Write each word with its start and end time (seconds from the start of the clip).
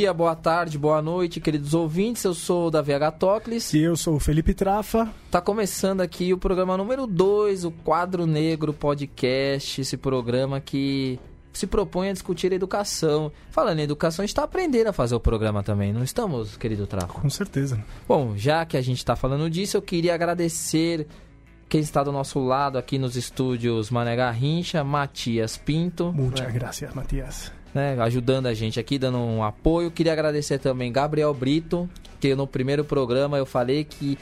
dia, 0.00 0.14
boa 0.14 0.34
tarde, 0.34 0.78
boa 0.78 1.02
noite, 1.02 1.42
queridos 1.42 1.74
ouvintes. 1.74 2.24
Eu 2.24 2.32
sou 2.32 2.68
o 2.68 2.70
Davi 2.70 2.94
H. 2.94 3.10
Tocles. 3.12 3.74
E 3.74 3.82
eu 3.82 3.94
sou 3.94 4.16
o 4.16 4.18
Felipe 4.18 4.54
Trafa. 4.54 5.12
Tá 5.30 5.42
começando 5.42 6.00
aqui 6.00 6.32
o 6.32 6.38
programa 6.38 6.74
número 6.74 7.06
2, 7.06 7.66
o 7.66 7.70
Quadro 7.70 8.26
Negro 8.26 8.72
Podcast. 8.72 9.78
Esse 9.78 9.98
programa 9.98 10.58
que 10.58 11.20
se 11.52 11.66
propõe 11.66 12.08
a 12.08 12.12
discutir 12.14 12.50
a 12.50 12.54
educação. 12.54 13.30
Falando 13.50 13.80
em 13.80 13.82
educação, 13.82 14.22
a 14.22 14.24
gente 14.24 14.30
está 14.30 14.44
aprendendo 14.44 14.86
a 14.86 14.92
fazer 14.94 15.14
o 15.14 15.20
programa 15.20 15.62
também, 15.62 15.92
não 15.92 16.02
estamos, 16.02 16.56
querido 16.56 16.86
Trafa? 16.86 17.20
Com 17.20 17.28
certeza. 17.28 17.78
Bom, 18.08 18.34
já 18.38 18.64
que 18.64 18.78
a 18.78 18.82
gente 18.82 18.98
está 18.98 19.14
falando 19.14 19.50
disso, 19.50 19.76
eu 19.76 19.82
queria 19.82 20.14
agradecer 20.14 21.06
quem 21.68 21.82
está 21.82 22.02
do 22.02 22.10
nosso 22.10 22.40
lado 22.40 22.78
aqui 22.78 22.98
nos 22.98 23.16
estúdios 23.16 23.90
Mané 23.90 24.16
Garrincha, 24.16 24.82
Matias 24.82 25.58
Pinto. 25.58 26.10
Muitas 26.10 26.46
né? 26.46 26.52
graças, 26.52 26.94
Matias. 26.94 27.59
Né, 27.72 27.96
ajudando 28.00 28.46
a 28.46 28.54
gente 28.54 28.80
aqui, 28.80 28.98
dando 28.98 29.18
um 29.18 29.44
apoio. 29.44 29.90
Queria 29.90 30.12
agradecer 30.12 30.58
também 30.58 30.90
Gabriel 30.90 31.32
Brito, 31.32 31.88
que 32.18 32.34
no 32.34 32.46
primeiro 32.46 32.84
programa 32.84 33.38
eu 33.38 33.46
falei 33.46 33.84
que 33.84 34.18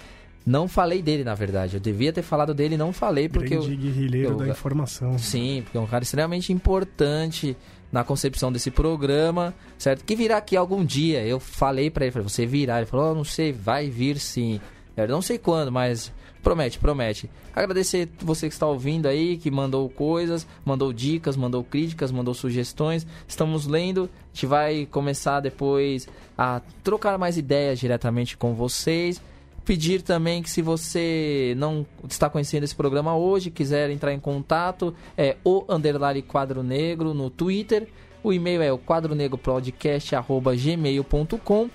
não 0.48 0.66
falei 0.66 1.02
dele, 1.02 1.24
na 1.24 1.34
verdade. 1.34 1.76
Eu 1.76 1.80
devia 1.80 2.12
ter 2.12 2.22
falado 2.22 2.54
dele 2.54 2.74
e 2.74 2.78
não 2.78 2.92
falei 2.92 3.28
porque 3.28 3.50
Grande 3.50 3.72
eu, 3.72 3.78
guerrilheiro 3.78 4.30
eu, 4.30 4.36
da 4.36 4.48
informação. 4.48 5.18
Sim, 5.18 5.60
porque 5.62 5.76
é 5.76 5.80
um 5.80 5.86
cara 5.86 6.02
extremamente 6.02 6.52
importante 6.52 7.54
na 7.92 8.02
concepção 8.02 8.50
desse 8.50 8.70
programa, 8.70 9.54
certo? 9.78 10.04
Que 10.04 10.16
virá 10.16 10.38
aqui 10.38 10.56
algum 10.56 10.84
dia. 10.84 11.22
Eu 11.24 11.38
falei 11.38 11.90
para 11.90 12.04
ele, 12.04 12.12
falei, 12.12 12.28
você 12.28 12.46
virá. 12.46 12.78
Ele 12.78 12.86
falou, 12.86 13.12
oh, 13.12 13.14
não 13.14 13.24
sei, 13.24 13.52
vai 13.52 13.90
vir 13.90 14.18
sim. 14.18 14.60
Eu 14.96 15.06
não 15.08 15.22
sei 15.22 15.38
quando, 15.38 15.70
mas 15.70 16.12
Promete, 16.48 16.78
promete. 16.78 17.30
Agradecer 17.54 18.08
você 18.20 18.48
que 18.48 18.54
está 18.54 18.66
ouvindo 18.66 19.04
aí, 19.04 19.36
que 19.36 19.50
mandou 19.50 19.86
coisas, 19.90 20.46
mandou 20.64 20.94
dicas, 20.94 21.36
mandou 21.36 21.62
críticas, 21.62 22.10
mandou 22.10 22.32
sugestões. 22.32 23.06
Estamos 23.28 23.66
lendo. 23.66 24.04
A 24.04 24.08
gente 24.32 24.46
vai 24.46 24.88
começar 24.90 25.40
depois 25.40 26.08
a 26.38 26.62
trocar 26.82 27.18
mais 27.18 27.36
ideias 27.36 27.78
diretamente 27.78 28.34
com 28.34 28.54
vocês. 28.54 29.20
Pedir 29.62 30.00
também 30.00 30.42
que 30.42 30.48
se 30.48 30.62
você 30.62 31.52
não 31.58 31.84
está 32.08 32.30
conhecendo 32.30 32.64
esse 32.64 32.74
programa 32.74 33.14
hoje, 33.14 33.50
quiser 33.50 33.90
entrar 33.90 34.14
em 34.14 34.18
contato, 34.18 34.94
é 35.18 35.36
o 35.44 35.66
underline 35.68 36.22
quadro 36.22 36.62
negro 36.62 37.12
no 37.12 37.28
Twitter. 37.28 37.88
O 38.24 38.32
e-mail 38.32 38.62
é 38.62 38.72
o 38.72 38.78
quadronegropodcast.gmail.com 38.78 41.70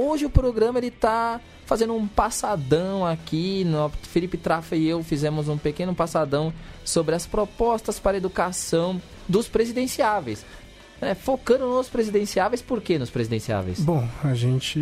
Hoje 0.00 0.24
o 0.24 0.30
programa 0.30 0.78
ele 0.78 0.92
tá 0.92 1.40
fazendo 1.66 1.92
um 1.92 2.06
passadão 2.06 3.04
aqui. 3.04 3.64
No, 3.64 3.90
Felipe 4.02 4.36
Trafa 4.36 4.76
e 4.76 4.86
eu 4.86 5.02
fizemos 5.02 5.48
um 5.48 5.58
pequeno 5.58 5.92
passadão 5.92 6.52
sobre 6.84 7.16
as 7.16 7.26
propostas 7.26 7.98
para 7.98 8.16
educação 8.16 9.02
dos 9.28 9.48
presidenciáveis. 9.48 10.46
É, 11.00 11.16
focando 11.16 11.66
nos 11.66 11.88
presidenciáveis, 11.88 12.62
por 12.62 12.80
que 12.80 12.96
nos 12.96 13.10
presidenciáveis? 13.10 13.80
Bom, 13.80 14.08
a 14.22 14.34
gente 14.34 14.78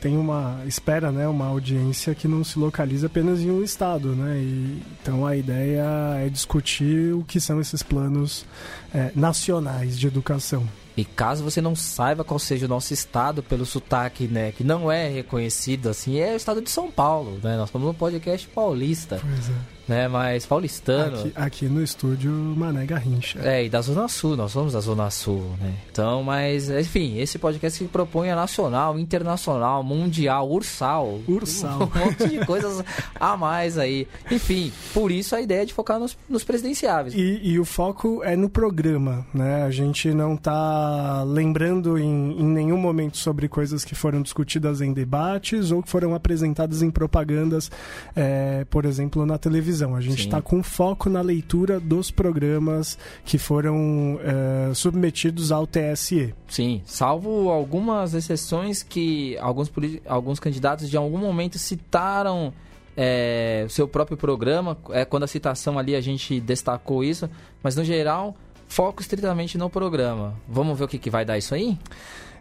tem 0.00 0.16
uma 0.16 0.60
espera, 0.66 1.12
né, 1.12 1.28
uma 1.28 1.46
audiência 1.46 2.12
que 2.12 2.26
não 2.26 2.42
se 2.42 2.58
localiza 2.58 3.06
apenas 3.06 3.40
em 3.40 3.50
um 3.50 3.62
estado, 3.62 4.08
né? 4.16 4.38
E, 4.38 4.82
então 5.00 5.24
a 5.24 5.36
ideia 5.36 5.84
é 6.18 6.28
discutir 6.28 7.14
o 7.14 7.22
que 7.22 7.40
são 7.40 7.60
esses 7.60 7.82
planos 7.82 8.44
é, 8.92 9.12
nacionais 9.14 9.96
de 9.96 10.08
educação. 10.08 10.66
E 10.96 11.04
caso 11.04 11.44
você 11.44 11.60
não 11.60 11.76
saiba 11.76 12.24
qual 12.24 12.38
seja 12.38 12.66
o 12.66 12.68
nosso 12.68 12.92
estado 12.94 13.42
pelo 13.42 13.66
sotaque, 13.66 14.26
né, 14.26 14.52
que 14.52 14.64
não 14.64 14.90
é 14.90 15.08
reconhecido 15.08 15.88
assim, 15.88 16.18
é 16.18 16.32
o 16.32 16.36
estado 16.36 16.60
de 16.60 16.70
São 16.70 16.90
Paulo, 16.90 17.38
né? 17.42 17.56
Nós 17.56 17.70
somos 17.70 17.88
um 17.88 17.94
podcast 17.94 18.46
paulista. 18.48 19.20
Pois 19.20 19.50
é 19.50 19.76
né? 19.88 20.08
Mas 20.08 20.44
paulistano. 20.44 21.20
Aqui, 21.20 21.32
aqui, 21.34 21.66
no 21.66 21.82
estúdio 21.82 22.30
Mané 22.30 22.84
Garrincha. 22.84 23.38
É, 23.42 23.64
e 23.64 23.68
da 23.68 23.80
Zona 23.80 24.08
Sul, 24.08 24.36
nós 24.36 24.52
somos 24.52 24.72
da 24.72 24.80
Zona 24.80 25.10
Sul, 25.10 25.42
né? 25.60 25.74
Então, 25.90 26.22
mas, 26.22 26.68
enfim, 26.70 27.18
esse 27.18 27.38
podcast 27.38 27.82
que 27.82 27.88
propõe 27.88 28.30
a 28.30 28.36
nacional, 28.36 28.98
internacional, 28.98 29.82
mundial, 29.82 30.50
ursal. 30.50 31.20
Ursal. 31.28 31.76
Um 31.96 31.98
monte 31.98 32.28
de 32.28 32.44
coisas 32.44 32.82
a 33.18 33.36
mais 33.36 33.78
aí. 33.78 34.08
Enfim, 34.30 34.72
por 34.92 35.10
isso 35.10 35.36
a 35.36 35.40
ideia 35.40 35.64
de 35.64 35.72
focar 35.72 35.98
nos, 35.98 36.16
nos 36.28 36.42
presidenciáveis. 36.42 37.14
E, 37.14 37.40
e, 37.42 37.58
o 37.60 37.64
foco 37.64 38.22
é 38.24 38.34
no 38.34 38.48
programa, 38.48 39.26
né? 39.32 39.62
A 39.62 39.70
gente 39.70 40.12
não 40.12 40.36
tá 40.36 40.85
lembrando 41.26 41.98
em, 41.98 42.40
em 42.40 42.44
nenhum 42.44 42.76
momento 42.76 43.16
sobre 43.16 43.48
coisas 43.48 43.84
que 43.84 43.94
foram 43.94 44.22
discutidas 44.22 44.80
em 44.80 44.92
debates 44.92 45.70
ou 45.70 45.82
que 45.82 45.88
foram 45.88 46.14
apresentadas 46.14 46.82
em 46.82 46.90
propagandas, 46.90 47.70
é, 48.14 48.64
por 48.70 48.84
exemplo, 48.84 49.24
na 49.24 49.38
televisão. 49.38 49.94
A 49.94 50.00
gente 50.00 50.20
está 50.20 50.40
com 50.42 50.62
foco 50.62 51.08
na 51.08 51.20
leitura 51.20 51.78
dos 51.78 52.10
programas 52.10 52.98
que 53.24 53.38
foram 53.38 54.16
uh, 54.16 54.74
submetidos 54.74 55.52
ao 55.52 55.66
TSE. 55.66 56.34
Sim, 56.48 56.82
salvo 56.84 57.50
algumas 57.50 58.14
exceções 58.14 58.82
que 58.82 59.36
alguns, 59.38 59.70
alguns 60.06 60.40
candidatos 60.40 60.88
de 60.88 60.96
algum 60.96 61.18
momento 61.18 61.58
citaram 61.58 62.52
é, 62.96 63.64
o 63.66 63.70
seu 63.70 63.86
próprio 63.86 64.16
programa. 64.16 64.76
É, 64.90 65.04
quando 65.04 65.24
a 65.24 65.28
citação 65.28 65.78
ali 65.78 65.94
a 65.94 66.00
gente 66.00 66.40
destacou 66.40 67.04
isso, 67.04 67.28
mas 67.62 67.76
no 67.76 67.84
geral, 67.84 68.36
foco 68.68 69.02
estritamente 69.02 69.56
no 69.56 69.70
programa. 69.70 70.34
Vamos 70.48 70.78
ver 70.78 70.84
o 70.84 70.88
que, 70.88 70.98
que 70.98 71.10
vai 71.10 71.24
dar 71.24 71.38
isso 71.38 71.54
aí? 71.54 71.78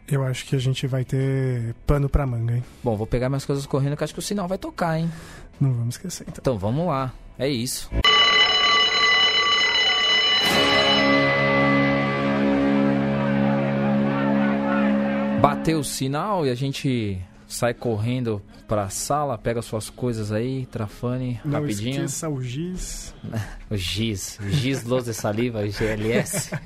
Eu 0.08 0.24
acho 0.24 0.46
que 0.46 0.56
a 0.56 0.60
gente 0.60 0.86
vai 0.86 1.04
ter 1.04 1.74
pano 1.88 2.08
pra 2.08 2.28
manga, 2.28 2.56
hein? 2.56 2.64
Bom, 2.84 2.96
vou 2.96 3.08
pegar 3.08 3.28
minhas 3.28 3.46
coisas 3.46 3.66
correndo 3.66 3.98
que 3.98 4.04
acho 4.04 4.14
que 4.14 4.20
o 4.20 4.22
sinal 4.22 4.48
vai 4.48 4.58
tocar, 4.58 5.00
hein? 5.00 5.12
Não 5.60 5.74
vamos 5.74 5.96
esquecer, 5.96 6.26
então. 6.28 6.42
Então 6.42 6.58
vamos 6.58 6.88
lá. 6.88 7.12
É 7.40 7.50
isso. 7.50 7.90
Bateu 15.42 15.80
o 15.80 15.84
sinal 15.84 16.46
e 16.46 16.50
a 16.50 16.56
gente 16.56 17.20
sai 17.48 17.74
correndo 17.74 18.42
para 18.68 18.84
a 18.84 18.90
sala, 18.90 19.38
pega 19.38 19.62
suas 19.62 19.90
coisas 19.90 20.32
aí, 20.32 20.66
Trafane, 20.66 21.40
Não 21.46 21.60
rapidinho. 21.62 22.00
Não 22.00 22.06
esqueça 22.06 22.30
o 22.30 22.42
giz. 22.42 23.14
o 23.70 23.78
giz, 23.78 24.40
giz 24.50 24.84
Los 24.84 25.06
de 25.06 25.14
Saliva, 25.14 25.62
GLS. 25.68 26.52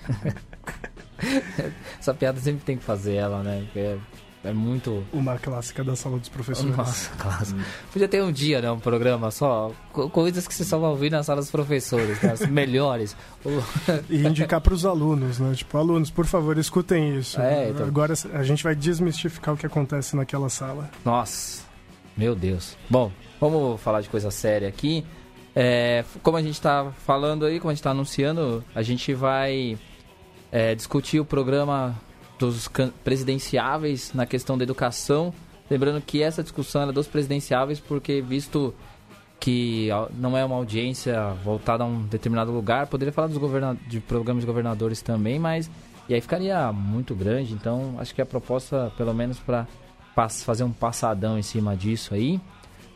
Essa 1.99 2.13
piada 2.13 2.39
sempre 2.39 2.63
tem 2.63 2.77
que 2.77 2.83
fazer 2.83 3.15
ela, 3.15 3.43
né? 3.43 3.63
Porque 3.65 3.97
é 4.43 4.53
muito. 4.53 5.03
Uma 5.11 5.37
clássica 5.37 5.83
da 5.83 5.95
sala 5.95 6.17
dos 6.17 6.29
professores. 6.29 6.75
Nossa, 6.75 7.09
clássica. 7.17 7.59
Podia 7.91 8.07
ter 8.07 8.23
um 8.23 8.31
dia, 8.31 8.61
né? 8.61 8.71
Um 8.71 8.79
programa 8.79 9.31
só. 9.31 9.71
Coisas 9.91 10.47
que 10.47 10.53
você 10.53 10.63
só 10.63 10.79
vai 10.79 10.89
ouvir 10.89 11.11
na 11.11 11.21
sala 11.23 11.41
dos 11.41 11.51
professores, 11.51 12.21
né, 12.21 12.31
as 12.31 12.41
melhores. 12.47 13.17
e 14.09 14.25
indicar 14.25 14.61
para 14.61 14.73
os 14.73 14.85
alunos, 14.85 15.39
né? 15.39 15.53
Tipo, 15.53 15.77
alunos, 15.77 16.09
por 16.09 16.25
favor, 16.25 16.57
escutem 16.57 17.17
isso. 17.17 17.39
É, 17.41 17.69
então... 17.69 17.85
Agora 17.85 18.13
a 18.33 18.43
gente 18.43 18.63
vai 18.63 18.75
desmistificar 18.75 19.53
o 19.53 19.57
que 19.57 19.65
acontece 19.65 20.15
naquela 20.15 20.47
sala. 20.47 20.89
Nossa, 21.03 21.63
meu 22.15 22.33
Deus. 22.33 22.77
Bom, 22.89 23.11
vamos 23.41 23.81
falar 23.81 23.99
de 23.99 24.07
coisa 24.07 24.31
séria 24.31 24.69
aqui. 24.69 25.05
É, 25.53 26.05
como 26.23 26.37
a 26.37 26.41
gente 26.41 26.53
está 26.53 26.91
falando 27.05 27.45
aí, 27.45 27.59
como 27.59 27.71
a 27.71 27.73
gente 27.73 27.81
está 27.81 27.91
anunciando, 27.91 28.63
a 28.73 28.81
gente 28.81 29.13
vai 29.13 29.77
é, 30.49 30.75
discutir 30.75 31.19
o 31.19 31.25
programa 31.25 31.99
dos 32.39 32.69
presidenciáveis 33.03 34.13
na 34.13 34.25
questão 34.25 34.57
da 34.57 34.63
educação. 34.63 35.33
Lembrando 35.69 36.01
que 36.01 36.23
essa 36.23 36.41
discussão 36.41 36.89
é 36.89 36.91
dos 36.91 37.07
presidenciáveis, 37.07 37.79
porque 37.79 38.21
visto 38.21 38.73
que 39.39 39.89
não 40.17 40.35
é 40.35 40.43
uma 40.43 40.55
audiência 40.55 41.33
voltada 41.43 41.83
a 41.83 41.87
um 41.87 42.01
determinado 42.03 42.51
lugar, 42.51 42.87
poderia 42.87 43.13
falar 43.13 43.27
dos 43.27 43.39
de 43.87 43.99
programas 43.99 44.41
de 44.41 44.47
governadores 44.47 45.01
também, 45.01 45.37
mas 45.37 45.69
e 46.09 46.13
aí 46.13 46.21
ficaria 46.21 46.71
muito 46.73 47.13
grande. 47.13 47.53
Então 47.53 47.95
acho 47.99 48.15
que 48.15 48.21
a 48.21 48.25
proposta, 48.25 48.91
pelo 48.97 49.13
menos 49.13 49.39
para 49.39 49.67
fazer 50.43 50.63
um 50.63 50.71
passadão 50.71 51.37
em 51.37 51.43
cima 51.43 51.77
disso 51.77 52.13
aí. 52.13 52.41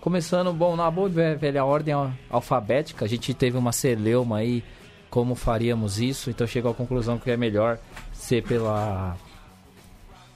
Começando, 0.02 0.52
bom, 0.52 0.76
na 0.76 0.92
boa 0.92 1.08
velha 1.08 1.64
ordem 1.64 1.94
alfabética, 2.30 3.06
a 3.06 3.08
gente 3.08 3.34
teve 3.34 3.58
uma 3.58 3.72
celeuma 3.72 4.38
aí 4.38 4.62
como 5.10 5.36
faríamos 5.36 6.02
isso, 6.02 6.30
então 6.30 6.46
chegou 6.48 6.72
à 6.72 6.74
conclusão 6.74 7.18
que 7.20 7.30
é 7.30 7.38
melhor 7.38 7.78
ser 8.12 8.44
pela 8.44 9.16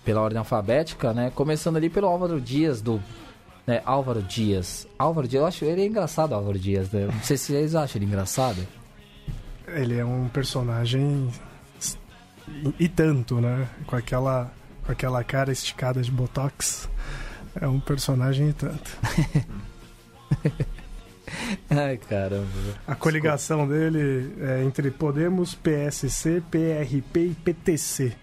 pela 0.08 0.22
ordem 0.22 0.40
alfabética, 0.40 1.14
né? 1.14 1.30
Começando 1.36 1.76
ali 1.76 1.90
pelo 1.90 2.08
Álvaro 2.08 2.40
Dias, 2.40 2.82
do 2.82 3.04
né, 3.68 3.82
Álvaro 3.84 4.22
Dias. 4.22 4.88
Álvaro 4.98 5.28
Dias, 5.28 5.42
eu 5.42 5.46
acho 5.46 5.66
ele 5.66 5.82
é 5.82 5.86
engraçado, 5.86 6.34
Álvaro 6.34 6.58
Dias, 6.58 6.90
né? 6.90 7.08
Não 7.08 7.22
sei 7.22 7.36
se 7.36 7.48
vocês 7.48 7.76
acham 7.76 8.00
ele 8.00 8.06
engraçado. 8.06 8.66
Ele 9.68 9.98
é 9.98 10.06
um 10.06 10.30
personagem 10.30 11.30
e 12.80 12.88
tanto, 12.88 13.42
né? 13.42 13.68
Com 13.86 13.98
aquela, 13.98 14.50
com 14.86 14.94
aquela 14.94 15.22
cara 15.26 15.52
esticada 15.52 16.02
de 16.02 16.10
botox. 16.10 16.88
É 17.60 17.68
um 17.68 17.82
personagem 17.82 18.48
e 18.48 18.54
tanto. 18.54 18.98
Ai, 21.70 21.98
caramba. 21.98 22.48
A 22.88 22.96
coligação 22.96 23.68
dele 23.68 24.34
é 24.40 24.64
entre 24.64 24.90
Podemos, 24.90 25.54
PSC, 25.54 26.42
PRP 26.50 27.20
e 27.20 27.36
PTC. 27.44 28.16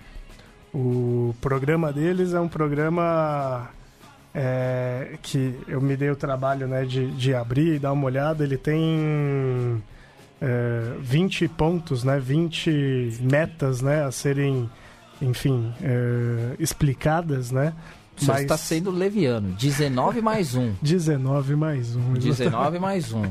O 0.74 1.34
programa 1.40 1.92
deles 1.92 2.34
é 2.34 2.40
um 2.40 2.48
programa 2.48 3.70
é, 4.34 5.16
que 5.22 5.54
eu 5.68 5.80
me 5.80 5.96
dei 5.96 6.10
o 6.10 6.16
trabalho 6.16 6.66
né, 6.66 6.84
de, 6.84 7.12
de 7.12 7.32
abrir 7.32 7.76
e 7.76 7.78
dar 7.78 7.92
uma 7.92 8.06
olhada. 8.06 8.42
Ele 8.42 8.56
tem 8.56 9.80
é, 10.42 10.94
20 10.98 11.46
pontos, 11.48 12.02
né, 12.02 12.18
20 12.18 13.18
metas 13.22 13.80
né, 13.80 14.04
a 14.04 14.10
serem 14.10 14.68
enfim, 15.22 15.72
é, 15.80 16.56
explicadas, 16.58 17.50
né? 17.50 17.72
Você 18.16 18.30
Mas... 18.30 18.42
está 18.42 18.56
sendo 18.56 18.90
leviano. 18.90 19.52
19 19.54 20.20
mais 20.20 20.54
1. 20.56 20.74
19 20.80 21.56
mais 21.56 21.96
1. 21.96 22.12
19 22.14 22.78
mais 22.78 23.12
1. 23.12 23.24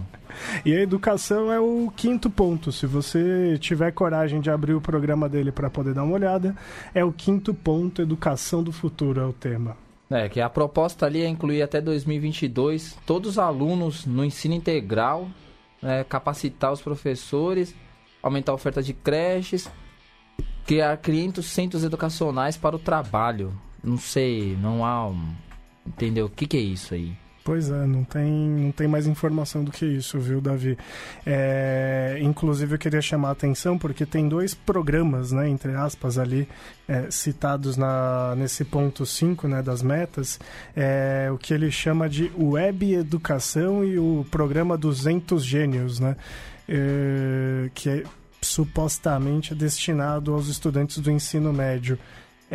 E 0.66 0.74
a 0.74 0.82
educação 0.82 1.52
é 1.52 1.60
o 1.60 1.92
quinto 1.96 2.30
ponto. 2.30 2.72
Se 2.72 2.86
você 2.86 3.58
tiver 3.60 3.92
coragem 3.92 4.42
de 4.42 4.50
abrir 4.50 4.74
o 4.74 4.82
programa 4.82 5.30
dele 5.30 5.52
para 5.52 5.70
poder 5.70 5.94
dar 5.94 6.04
uma 6.04 6.16
olhada, 6.16 6.56
é 6.94 7.04
o 7.04 7.12
quinto 7.12 7.54
ponto, 7.54 8.02
educação 8.02 8.64
do 8.64 8.72
futuro 8.72 9.22
é 9.22 9.26
o 9.26 9.34
tema. 9.34 9.78
É, 10.10 10.30
que 10.30 10.42
a 10.42 10.50
proposta 10.50 11.06
ali 11.06 11.22
é 11.22 11.28
incluir 11.28 11.62
até 11.62 11.82
2022 11.82 12.98
todos 13.06 13.32
os 13.32 13.40
alunos 13.40 14.06
no 14.06 14.24
ensino 14.24 14.54
integral, 14.54 15.28
né, 15.82 16.04
capacitar 16.04 16.72
os 16.72 16.82
professores, 16.82 17.74
aumentar 18.22 18.52
a 18.52 18.56
oferta 18.56 18.82
de 18.82 18.94
creches, 18.94 19.70
criar 20.68 20.96
500 20.98 21.46
centros 21.46 21.84
educacionais 21.84 22.58
para 22.58 22.76
o 22.76 22.80
trabalho. 22.80 23.54
Não 23.84 23.98
sei, 23.98 24.58
não 24.62 24.86
há. 24.86 25.12
Entendeu? 25.86 26.28
O 26.28 26.30
que, 26.30 26.48
que 26.48 26.58
é 26.58 26.62
isso 26.62 26.94
aí? 26.94 27.14
Pois 27.44 27.70
é, 27.70 27.86
não 27.86 28.06
tem, 28.06 28.32
não 28.32 28.72
tem 28.72 28.88
mais 28.88 29.06
informação 29.06 29.66
do 29.66 29.72
que 29.72 29.86
isso, 29.86 30.18
viu, 30.18 30.40
Davi? 30.40 30.78
É, 31.26 32.18
inclusive, 32.22 32.76
eu 32.76 32.80
queria 32.80 33.02
chamar 33.02 33.30
a 33.30 33.32
atenção 33.34 33.78
porque 33.78 34.06
tem 34.06 34.30
dois 34.30 34.54
programas, 34.54 35.34
né, 35.34 35.50
entre 35.50 35.74
aspas, 35.76 36.18
ali, 36.18 36.48
é, 36.88 37.12
citados 37.12 37.76
na, 37.76 38.34
nesse 38.38 38.64
ponto 38.64 39.06
5 39.06 39.46
né, 39.50 39.62
das 39.62 39.84
metas, 39.84 40.40
é, 40.74 41.30
o 41.34 41.38
que 41.38 41.54
ele 41.54 41.70
chama 41.70 42.08
de 42.08 42.32
Web 42.38 42.94
Educação 42.94 43.84
e 43.84 44.00
o 44.00 44.26
programa 44.32 44.78
200 44.78 45.44
Gênios, 45.44 46.00
né, 46.00 46.16
é, 46.70 47.70
que 47.74 47.90
é 47.90 48.04
supostamente 48.42 49.54
destinado 49.54 50.34
aos 50.34 50.48
estudantes 50.48 51.00
do 51.00 51.12
ensino 51.12 51.52
médio. 51.52 52.00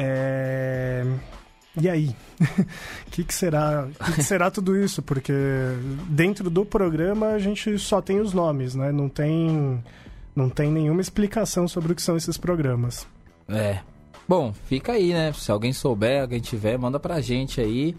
É... 0.01 1.05
E 1.81 1.89
aí? 1.89 2.15
O 2.41 3.11
que, 3.11 3.25
que, 3.25 3.35
será? 3.35 3.89
que, 4.05 4.13
que, 4.15 4.23
será 4.23 4.51
tudo 4.51 4.77
isso? 4.77 5.03
Porque 5.03 5.33
dentro 6.09 6.49
do 6.49 6.65
programa 6.65 7.29
a 7.29 7.39
gente 7.39 7.79
só 7.79 8.01
tem 8.01 8.21
os 8.21 8.33
nomes, 8.33 8.75
né? 8.75 8.93
Não 8.93 9.09
tem, 9.09 9.83
não 10.35 10.49
tem 10.49 10.71
nenhuma 10.71 11.01
explicação 11.01 11.67
sobre 11.67 11.93
o 11.93 11.95
que 11.95 12.03
são 12.03 12.17
esses 12.17 12.37
programas. 12.37 13.07
É. 13.49 13.81
Bom, 14.27 14.53
fica 14.67 14.93
aí, 14.93 15.13
né? 15.13 15.33
Se 15.33 15.51
alguém 15.51 15.73
souber, 15.73 16.23
alguém 16.23 16.41
tiver, 16.41 16.79
manda 16.79 17.01
pra 17.01 17.21
gente 17.21 17.61
aí. 17.61 17.97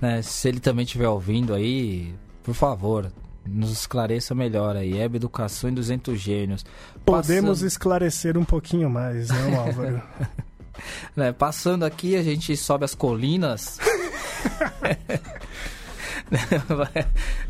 Né? 0.00 0.22
Se 0.22 0.48
ele 0.48 0.60
também 0.60 0.84
estiver 0.84 1.08
ouvindo 1.08 1.54
aí, 1.54 2.14
por 2.42 2.54
favor, 2.54 3.10
nos 3.46 3.70
esclareça 3.72 4.34
melhor 4.34 4.76
aí. 4.76 4.98
Hebe 4.98 5.16
Educação 5.16 5.70
em 5.70 5.74
200 5.74 6.20
Gênios. 6.20 6.64
Podemos 7.04 7.50
Passando... 7.50 7.66
esclarecer 7.66 8.38
um 8.38 8.44
pouquinho 8.44 8.88
mais, 8.88 9.28
né, 9.28 9.56
Álvaro? 9.56 10.02
né, 11.14 11.32
passando 11.32 11.84
aqui, 11.84 12.16
a 12.16 12.22
gente 12.22 12.56
sobe 12.56 12.84
as 12.84 12.94
colinas. 12.94 13.78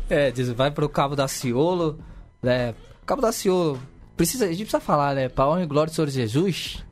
é, 0.09 0.31
diz, 0.31 0.49
vai 0.49 0.71
pro 0.71 0.89
Cabo 0.89 1.15
da 1.15 1.27
Ciolo. 1.27 1.99
Né? 2.41 2.73
Cabo 3.05 3.21
da 3.21 3.31
Ciolo. 3.31 3.79
Precisa, 4.15 4.45
a 4.45 4.47
gente 4.47 4.59
precisa 4.59 4.79
falar, 4.79 5.13
né? 5.13 5.27
Para 5.27 5.49
honra 5.49 5.63
e 5.63 5.65
glória 5.65 5.91
do 5.91 5.95
Senhor 5.95 6.09
Jesus. 6.09 6.85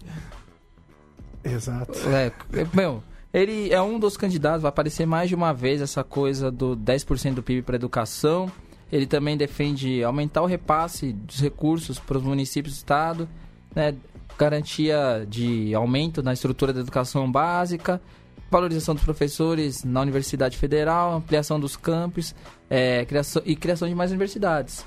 Exato. 1.44 1.94
É, 2.10 2.32
meu, 2.74 3.04
ele 3.34 3.74
é 3.74 3.82
um 3.82 3.98
dos 3.98 4.16
candidatos, 4.16 4.62
vai 4.62 4.70
aparecer 4.70 5.06
mais 5.06 5.30
de 5.30 5.36
uma 5.36 5.54
vez 5.54 5.82
essa 5.82 6.04
coisa 6.04 6.52
do 6.52 6.76
10% 6.76 7.34
do 7.34 7.44
PIB 7.44 7.62
para 7.62 7.76
educação. 7.76 8.52
Ele 8.92 9.08
também 9.08 9.36
defende 9.36 10.04
aumentar 10.04 10.42
o 10.42 10.46
repasse 10.46 11.12
dos 11.14 11.40
recursos 11.40 11.98
para 11.98 12.18
os 12.18 12.24
municípios 12.24 12.76
do 12.76 12.78
estado, 12.78 13.30
né? 13.76 13.96
Garantia 14.38 15.26
de 15.28 15.74
aumento 15.74 16.22
na 16.24 16.34
estrutura 16.34 16.74
da 16.74 16.82
educação 16.82 17.32
básica, 17.32 18.02
valorização 18.50 18.94
dos 18.94 19.04
professores 19.04 19.84
na 19.84 20.02
Universidade 20.02 20.58
Federal, 20.58 21.16
ampliação 21.16 21.60
dos 21.60 21.76
campos 21.76 22.36
é, 22.70 23.06
criação, 23.06 23.42
e 23.46 23.56
criação 23.56 23.88
de 23.88 23.96
mais 23.96 24.12
universidades. 24.12 24.86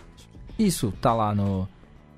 Isso 0.58 0.92
tá 1.00 1.12
lá 1.12 1.34
no, 1.34 1.68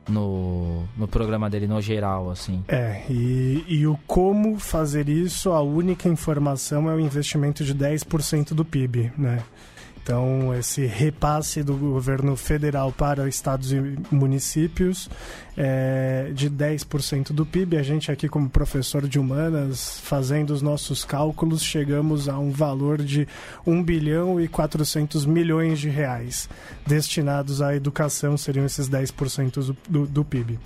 no, 0.08 0.84
no 0.96 1.08
programa 1.08 1.50
dele, 1.50 1.66
no 1.66 1.80
geral, 1.80 2.30
assim. 2.30 2.64
É, 2.68 3.02
e, 3.08 3.64
e 3.68 3.86
o 3.86 3.98
como 4.06 4.58
fazer 4.58 5.08
isso, 5.08 5.50
a 5.50 5.60
única 5.60 6.08
informação 6.08 6.90
é 6.90 6.94
o 6.94 7.00
investimento 7.00 7.64
de 7.64 7.74
10% 7.74 8.54
do 8.54 8.64
PIB, 8.64 9.12
né? 9.16 9.42
Então, 10.08 10.54
esse 10.54 10.86
repasse 10.86 11.62
do 11.62 11.74
governo 11.74 12.34
federal 12.34 12.90
para 12.90 13.28
estados 13.28 13.72
e 13.72 13.98
municípios 14.10 15.10
é 15.54 16.30
de 16.32 16.48
10% 16.48 17.30
do 17.30 17.44
PIB. 17.44 17.76
A 17.76 17.82
gente 17.82 18.10
aqui, 18.10 18.26
como 18.26 18.48
professor 18.48 19.06
de 19.06 19.18
humanas, 19.18 20.00
fazendo 20.02 20.48
os 20.48 20.62
nossos 20.62 21.04
cálculos, 21.04 21.62
chegamos 21.62 22.26
a 22.26 22.38
um 22.38 22.50
valor 22.50 23.02
de 23.02 23.28
1 23.66 23.82
bilhão 23.82 24.40
e 24.40 24.48
400 24.48 25.26
milhões 25.26 25.78
de 25.78 25.90
reais 25.90 26.48
destinados 26.86 27.60
à 27.60 27.76
educação, 27.76 28.34
seriam 28.38 28.64
esses 28.64 28.88
10% 28.88 29.56
do, 29.56 29.76
do, 29.86 30.06
do 30.06 30.24
PIB. 30.24 30.58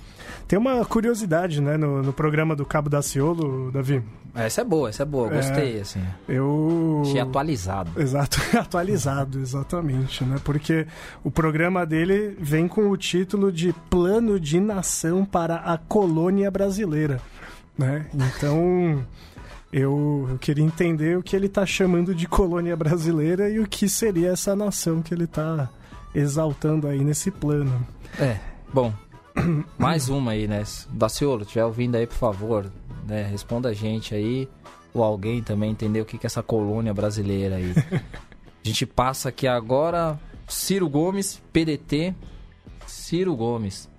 Tem 0.47 0.57
uma 0.57 0.85
curiosidade, 0.85 1.59
né, 1.61 1.75
no, 1.75 2.01
no 2.01 2.13
programa 2.13 2.55
do 2.55 2.65
Cabo 2.65 2.89
da 2.89 3.01
Ciolo, 3.01 3.71
Davi. 3.71 4.01
Essa 4.35 4.61
é 4.61 4.63
boa, 4.63 4.89
essa 4.89 5.03
é 5.03 5.05
boa, 5.05 5.29
gostei, 5.29 5.77
é, 5.77 5.81
assim. 5.81 6.01
Eu... 6.27 7.03
Achei 7.05 7.19
atualizado. 7.19 8.01
Exato, 8.01 8.39
atualizado, 8.57 9.32
exatamente, 9.39 10.23
né? 10.23 10.39
Porque 10.43 10.87
o 11.23 11.31
programa 11.31 11.85
dele 11.85 12.35
vem 12.39 12.67
com 12.67 12.89
o 12.89 12.97
título 12.97 13.51
de 13.51 13.73
Plano 13.89 14.39
de 14.39 14.59
Nação 14.59 15.25
para 15.25 15.57
a 15.57 15.77
Colônia 15.77 16.49
Brasileira, 16.49 17.21
né? 17.77 18.07
Então... 18.13 19.05
Eu, 19.75 20.37
queria 20.39 20.63
entender 20.63 21.17
o 21.17 21.23
que 21.23 21.35
ele 21.35 21.47
está 21.47 21.65
chamando 21.65 22.13
de 22.13 22.27
colônia 22.27 22.75
brasileira 22.77 23.49
e 23.49 23.59
o 23.59 23.67
que 23.67 23.89
seria 23.89 24.29
essa 24.29 24.55
nação 24.55 25.01
que 25.01 25.11
ele 25.11 25.23
está 25.23 25.67
exaltando 26.13 26.87
aí 26.87 27.03
nesse 27.03 27.31
plano. 27.31 27.83
É, 28.19 28.37
bom, 28.71 28.93
mais 29.77 30.09
uma 30.09 30.31
aí, 30.31 30.47
né? 30.47 30.63
Daciolo, 30.91 31.41
estiver 31.41 31.65
ouvindo 31.65 31.95
aí, 31.95 32.05
por 32.05 32.15
favor, 32.15 32.71
né? 33.07 33.23
Responda 33.23 33.69
a 33.69 33.73
gente 33.73 34.13
aí, 34.13 34.47
ou 34.93 35.03
alguém 35.03 35.41
também 35.41 35.71
entender 35.71 36.01
o 36.01 36.05
que, 36.05 36.17
que 36.17 36.25
é 36.25 36.27
essa 36.27 36.43
colônia 36.43 36.93
brasileira 36.93 37.55
aí. 37.55 37.73
a 38.63 38.67
gente 38.67 38.85
passa 38.85 39.29
aqui 39.29 39.47
agora, 39.47 40.19
Ciro 40.47 40.87
Gomes, 40.87 41.41
PDT, 41.51 42.15
Ciro 42.87 43.35
Gomes. 43.35 43.89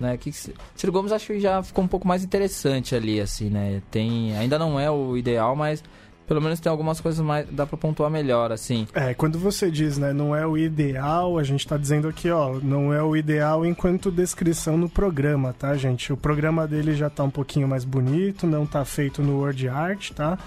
Né, 0.00 0.16
que, 0.16 0.30
Ciro 0.32 0.92
Gomes 0.92 1.10
acho 1.10 1.26
que 1.26 1.40
já 1.40 1.60
ficou 1.60 1.82
um 1.82 1.88
pouco 1.88 2.06
mais 2.06 2.22
interessante 2.22 2.94
ali, 2.94 3.20
assim, 3.20 3.50
né? 3.50 3.82
Tem, 3.90 4.36
ainda 4.36 4.56
não 4.56 4.78
é 4.78 4.88
o 4.88 5.16
ideal, 5.16 5.56
mas 5.56 5.82
pelo 6.28 6.42
menos 6.42 6.60
tem 6.60 6.70
algumas 6.70 7.00
coisas 7.00 7.24
mais 7.24 7.48
dá 7.50 7.66
para 7.66 7.78
pontuar 7.78 8.10
melhor, 8.10 8.52
assim. 8.52 8.86
É, 8.92 9.14
quando 9.14 9.38
você 9.38 9.70
diz, 9.70 9.96
né, 9.96 10.12
não 10.12 10.36
é 10.36 10.46
o 10.46 10.58
ideal, 10.58 11.38
a 11.38 11.42
gente 11.42 11.66
tá 11.66 11.78
dizendo 11.78 12.06
aqui, 12.06 12.30
ó, 12.30 12.60
não 12.62 12.92
é 12.92 13.02
o 13.02 13.16
ideal 13.16 13.64
enquanto 13.64 14.10
descrição 14.10 14.76
no 14.76 14.88
programa, 14.88 15.54
tá, 15.58 15.74
gente? 15.74 16.12
O 16.12 16.16
programa 16.16 16.68
dele 16.68 16.94
já 16.94 17.08
tá 17.08 17.24
um 17.24 17.30
pouquinho 17.30 17.66
mais 17.66 17.84
bonito, 17.84 18.46
não 18.46 18.66
tá 18.66 18.84
feito 18.84 19.22
no 19.22 19.40
Word 19.40 19.68
Art, 19.68 20.10
tá? 20.10 20.38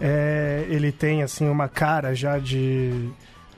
É, 0.00 0.66
ele 0.68 0.90
tem, 0.90 1.22
assim, 1.22 1.48
uma 1.48 1.68
cara 1.68 2.14
já 2.14 2.38
de 2.38 3.10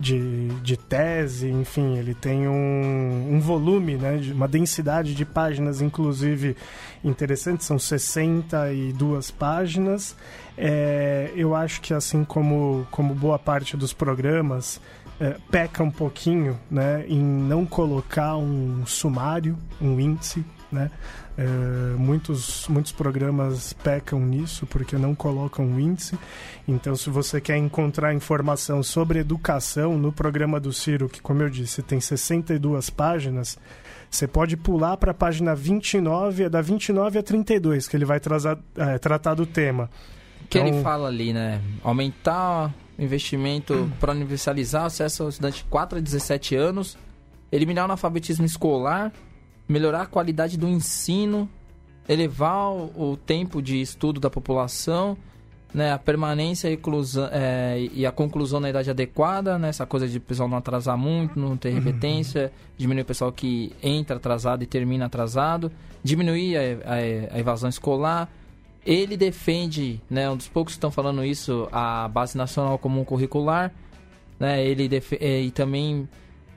de, 0.03 0.49
de 0.63 0.77
tese, 0.77 1.49
enfim, 1.49 1.97
ele 1.97 2.13
tem 2.13 2.49
um, 2.49 3.35
um 3.35 3.39
volume, 3.39 3.95
né, 3.95 4.21
uma 4.35 4.49
densidade 4.49 5.15
de 5.15 5.25
páginas, 5.25 5.81
inclusive, 5.81 6.57
interessante, 7.05 7.65
são 7.65 7.79
62 7.79 9.31
páginas. 9.31 10.17
É, 10.59 11.31
eu 11.37 11.55
acho 11.55 11.81
que, 11.81 11.95
assim 11.95 12.25
como, 12.25 12.85
como 12.91 13.15
boa 13.15 13.39
parte 13.39 13.77
dos 13.77 13.93
programas, 13.93 14.81
é, 15.21 15.37
peca 15.53 15.85
um 15.85 15.91
pouquinho 15.91 16.59
né, 16.69 17.05
em 17.07 17.23
não 17.23 17.65
colocar 17.65 18.37
um 18.37 18.85
sumário, 18.85 19.57
um 19.81 20.01
índice, 20.01 20.45
né? 20.73 20.91
É, 21.37 21.97
muitos, 21.97 22.69
muitos 22.69 22.93
programas 22.93 23.73
pecam 23.73 24.21
nisso 24.21 24.67
porque 24.67 24.97
não 24.97 25.15
colocam 25.15 25.65
um 25.65 25.81
índice. 25.81 26.19
Então, 26.69 26.95
se 26.95 27.09
você 27.09 27.41
quer 27.41 27.57
encontrar 27.57 28.15
informação 28.15 28.83
sobre 28.83 29.21
educação 29.21 29.97
no 29.97 30.13
programa 30.13 30.61
do 30.61 30.73
Ciro, 30.73 31.09
que, 31.09 31.23
como 31.23 31.43
eu 31.43 31.49
disse, 31.49 31.83
tem 31.83 32.01
62 32.01 32.91
páginas, 32.91 33.59
você 34.11 34.29
pode 34.29 34.59
pular 34.59 34.99
para 34.99 35.13
a 35.13 35.15
página 35.15 35.55
29, 35.55 36.45
é 36.45 36.49
da 36.51 36.61
29 36.61 37.19
a 37.19 37.23
32, 37.23 37.89
que 37.89 37.97
ele 37.97 38.05
vai 38.05 38.21
trazar, 38.21 38.59
é, 38.77 38.99
tratar 38.99 39.35
do 39.35 39.47
tema. 39.47 39.89
Que 40.51 40.59
então... 40.59 40.69
ele 40.69 40.83
fala 40.83 41.09
ali, 41.09 41.33
né? 41.33 41.63
Aumentar 41.83 42.75
o 42.99 43.03
investimento 43.03 43.73
hum. 43.89 43.91
para 43.99 44.13
universalizar 44.13 44.83
o 44.83 44.87
acesso 44.87 45.23
ao 45.23 45.29
estudante 45.31 45.59
de 45.59 45.65
4 45.65 45.97
a 45.97 46.01
17 46.01 46.55
anos, 46.55 46.99
eliminar 47.51 47.85
o 47.85 47.87
analfabetismo 47.87 48.45
escolar 48.45 49.11
melhorar 49.69 50.03
a 50.03 50.07
qualidade 50.07 50.57
do 50.57 50.69
ensino, 50.69 51.49
elevar 52.09 52.71
o, 52.71 53.13
o 53.13 53.17
tempo 53.17 53.63
de 53.63 53.81
estudo 53.81 54.21
da 54.21 54.31
população, 54.31 55.17
né, 55.73 55.93
a 55.93 55.99
permanência 55.99 56.69
e, 56.69 56.75
inclusão, 56.75 57.29
é, 57.33 57.89
e 57.93 58.05
a 58.05 58.13
conclusão 58.13 58.61
na 58.61 58.69
idade 58.69 58.91
adequada, 58.91 59.59
né, 59.59 59.69
essa 59.69 59.87
coisa 59.87 60.07
de 60.07 60.19
o 60.19 60.21
pessoal 60.21 60.49
não 60.49 60.59
atrasar 60.59 60.99
muito, 60.99 61.39
não 61.39 61.57
ter 61.57 61.71
uhum. 61.71 61.77
repetência, 61.77 62.45
uhum. 62.45 62.75
diminuir 62.77 63.03
o 63.03 63.07
pessoal 63.07 63.33
que 63.33 63.73
entra 63.83 64.17
atrasado 64.17 64.63
e 64.63 64.67
termina 64.67 65.07
atrasado, 65.07 65.73
diminuir 66.03 66.57
a, 66.57 66.61
a, 66.61 67.37
a 67.37 67.39
evasão 67.39 67.71
escolar, 67.71 68.29
ele 68.85 69.17
defende, 69.17 70.01
né, 70.11 70.29
um 70.29 70.37
dos 70.37 70.49
poucos 70.49 70.75
que 70.75 70.79
estão 70.79 70.91
falando 70.91 71.25
isso, 71.25 71.69
a 71.73 72.09
base 72.09 72.37
nacional 72.37 72.79
comum 72.79 73.05
curricular, 73.05 73.73
né, 74.39 74.63
ele 74.63 74.91
e 75.21 75.51
também 75.53 76.09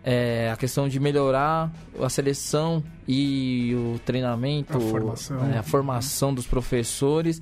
é, 0.08 0.52
a 0.54 0.56
questão 0.56 0.88
de 0.88 1.00
melhorar 1.00 1.74
a 2.00 2.10
seleção 2.10 2.84
e 3.08 3.74
o 3.76 4.00
treinamento, 4.06 4.78
a 4.78 4.80
formação, 4.80 5.38
né, 5.40 5.58
a 5.58 5.64
formação 5.64 6.32
dos 6.32 6.46
professores 6.46 7.42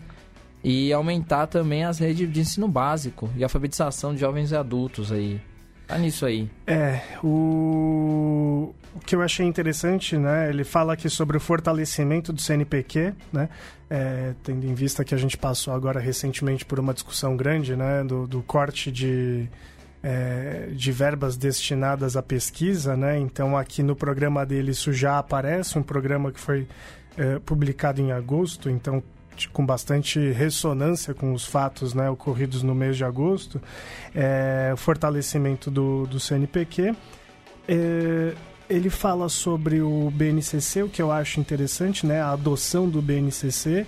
e 0.64 0.94
aumentar 0.94 1.48
também 1.48 1.84
as 1.84 2.00
redes 2.00 2.32
de 2.32 2.40
ensino 2.40 2.70
básico 2.70 3.30
e 3.36 3.44
alfabetização 3.44 4.14
de 4.14 4.22
jovens 4.22 4.52
e 4.52 4.56
adultos 4.56 5.12
aí. 5.12 5.42
Tá 5.86 5.98
nisso 5.98 6.26
aí. 6.26 6.50
É, 6.66 7.02
o... 7.22 8.74
o 8.96 9.00
que 9.06 9.14
eu 9.14 9.22
achei 9.22 9.46
interessante, 9.46 10.18
né? 10.18 10.50
Ele 10.50 10.64
fala 10.64 10.94
aqui 10.94 11.10
sobre 11.10 11.36
o 11.36 11.42
fortalecimento 11.42 12.32
do 12.32 12.42
CNPq, 12.42 13.14
né? 13.34 13.50
É, 13.90 14.34
tendo 14.42 14.66
em 14.66 14.74
vista 14.74 15.04
que 15.04 15.14
a 15.14 15.18
gente 15.18 15.38
passou 15.38 15.74
agora 15.74 16.00
recentemente 16.00 16.64
por 16.64 16.80
uma 16.80 16.94
discussão 16.94 17.36
grande, 17.36 17.76
né? 17.76 18.06
Do, 18.06 18.26
do 18.26 18.42
corte 18.42 18.90
de, 18.90 19.50
é, 20.04 20.68
de 20.74 20.92
verbas 20.92 21.38
destinadas 21.38 22.18
à 22.18 22.22
pesquisa, 22.22 22.98
né? 22.98 23.18
Então 23.18 23.58
aqui 23.58 23.82
no 23.82 23.96
programa 23.96 24.46
dele 24.46 24.72
isso 24.72 24.92
já 24.92 25.18
aparece, 25.18 25.80
um 25.80 25.84
programa 25.84 26.32
que 26.32 26.40
foi 26.40 26.68
é, 27.18 27.40
publicado 27.40 28.02
em 28.02 28.12
agosto, 28.12 28.70
então 28.70 29.02
com 29.52 29.66
bastante 29.66 30.32
ressonância 30.32 31.14
com 31.14 31.34
os 31.34 31.44
fatos 31.46 31.94
né, 31.94 32.08
ocorridos 32.10 32.62
no 32.62 32.76
mês 32.76 32.96
de 32.98 33.04
agosto, 33.04 33.60
é, 34.14 34.72
o 34.74 34.78
fortalecimento 34.78 35.72
do, 35.72 36.06
do 36.06 36.20
CNPq. 36.20 36.96
É, 37.68 38.36
ele 38.70 38.90
fala 38.90 39.30
sobre 39.30 39.82
o 39.82 40.12
BNCC, 40.12 40.84
o 40.84 40.90
que 40.90 41.02
eu 41.02 41.12
acho 41.12 41.40
interessante, 41.40 42.06
né, 42.06 42.22
a 42.22 42.32
adoção 42.32 42.88
do 42.88 43.02
BNCC. 43.02 43.86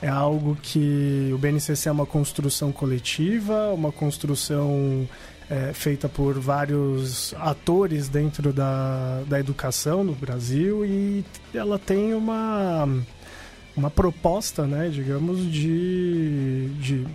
É 0.00 0.08
algo 0.08 0.56
que 0.60 1.30
o 1.32 1.38
BNCC 1.38 1.88
é 1.88 1.92
uma 1.92 2.04
construção 2.04 2.70
coletiva, 2.70 3.72
uma 3.72 3.90
construção 3.90 5.08
é, 5.48 5.72
feita 5.72 6.08
por 6.08 6.38
vários 6.38 7.34
atores 7.38 8.08
dentro 8.08 8.52
da, 8.52 9.22
da 9.26 9.38
educação 9.38 10.02
no 10.02 10.14
Brasil 10.14 10.84
e 10.84 11.24
ela 11.54 11.78
tem 11.78 12.14
uma 12.14 12.88
uma 13.76 13.90
proposta, 13.90 14.66
né, 14.66 14.88
digamos, 14.88 15.52
de, 15.52 16.70
de 16.80 17.06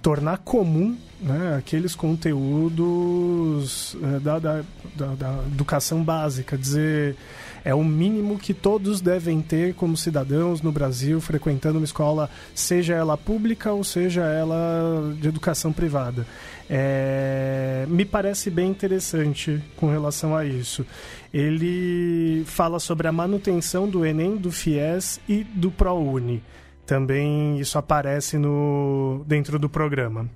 tornar 0.00 0.38
comum 0.38 0.96
né, 1.20 1.56
aqueles 1.58 1.96
conteúdos 1.96 3.96
é, 4.00 4.20
da, 4.20 4.38
da, 4.38 4.62
da, 4.94 5.06
da, 5.14 5.42
educação 5.52 6.04
básica, 6.04 6.56
dizer 6.56 7.16
é 7.64 7.74
o 7.74 7.82
mínimo 7.82 8.38
que 8.38 8.54
todos 8.54 9.00
devem 9.00 9.42
ter 9.42 9.74
como 9.74 9.96
cidadãos 9.96 10.62
no 10.62 10.70
Brasil 10.70 11.20
frequentando 11.20 11.78
uma 11.78 11.84
escola, 11.84 12.30
seja 12.54 12.94
ela 12.94 13.18
pública 13.18 13.72
ou 13.72 13.82
seja 13.82 14.22
ela 14.22 15.12
de 15.20 15.26
educação 15.26 15.72
privada. 15.72 16.24
É, 16.68 17.84
me 17.88 18.04
parece 18.04 18.50
bem 18.50 18.68
interessante 18.68 19.62
com 19.76 19.90
relação 19.90 20.36
a 20.36 20.44
isso. 20.44 20.84
Ele 21.32 22.42
fala 22.46 22.78
sobre 22.78 23.06
a 23.06 23.12
manutenção 23.12 23.88
do 23.88 24.04
Enem, 24.04 24.36
do 24.36 24.50
FIES 24.50 25.20
e 25.28 25.44
do 25.44 25.70
ProUni. 25.70 26.42
Também 26.84 27.58
isso 27.58 27.78
aparece 27.78 28.38
no 28.38 29.24
dentro 29.26 29.58
do 29.58 29.68
programa. 29.68 30.28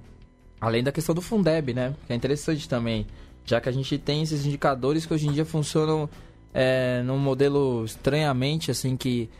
Além 0.60 0.82
da 0.82 0.92
questão 0.92 1.14
do 1.14 1.22
Fundeb, 1.22 1.72
né? 1.72 1.94
Que 2.06 2.12
é 2.12 2.16
interessante 2.16 2.68
também, 2.68 3.06
já 3.44 3.60
que 3.60 3.68
a 3.68 3.72
gente 3.72 3.96
tem 3.98 4.22
esses 4.22 4.44
indicadores 4.44 5.06
que 5.06 5.14
hoje 5.14 5.26
em 5.26 5.32
dia 5.32 5.44
funcionam 5.44 6.08
é, 6.52 7.02
num 7.02 7.18
modelo 7.18 7.84
estranhamente 7.84 8.70
assim 8.70 8.96
que 8.96 9.30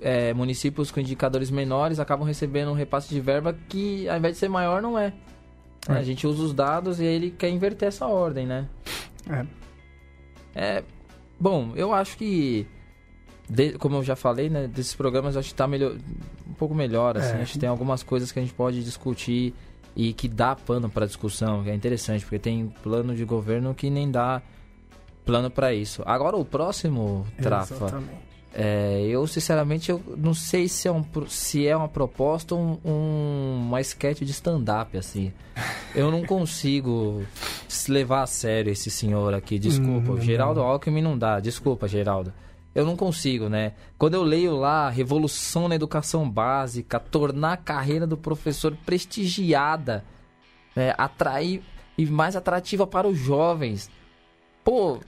é, 0.00 0.32
municípios 0.32 0.90
com 0.90 1.00
indicadores 1.00 1.50
menores 1.50 1.98
acabam 1.98 2.26
recebendo 2.26 2.70
um 2.70 2.74
repasse 2.74 3.08
de 3.08 3.20
verba 3.20 3.56
que 3.68 4.08
ao 4.08 4.16
invés 4.16 4.34
de 4.34 4.38
ser 4.40 4.48
maior 4.48 4.80
não 4.80 4.98
é. 4.98 5.12
É. 5.88 5.92
A 5.92 6.02
gente 6.02 6.26
usa 6.26 6.42
os 6.42 6.54
dados 6.54 7.00
e 7.00 7.04
ele 7.04 7.30
quer 7.30 7.48
inverter 7.48 7.88
essa 7.88 8.06
ordem, 8.06 8.46
né? 8.46 8.68
É. 9.28 9.46
É, 10.54 10.84
bom, 11.38 11.72
eu 11.74 11.92
acho 11.92 12.16
que 12.16 12.66
de, 13.48 13.72
como 13.72 13.96
eu 13.96 14.02
já 14.02 14.16
falei, 14.16 14.48
né, 14.48 14.66
desses 14.66 14.94
programas 14.94 15.36
acho 15.36 15.50
que 15.50 15.54
tá 15.54 15.66
melhor, 15.66 15.96
um 16.48 16.54
pouco 16.54 16.74
melhor, 16.74 17.16
assim, 17.18 17.36
é. 17.36 17.42
acho 17.42 17.54
que 17.54 17.58
tem 17.58 17.68
algumas 17.68 18.02
coisas 18.02 18.32
que 18.32 18.38
a 18.38 18.42
gente 18.42 18.54
pode 18.54 18.82
discutir 18.82 19.54
e 19.96 20.12
que 20.12 20.28
dá 20.28 20.56
pano 20.56 20.88
para 20.88 21.06
discussão, 21.06 21.62
que 21.62 21.70
é 21.70 21.74
interessante, 21.74 22.24
porque 22.24 22.38
tem 22.38 22.68
plano 22.82 23.14
de 23.14 23.24
governo 23.24 23.74
que 23.74 23.90
nem 23.90 24.10
dá 24.10 24.42
plano 25.24 25.50
para 25.50 25.72
isso. 25.72 26.02
Agora 26.04 26.36
o 26.36 26.44
próximo, 26.44 27.26
Trafa. 27.40 28.02
É, 28.56 29.04
eu 29.08 29.26
sinceramente 29.26 29.90
eu 29.90 30.00
não 30.16 30.32
sei 30.32 30.68
se 30.68 30.86
é, 30.86 30.92
um, 30.92 31.04
se 31.26 31.66
é 31.66 31.76
uma 31.76 31.88
proposta 31.88 32.54
ou 32.54 32.60
um, 32.60 32.78
um, 32.88 33.66
uma 33.66 33.80
sketch 33.80 34.20
de 34.20 34.30
stand-up, 34.30 34.96
assim. 34.96 35.32
Eu 35.92 36.08
não 36.08 36.24
consigo 36.24 37.24
levar 37.88 38.22
a 38.22 38.26
sério 38.26 38.70
esse 38.70 38.92
senhor 38.92 39.34
aqui. 39.34 39.58
Desculpa, 39.58 40.12
hum, 40.12 40.20
Geraldo. 40.20 40.60
Alckmin 40.60 41.02
não 41.02 41.18
dá. 41.18 41.40
Desculpa, 41.40 41.88
Geraldo. 41.88 42.32
Eu 42.72 42.86
não 42.86 42.96
consigo, 42.96 43.48
né? 43.48 43.72
Quando 43.98 44.14
eu 44.14 44.22
leio 44.22 44.56
lá 44.56 44.88
Revolução 44.88 45.68
na 45.68 45.74
Educação 45.74 46.28
Básica, 46.28 47.00
tornar 47.00 47.52
a 47.52 47.56
carreira 47.56 48.06
do 48.06 48.16
professor 48.16 48.76
prestigiada, 48.86 50.04
né? 50.76 50.94
atrair 50.96 51.60
e 51.98 52.06
mais 52.06 52.36
atrativa 52.36 52.86
para 52.86 53.08
os 53.08 53.18
jovens. 53.18 53.90
Pô, 54.64 55.00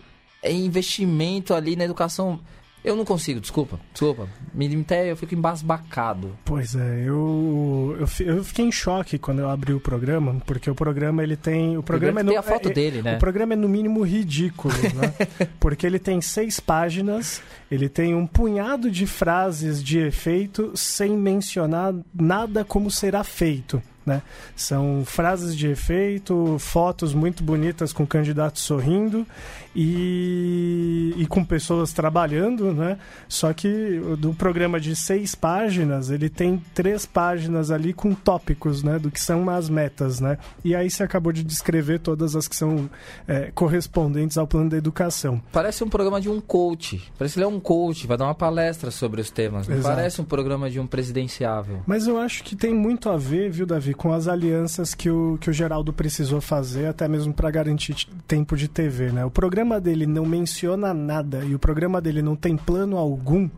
é 0.43 0.53
investimento 0.53 1.55
ali 1.55 1.77
na 1.77 1.85
educação 1.85 2.41
eu 2.87 2.95
não 2.95 3.05
consigo, 3.05 3.41
desculpa, 3.41 3.81
desculpa. 3.93 4.29
Me 4.55 4.81
até 4.81 5.11
eu 5.11 5.17
fico 5.17 5.35
embasbacado. 5.35 6.39
Pois 6.45 6.77
é, 6.77 7.03
eu, 7.05 7.97
eu, 7.99 8.27
eu, 8.27 8.45
fiquei 8.45 8.65
em 8.65 8.71
choque 8.71 9.19
quando 9.19 9.41
eu 9.41 9.51
abri 9.51 9.73
o 9.73 9.81
programa, 9.81 10.41
porque 10.47 10.71
o 10.71 10.75
programa 10.75 11.23
ele 11.23 11.37
tem. 11.37 11.77
O 11.77 11.83
programa 11.83 12.21
é 12.21 12.23
no, 12.23 12.29
tem 12.31 12.39
a 12.39 12.43
foto 12.43 12.69
é, 12.69 12.73
dele, 12.73 13.03
né? 13.03 13.17
O 13.17 13.19
programa 13.19 13.55
é 13.55 13.57
no 13.57 13.69
mínimo 13.69 14.03
ridículo, 14.03 14.73
né? 14.95 15.13
porque 15.59 15.85
ele 15.85 15.99
tem 15.99 16.21
seis 16.21 16.61
páginas, 16.61 17.43
ele 17.69 17.89
tem 17.89 18.15
um 18.15 18.25
punhado 18.25 18.89
de 18.89 19.05
frases 19.05 19.83
de 19.83 19.99
efeito 19.99 20.71
sem 20.77 21.17
mencionar 21.17 21.93
nada 22.15 22.65
como 22.65 22.89
será 22.89 23.25
feito. 23.25 23.83
Né? 24.07 24.23
São 24.55 25.03
frases 25.05 25.57
de 25.57 25.67
efeito, 25.67 26.57
fotos 26.61 27.13
muito 27.13 27.43
bonitas 27.43 27.93
com 27.93 28.07
candidatos 28.07 28.63
sorrindo 28.63 29.27
e, 29.75 31.13
e 31.17 31.27
com 31.27 31.45
pessoas 31.45 31.93
trabalhando, 31.93 32.73
né? 32.73 32.99
Só 33.29 33.53
que 33.53 34.01
do 34.17 34.33
programa 34.33 34.79
de 34.79 34.95
seis 34.95 35.35
páginas, 35.35 36.09
ele 36.11 36.31
tem 36.31 36.63
três 36.73 37.05
páginas 37.05 37.73
ali 37.73 37.93
com 37.93 38.15
tópicos, 38.15 38.83
né? 38.83 38.99
Do 38.99 39.11
que 39.11 39.21
são 39.21 39.51
as 39.51 39.69
metas, 39.69 40.21
né? 40.21 40.39
E 40.65 40.75
aí 40.75 40.89
você 40.89 41.03
acabou 41.03 41.33
de 41.33 41.43
descrever 41.43 41.99
todas 41.99 42.37
as 42.37 42.49
que 42.49 42.55
são 42.55 42.89
é, 43.27 43.51
correspondentes 43.55 44.39
ao 44.39 44.47
plano 44.47 44.71
da 44.71 44.77
educação. 44.77 45.43
Parece 45.53 45.83
um 45.83 45.89
programa 45.89 46.21
de 46.21 46.31
um 46.31 46.41
coach. 46.41 47.03
Parece 47.19 47.35
que 47.35 47.41
ele 47.41 47.45
é 47.45 47.49
um 47.49 47.61
coach, 47.61 48.07
vai 48.07 48.17
dar 48.17 48.25
uma 48.25 48.35
palestra 48.35 48.91
sobre 48.91 49.21
os 49.21 49.31
temas. 49.31 49.69
Não 49.69 49.83
parece 49.83 50.21
um 50.21 50.25
programa 50.25 50.71
de 50.71 50.81
um 50.81 50.87
presidenciável. 50.87 51.83
Mas 51.87 52.07
eu 52.07 52.19
acho 52.19 52.45
que 52.45 52.57
tem 52.57 52.73
muito 52.73 53.11
a 53.11 53.17
ver, 53.17 53.51
viu, 53.51 53.67
Davi, 53.67 53.93
com 53.97 54.13
as 54.13 54.29
alianças 54.29 54.95
que 54.95 55.11
o, 55.11 55.39
que 55.41 55.51
o 55.51 55.53
Geraldo 55.53 55.93
precisou 55.93 56.41
fazer, 56.41 56.87
até 56.87 57.09
mesmo 57.09 57.33
para 57.33 57.51
garantir 57.51 58.07
tempo 58.29 58.57
de 58.57 58.69
TV, 58.69 59.11
né? 59.11 59.25
O 59.25 59.31
programa 59.31 59.81
dele 59.81 60.07
não 60.07 60.25
menciona 60.25 60.95
nada 60.95 61.45
e 61.45 61.55
o 61.55 61.59
programa 61.59 62.01
dele 62.01 62.23
não 62.23 62.37
tem 62.37 62.57
plano 62.57 62.97
algum, 62.97 63.49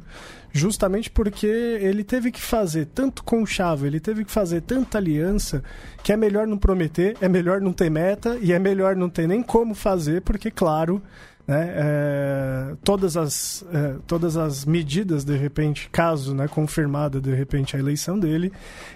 justamente 0.52 1.11
porque 1.11 1.47
ele 1.47 2.02
teve 2.02 2.30
que 2.30 2.40
fazer 2.40 2.87
tanto 2.87 3.23
conchavo, 3.23 3.87
ele 3.87 4.00
teve 4.00 4.25
que 4.25 4.30
fazer 4.30 4.62
tanta 4.62 4.99
aliança, 4.99 5.62
que 6.02 6.12
é 6.12 6.16
melhor 6.16 6.47
não 6.47 6.57
prometer, 6.57 7.16
é 7.21 7.28
melhor 7.28 7.61
não 7.61 7.73
ter 7.73 7.90
meta 7.90 8.38
e 8.40 8.52
é 8.52 8.59
melhor 8.59 8.97
não 8.97 9.11
ter 9.11 9.26
nem 9.26 9.42
como 9.42 9.75
fazer, 9.75 10.23
porque, 10.23 10.50
claro, 10.50 11.02
né, 11.49 11.73
é, 11.76 12.75
todas, 12.85 13.17
as, 13.17 13.64
é, 13.73 13.97
todas 14.07 14.37
as 14.37 14.67
medidas, 14.67 15.25
de 15.25 15.35
repente, 15.35 15.88
caso 15.90 16.35
né, 16.35 16.47
confirmada 16.47 17.19
de 17.23 17.35
repente 17.35 17.75
a 17.75 17.78
eleição 17.78 18.19
dele, 18.19 18.52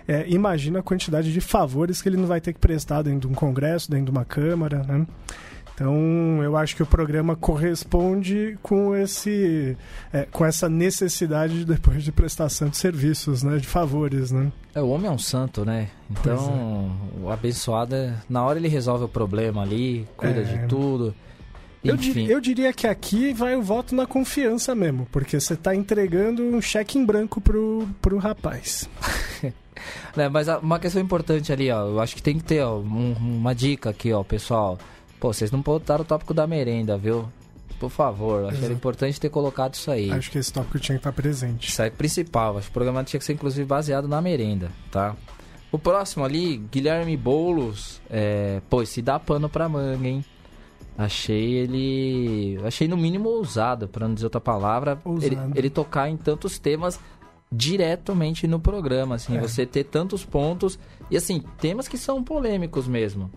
é, 0.07 0.29
imagina 0.29 0.81
a 0.81 0.83
quantidade 0.83 1.33
de 1.33 1.41
favores 1.41 2.03
que 2.03 2.11
ele 2.11 2.19
não 2.19 2.27
vai 2.27 2.43
ter 2.43 2.53
que 2.53 2.61
prestar 2.61 3.01
dentro 3.01 3.21
de 3.21 3.29
um 3.29 3.35
congresso, 3.35 3.91
dentro 3.91 4.07
de 4.07 4.11
uma 4.11 4.27
câmara, 4.27 4.83
né? 4.83 5.07
Então, 5.75 6.43
eu 6.43 6.55
acho 6.55 6.77
que 6.77 6.83
o 6.83 6.87
programa 6.87 7.35
corresponde 7.35 8.59
com 8.63 8.95
esse, 8.95 9.75
é, 10.13 10.27
com 10.31 10.45
essa 10.45 10.69
necessidade 10.69 11.65
depois 11.65 12.05
de 12.05 12.13
prestação 12.13 12.69
de 12.69 12.77
serviços, 12.77 13.43
né, 13.43 13.57
de 13.57 13.67
favores, 13.67 14.31
né? 14.31 14.53
É, 14.75 14.83
o 14.83 14.89
homem 14.89 15.09
é 15.09 15.11
um 15.11 15.19
santo, 15.19 15.65
né? 15.65 15.89
Então, 16.11 16.93
é. 17.17 17.25
o 17.25 17.31
abençoado, 17.31 17.97
na 18.29 18.45
hora 18.45 18.59
ele 18.59 18.69
resolve 18.69 19.05
o 19.05 19.09
problema 19.09 19.63
ali, 19.63 20.07
cuida 20.15 20.41
é. 20.41 20.45
de 20.45 20.67
tudo. 20.69 21.15
Eu, 21.85 21.97
dir, 21.97 22.31
eu, 22.31 22.41
diria 22.41 22.73
que 22.73 22.87
aqui 22.87 23.33
vai 23.33 23.57
o 23.57 23.63
voto 23.63 23.95
na 23.95 24.07
confiança 24.07 24.75
mesmo, 24.75 25.07
porque 25.11 25.41
você 25.41 25.55
está 25.55 25.75
entregando 25.75 26.43
um 26.43 26.61
cheque 26.61 26.97
em 26.97 27.05
branco 27.05 27.41
pro, 27.41 27.89
pro 28.01 28.19
rapaz. 28.19 28.89
é, 30.17 30.29
mas 30.29 30.47
uma 30.63 30.79
questão 30.79 31.03
importante 31.03 31.53
ali, 31.53 31.71
ó, 31.71 31.87
eu 31.89 32.01
acho 32.01 32.15
que 32.15 32.23
tem 32.23 32.39
que 32.39 32.45
ter 32.45 32.63
ó, 32.63 32.79
um, 32.79 33.15
uma 33.19 33.55
dica 33.55 33.91
aqui, 33.91 34.13
ó, 34.13 34.23
pessoal. 34.23 34.79
Pô, 35.19 35.33
vocês 35.33 35.51
não 35.51 35.61
botaram 35.61 36.03
o 36.03 36.07
tópico 36.07 36.33
da 36.33 36.47
merenda, 36.47 36.97
viu? 36.97 37.29
por 37.83 37.91
favor. 37.91 38.45
Acho 38.45 38.59
que 38.59 38.65
era 38.65 38.75
importante 38.75 39.21
ter 39.21 39.29
colocado 39.29 39.75
isso 39.75 39.91
aí. 39.91 40.09
Acho 40.13 40.31
que 40.31 40.39
esse 40.39 40.53
tópico 40.53 40.79
tinha 40.79 40.97
que 40.97 41.01
estar 41.01 41.13
presente. 41.13 41.69
Isso 41.69 41.83
é 41.83 41.91
principal. 41.91 42.57
Acho 42.57 42.69
que 42.69 42.71
o 42.71 42.75
programa 42.75 43.03
tinha 43.03 43.19
que 43.19 43.27
ser, 43.27 43.33
inclusive, 43.33 43.67
baseado 43.67 44.07
na 44.07 44.23
merenda, 44.23 44.71
tá? 44.89 45.17
O 45.73 45.79
próximo 45.79 46.25
ali, 46.25 46.59
Guilherme 46.71 47.17
Boulos. 47.17 48.01
É... 48.09 48.61
Pô, 48.71 48.83
esse 48.83 49.03
dá 49.03 49.19
pano 49.19 49.49
pra 49.49 49.69
manga, 49.69 50.07
hein? 50.07 50.25
Achei 50.97 51.55
ele. 51.55 52.59
Achei 52.65 52.87
no 52.87 52.97
mínimo 52.97 53.29
ousado, 53.29 53.89
para 53.89 54.07
não 54.07 54.15
dizer 54.15 54.27
outra 54.27 54.41
palavra. 54.41 54.99
Ele, 55.21 55.39
ele, 55.55 55.71
tocar 55.71 56.09
em 56.09 56.17
tantos 56.17 56.59
temas 56.59 57.01
diretamente 57.51 58.47
no 58.47 58.59
programa, 58.59 59.17
assim, 59.17 59.37
é. 59.37 59.41
você 59.41 59.67
ter 59.67 59.85
tantos 59.85 60.25
pontos 60.25 60.79
e 61.11 61.17
assim, 61.17 61.43
temas 61.59 61.87
que 61.87 61.99
são 61.99 62.23
polêmicos 62.23 62.89
mesmo. 62.89 63.31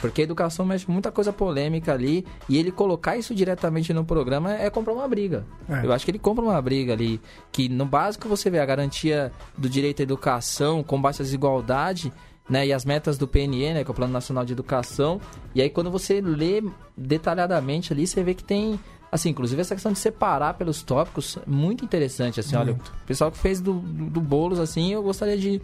Porque 0.00 0.20
a 0.20 0.24
educação 0.24 0.64
mexe 0.64 0.88
muita 0.90 1.10
coisa 1.10 1.32
polêmica 1.32 1.92
ali 1.92 2.24
e 2.48 2.56
ele 2.56 2.70
colocar 2.70 3.16
isso 3.16 3.34
diretamente 3.34 3.92
no 3.92 4.04
programa 4.04 4.54
é 4.54 4.70
comprar 4.70 4.92
uma 4.92 5.08
briga. 5.08 5.44
É. 5.68 5.84
Eu 5.84 5.92
acho 5.92 6.04
que 6.04 6.10
ele 6.10 6.18
compra 6.18 6.44
uma 6.44 6.60
briga 6.62 6.92
ali. 6.92 7.20
Que 7.50 7.68
no 7.68 7.84
básico 7.84 8.28
você 8.28 8.48
vê 8.48 8.60
a 8.60 8.66
garantia 8.66 9.32
do 9.56 9.68
direito 9.68 10.00
à 10.00 10.02
educação, 10.04 10.82
combate 10.82 11.20
à 11.20 11.24
desigualdade 11.24 12.12
né, 12.48 12.66
e 12.66 12.72
as 12.72 12.84
metas 12.84 13.18
do 13.18 13.28
PNE, 13.28 13.74
né, 13.74 13.84
que 13.84 13.90
é 13.90 13.92
o 13.92 13.94
Plano 13.94 14.12
Nacional 14.12 14.44
de 14.44 14.52
Educação. 14.52 15.20
E 15.54 15.60
aí 15.60 15.70
quando 15.70 15.90
você 15.90 16.20
lê 16.20 16.62
detalhadamente 16.96 17.92
ali, 17.92 18.06
você 18.06 18.22
vê 18.22 18.34
que 18.34 18.44
tem 18.44 18.78
assim, 19.10 19.30
inclusive 19.30 19.60
essa 19.60 19.74
questão 19.74 19.92
de 19.92 19.98
separar 19.98 20.54
pelos 20.54 20.82
tópicos, 20.82 21.38
muito 21.46 21.84
interessante, 21.84 22.40
assim, 22.40 22.56
muito. 22.56 22.68
olha, 22.70 22.78
o 22.78 23.06
pessoal 23.06 23.30
que 23.30 23.38
fez 23.38 23.60
do, 23.60 23.74
do, 23.74 24.10
do 24.10 24.20
Boulos, 24.20 24.60
assim, 24.60 24.92
eu 24.92 25.02
gostaria 25.02 25.36
de 25.36 25.62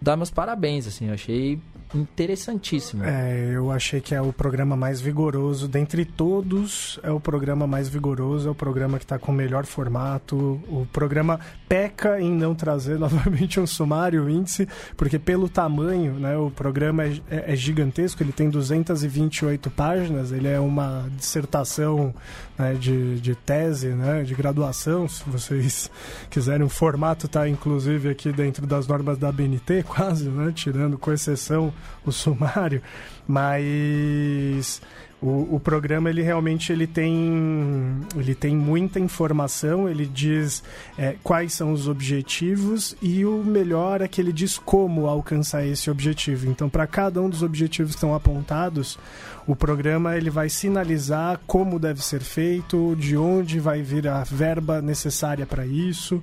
dar 0.00 0.16
meus 0.16 0.30
parabéns, 0.30 0.86
assim, 0.86 1.08
eu 1.08 1.14
achei 1.14 1.60
interessantíssimo. 1.94 3.04
É, 3.04 3.50
eu 3.54 3.70
achei 3.70 4.00
que 4.00 4.14
é 4.14 4.20
o 4.20 4.32
programa 4.32 4.76
mais 4.76 5.00
vigoroso, 5.00 5.68
dentre 5.68 6.04
todos, 6.04 6.98
é 7.02 7.10
o 7.10 7.20
programa 7.20 7.66
mais 7.66 7.88
vigoroso, 7.88 8.48
é 8.48 8.50
o 8.50 8.54
programa 8.54 8.98
que 8.98 9.04
está 9.04 9.18
com 9.18 9.32
o 9.32 9.34
melhor 9.34 9.64
formato. 9.64 10.36
O 10.68 10.86
programa 10.92 11.40
peca 11.68 12.20
em 12.20 12.32
não 12.32 12.54
trazer 12.54 12.98
novamente 13.00 13.60
um 13.60 13.66
sumário, 13.66 14.28
índice, 14.28 14.68
porque 14.96 15.18
pelo 15.18 15.48
tamanho, 15.48 16.14
né, 16.14 16.36
o 16.36 16.50
programa 16.50 17.04
é, 17.04 17.20
é, 17.30 17.52
é 17.52 17.56
gigantesco, 17.56 18.22
ele 18.22 18.32
tem 18.32 18.50
228 18.50 19.70
páginas, 19.70 20.32
ele 20.32 20.48
é 20.48 20.58
uma 20.60 21.08
dissertação 21.16 22.14
né, 22.58 22.74
de, 22.74 23.20
de 23.20 23.34
tese, 23.34 23.88
né, 23.88 24.22
de 24.22 24.34
graduação, 24.34 25.08
se 25.08 25.22
vocês 25.26 25.90
quiserem. 26.30 26.64
O 26.64 26.68
formato 26.68 27.26
está, 27.26 27.48
inclusive, 27.48 28.08
aqui 28.08 28.32
dentro 28.32 28.66
das 28.66 28.86
normas 28.86 29.18
da 29.18 29.30
BNT, 29.30 29.82
quase, 29.88 30.28
né, 30.28 30.52
tirando 30.54 30.98
com 30.98 31.12
exceção 31.12 31.72
o 32.04 32.12
sumário, 32.12 32.82
mas 33.26 34.80
o, 35.24 35.56
o, 35.56 35.60
programa 35.60 36.10
ele 36.10 36.20
realmente 36.20 36.70
ele 36.70 36.86
tem 36.86 38.00
ele 38.14 38.34
tem 38.34 38.54
muita 38.54 39.00
informação 39.00 39.88
ele 39.88 40.04
diz 40.04 40.62
é, 40.98 41.16
quais 41.22 41.54
são 41.54 41.72
os 41.72 41.88
objetivos 41.88 42.94
e 43.00 43.24
o 43.24 43.42
melhor 43.42 44.02
é 44.02 44.08
que 44.08 44.20
ele 44.20 44.32
diz 44.32 44.58
como 44.58 45.06
alcançar 45.06 45.66
esse 45.66 45.90
objetivo 45.90 46.46
então 46.46 46.68
para 46.68 46.86
cada 46.86 47.22
um 47.22 47.30
dos 47.30 47.42
objetivos 47.42 47.92
que 47.92 47.96
estão 47.96 48.14
apontados 48.14 48.98
o 49.46 49.54
programa 49.54 50.16
ele 50.16 50.30
vai 50.30 50.48
sinalizar 50.48 51.38
como 51.46 51.78
deve 51.78 52.02
ser 52.02 52.20
feito 52.20 52.96
de 52.96 53.16
onde 53.16 53.60
vai 53.60 53.82
vir 53.82 54.08
a 54.08 54.24
verba 54.24 54.80
necessária 54.80 55.46
para 55.46 55.66
isso. 55.66 56.22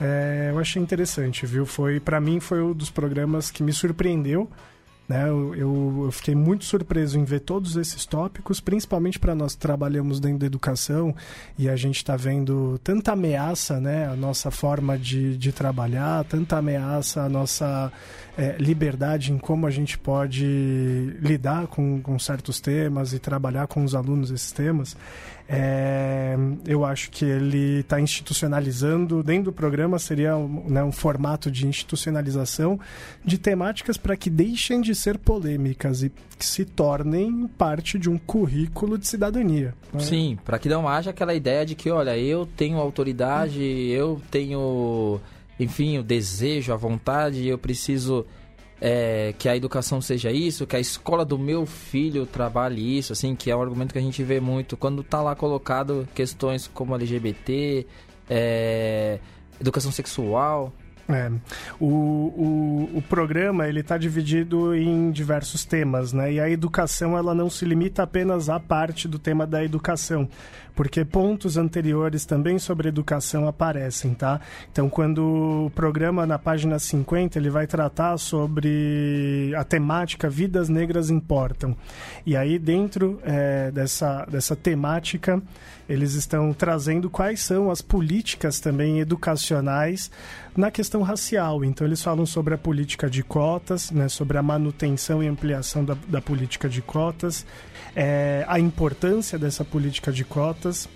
É, 0.00 0.50
eu 0.52 0.58
achei 0.58 0.80
interessante 0.80 1.44
viu? 1.46 1.66
Foi 1.66 2.00
para 2.00 2.20
mim 2.20 2.40
foi 2.40 2.62
um 2.62 2.72
dos 2.72 2.90
programas 2.90 3.50
que 3.50 3.62
me 3.62 3.72
surpreendeu 3.72 4.48
né? 5.10 5.28
Eu, 5.28 5.56
eu, 5.56 6.02
eu, 6.04 6.12
fiquei 6.12 6.36
muito 6.36 6.64
surpreso 6.64 7.18
em 7.18 7.24
ver 7.24 7.40
todos 7.40 7.76
esses 7.76 8.06
tópicos, 8.06 8.60
principalmente 8.60 9.18
para 9.18 9.34
nós 9.34 9.56
que 9.56 9.60
trabalhamos 9.60 10.20
dentro 10.20 10.38
da 10.38 10.46
educação 10.46 11.12
e 11.58 11.68
a 11.68 11.74
gente 11.74 11.96
está 11.96 12.16
vendo 12.16 12.78
tanta 12.84 13.10
ameaça 13.10 13.80
né, 13.80 14.06
a 14.06 14.14
nossa 14.14 14.52
forma 14.52 14.96
de, 14.96 15.36
de 15.36 15.50
trabalhar, 15.50 16.24
tanta 16.26 16.58
ameaça 16.58 17.22
a 17.22 17.28
nossa 17.28 17.92
é, 18.38 18.54
liberdade 18.60 19.32
em 19.32 19.38
como 19.38 19.66
a 19.66 19.70
gente 19.70 19.98
pode 19.98 20.46
lidar 21.20 21.66
com, 21.66 22.00
com 22.00 22.16
certos 22.16 22.60
temas 22.60 23.12
e 23.12 23.18
trabalhar 23.18 23.66
com 23.66 23.82
os 23.82 23.96
alunos 23.96 24.30
esses 24.30 24.52
temas. 24.52 24.96
É, 25.52 26.36
eu 26.64 26.84
acho 26.84 27.10
que 27.10 27.24
ele 27.24 27.80
está 27.80 28.00
institucionalizando, 28.00 29.20
dentro 29.20 29.46
do 29.46 29.52
programa 29.52 29.98
seria 29.98 30.36
um, 30.36 30.68
né, 30.68 30.84
um 30.84 30.92
formato 30.92 31.50
de 31.50 31.66
institucionalização 31.66 32.78
de 33.24 33.36
temáticas 33.36 33.96
para 33.96 34.16
que 34.16 34.30
deixem 34.30 34.80
de 34.80 34.94
ser 34.94 35.18
polêmicas 35.18 36.04
e 36.04 36.12
que 36.38 36.46
se 36.46 36.64
tornem 36.64 37.48
parte 37.58 37.98
de 37.98 38.08
um 38.08 38.16
currículo 38.16 38.96
de 38.96 39.08
cidadania. 39.08 39.74
Né? 39.92 39.98
Sim, 39.98 40.38
para 40.44 40.56
que 40.56 40.68
não 40.68 40.88
haja 40.88 41.10
aquela 41.10 41.34
ideia 41.34 41.66
de 41.66 41.74
que, 41.74 41.90
olha, 41.90 42.16
eu 42.16 42.46
tenho 42.46 42.78
autoridade, 42.78 43.60
eu 43.60 44.22
tenho, 44.30 45.20
enfim, 45.58 45.98
o 45.98 46.04
desejo, 46.04 46.72
a 46.72 46.76
vontade, 46.76 47.44
eu 47.48 47.58
preciso 47.58 48.24
é, 48.80 49.34
que 49.38 49.48
a 49.48 49.56
educação 49.56 50.00
seja 50.00 50.32
isso, 50.32 50.66
que 50.66 50.74
a 50.74 50.80
escola 50.80 51.24
do 51.24 51.38
meu 51.38 51.66
filho 51.66 52.24
trabalhe 52.24 52.98
isso, 52.98 53.12
assim, 53.12 53.36
que 53.36 53.50
é 53.50 53.56
um 53.56 53.60
argumento 53.60 53.92
que 53.92 53.98
a 53.98 54.02
gente 54.02 54.22
vê 54.22 54.40
muito 54.40 54.76
quando 54.76 55.02
está 55.02 55.20
lá 55.20 55.34
colocado 55.34 56.08
questões 56.14 56.66
como 56.72 56.94
LGBT, 56.94 57.86
é, 58.28 59.18
educação 59.60 59.92
sexual. 59.92 60.72
É. 61.14 61.30
O, 61.78 61.86
o, 61.86 62.90
o 62.98 63.02
programa 63.02 63.66
ele 63.68 63.80
está 63.80 63.96
dividido 63.96 64.74
em 64.74 65.10
diversos 65.10 65.64
temas, 65.64 66.12
né? 66.12 66.32
E 66.32 66.40
a 66.40 66.48
educação 66.48 67.16
ela 67.16 67.34
não 67.34 67.50
se 67.50 67.64
limita 67.64 68.02
apenas 68.02 68.48
à 68.48 68.58
parte 68.58 69.06
do 69.06 69.18
tema 69.18 69.46
da 69.46 69.64
educação 69.64 70.28
porque 70.80 71.04
pontos 71.04 71.58
anteriores 71.58 72.24
também 72.24 72.58
sobre 72.58 72.88
educação 72.88 73.46
aparecem, 73.46 74.14
tá? 74.14 74.40
Então, 74.72 74.88
quando 74.88 75.66
o 75.66 75.70
programa 75.74 76.26
na 76.26 76.38
página 76.38 76.78
50, 76.78 77.38
ele 77.38 77.50
vai 77.50 77.66
tratar 77.66 78.16
sobre 78.16 79.52
a 79.56 79.62
temática 79.62 80.28
Vidas 80.30 80.70
Negras 80.70 81.10
Importam. 81.10 81.76
E 82.24 82.34
aí, 82.36 82.58
dentro 82.58 83.20
é, 83.24 83.70
dessa, 83.70 84.24
dessa 84.24 84.56
temática, 84.56 85.42
eles 85.86 86.14
estão 86.14 86.52
trazendo 86.52 87.10
quais 87.10 87.40
são 87.40 87.70
as 87.70 87.82
políticas 87.82 88.60
também 88.60 89.00
educacionais 89.00 90.10
na 90.56 90.70
questão 90.70 91.02
racial. 91.02 91.64
Então, 91.64 91.86
eles 91.86 92.02
falam 92.02 92.26
sobre 92.26 92.54
a 92.54 92.58
política 92.58 93.08
de 93.08 93.22
cotas, 93.22 93.90
né, 93.90 94.08
sobre 94.08 94.38
a 94.38 94.42
manutenção 94.42 95.22
e 95.22 95.28
ampliação 95.28 95.84
da, 95.84 95.96
da 96.08 96.20
política 96.20 96.68
de 96.68 96.82
cotas, 96.82 97.46
é, 97.94 98.44
a 98.48 98.58
importância 98.58 99.38
dessa 99.38 99.64
política 99.64 100.12
de 100.12 100.24
cotas, 100.24 100.88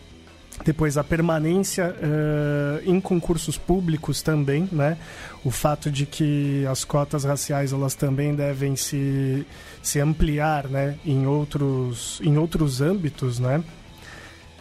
depois 0.62 0.96
a 0.96 1.02
permanência 1.02 1.94
uh, 1.96 2.88
em 2.88 3.00
concursos 3.00 3.58
públicos 3.58 4.22
também, 4.22 4.68
né? 4.70 4.96
O 5.44 5.50
fato 5.50 5.90
de 5.90 6.06
que 6.06 6.64
as 6.66 6.84
cotas 6.84 7.24
raciais 7.24 7.72
elas 7.72 7.94
também 7.94 8.36
devem 8.36 8.76
se, 8.76 9.44
se 9.82 9.98
ampliar, 9.98 10.68
né? 10.68 10.96
Em 11.04 11.26
outros, 11.26 12.20
em 12.22 12.38
outros 12.38 12.80
âmbitos, 12.80 13.40
né? 13.40 13.64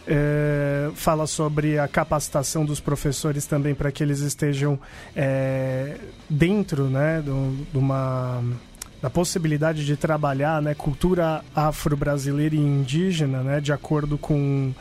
É, 0.06 0.90
fala 0.94 1.26
sobre 1.26 1.78
a 1.78 1.88
capacitação 1.88 2.64
dos 2.64 2.78
professores 2.78 3.46
também 3.46 3.74
para 3.74 3.90
que 3.90 4.02
eles 4.02 4.20
estejam 4.20 4.78
é, 5.16 5.96
dentro, 6.28 6.90
né? 6.90 7.22
De 7.22 7.78
uma 7.78 8.42
da 9.04 9.10
possibilidade 9.10 9.84
de 9.84 9.98
trabalhar 9.98 10.62
né, 10.62 10.74
cultura 10.74 11.44
afro-brasileira 11.54 12.54
e 12.54 12.58
indígena, 12.58 13.42
né, 13.42 13.60
de 13.60 13.70
acordo 13.70 14.16
com, 14.16 14.72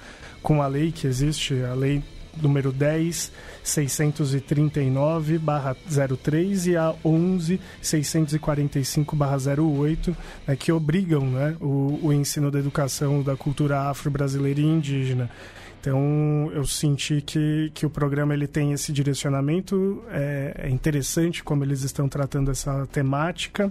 com 0.41 0.61
a 0.61 0.67
lei 0.67 0.93
que 0.93 1.05
existe, 1.05 1.61
a 1.61 1.73
lei 1.73 2.01
número 2.41 2.71
10 2.71 3.31
639 3.63 5.39
03 6.21 6.67
e 6.67 6.75
a 6.75 6.93
11 7.03 7.59
645 7.81 9.17
08 9.61 10.17
né, 10.47 10.55
que 10.55 10.71
obrigam 10.71 11.25
né, 11.25 11.55
o, 11.59 11.99
o 12.03 12.13
ensino 12.13 12.51
da 12.51 12.59
educação 12.59 13.21
da 13.21 13.35
cultura 13.35 13.89
afro-brasileira 13.89 14.59
e 14.59 14.65
indígena. 14.65 15.29
Então 15.83 16.49
eu 16.53 16.65
senti 16.65 17.19
que, 17.19 17.69
que 17.73 17.85
o 17.85 17.89
programa 17.89 18.33
ele 18.33 18.47
tem 18.47 18.71
esse 18.71 18.93
direcionamento, 18.93 20.01
é, 20.11 20.55
é 20.59 20.69
interessante 20.69 21.43
como 21.43 21.61
eles 21.61 21.83
estão 21.83 22.07
tratando 22.07 22.49
essa 22.49 22.87
temática 22.87 23.69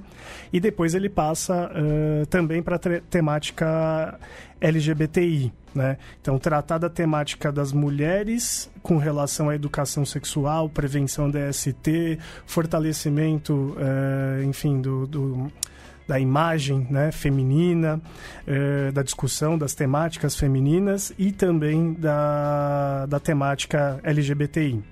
e 0.53 0.61
depois 0.61 0.94
ele 0.94 1.09
passa 1.09 1.70
uh, 1.72 2.27
também 2.27 2.62
para 2.62 2.77
a 2.77 3.01
temática 3.01 4.20
LGBTI. 4.61 5.51
Né? 5.74 5.96
Então, 6.20 6.38
tratar 6.38 6.78
da 6.78 6.90
temática 6.90 7.50
das 7.50 7.72
mulheres 7.72 8.70
com 8.82 8.98
relação 8.98 9.48
à 9.48 9.54
educação 9.54 10.04
sexual, 10.04 10.68
prevenção 10.68 11.30
da 11.30 11.50
ST, 11.52 12.18
fortalecimento, 12.44 13.54
uh, 13.54 14.42
enfim, 14.42 14.80
do, 14.80 15.06
do 15.06 15.52
da 16.06 16.18
imagem 16.18 16.87
né, 16.90 17.12
feminina, 17.12 18.00
eh, 18.46 18.90
da 18.90 19.02
discussão 19.02 19.56
das 19.56 19.72
temáticas 19.72 20.37
femininas 20.37 21.12
e 21.16 21.30
também 21.32 21.94
da, 21.94 23.06
da 23.06 23.20
temática 23.20 24.00
LGBTI. 24.02 24.82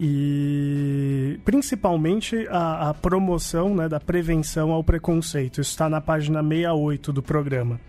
E 0.00 1.40
principalmente 1.44 2.46
a, 2.48 2.90
a 2.90 2.94
promoção 2.94 3.74
né, 3.74 3.88
da 3.88 3.98
prevenção 3.98 4.70
ao 4.70 4.84
preconceito. 4.84 5.60
Isso 5.60 5.72
está 5.72 5.88
na 5.88 6.00
página 6.00 6.40
68 6.40 7.12
do 7.12 7.22
programa. 7.22 7.80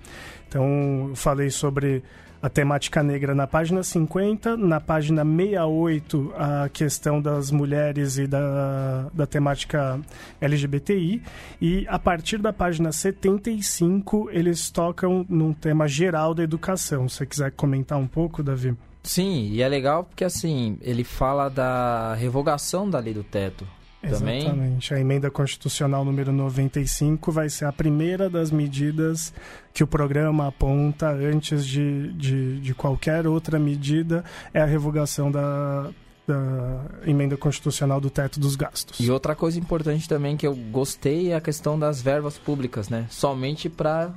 Então, 0.50 1.10
eu 1.10 1.16
falei 1.16 1.52
sobre 1.52 2.04
a 2.42 2.50
temática 2.50 3.04
negra 3.04 3.36
na 3.36 3.46
página 3.46 3.84
50, 3.84 4.58
na 4.58 4.80
página 4.80 5.24
68 5.24 6.34
a 6.36 6.70
questão 6.70 7.22
das 7.22 7.52
mulheres 7.52 8.18
e 8.18 8.26
da, 8.26 9.10
da 9.14 9.28
temática 9.28 10.00
LGBTI, 10.42 11.22
e 11.62 11.86
a 11.88 12.00
partir 12.00 12.40
da 12.40 12.52
página 12.52 12.92
75 12.92 14.30
eles 14.32 14.72
tocam 14.72 15.26
num 15.30 15.54
tema 15.54 15.88
geral 15.88 16.34
da 16.34 16.42
educação. 16.42 17.08
Se 17.08 17.18
você 17.18 17.26
quiser 17.26 17.52
comentar 17.52 18.00
um 18.00 18.08
pouco, 18.08 18.42
Davi. 18.42 18.76
Sim, 19.04 19.50
e 19.52 19.62
é 19.62 19.68
legal 19.68 20.04
porque 20.04 20.24
assim, 20.24 20.78
ele 20.82 21.04
fala 21.04 21.50
da 21.50 22.14
revogação 22.16 22.90
da 22.90 23.00
lei 23.00 23.14
do 23.14 23.24
teto. 23.24 23.68
Também. 24.02 24.40
Exatamente. 24.40 24.94
A 24.94 25.00
emenda 25.00 25.30
constitucional 25.30 26.06
número 26.06 26.32
95 26.32 27.32
vai 27.32 27.50
ser 27.50 27.66
a 27.66 27.72
primeira 27.72 28.30
das 28.30 28.50
medidas 28.50 29.34
que 29.74 29.84
o 29.84 29.88
programa 29.88 30.48
aponta 30.48 31.10
antes 31.10 31.66
de, 31.66 32.14
de, 32.14 32.60
de 32.62 32.74
qualquer 32.74 33.28
outra 33.28 33.60
medida, 33.60 34.24
é 34.54 34.62
a 34.62 34.66
revogação 34.66 35.30
da, 35.30 35.90
da 36.26 36.86
emenda 37.06 37.36
constitucional 37.36 38.00
do 38.00 38.10
teto 38.10 38.40
dos 38.40 38.56
gastos. 38.56 39.00
E 39.00 39.12
outra 39.12 39.36
coisa 39.36 39.60
importante 39.60 40.08
também 40.08 40.38
que 40.38 40.48
eu 40.48 40.56
gostei 40.56 41.32
é 41.32 41.36
a 41.36 41.42
questão 41.42 41.78
das 41.78 42.02
verbas 42.02 42.38
públicas, 42.38 42.88
né? 42.88 43.06
Somente 43.10 43.70
para 43.70 44.14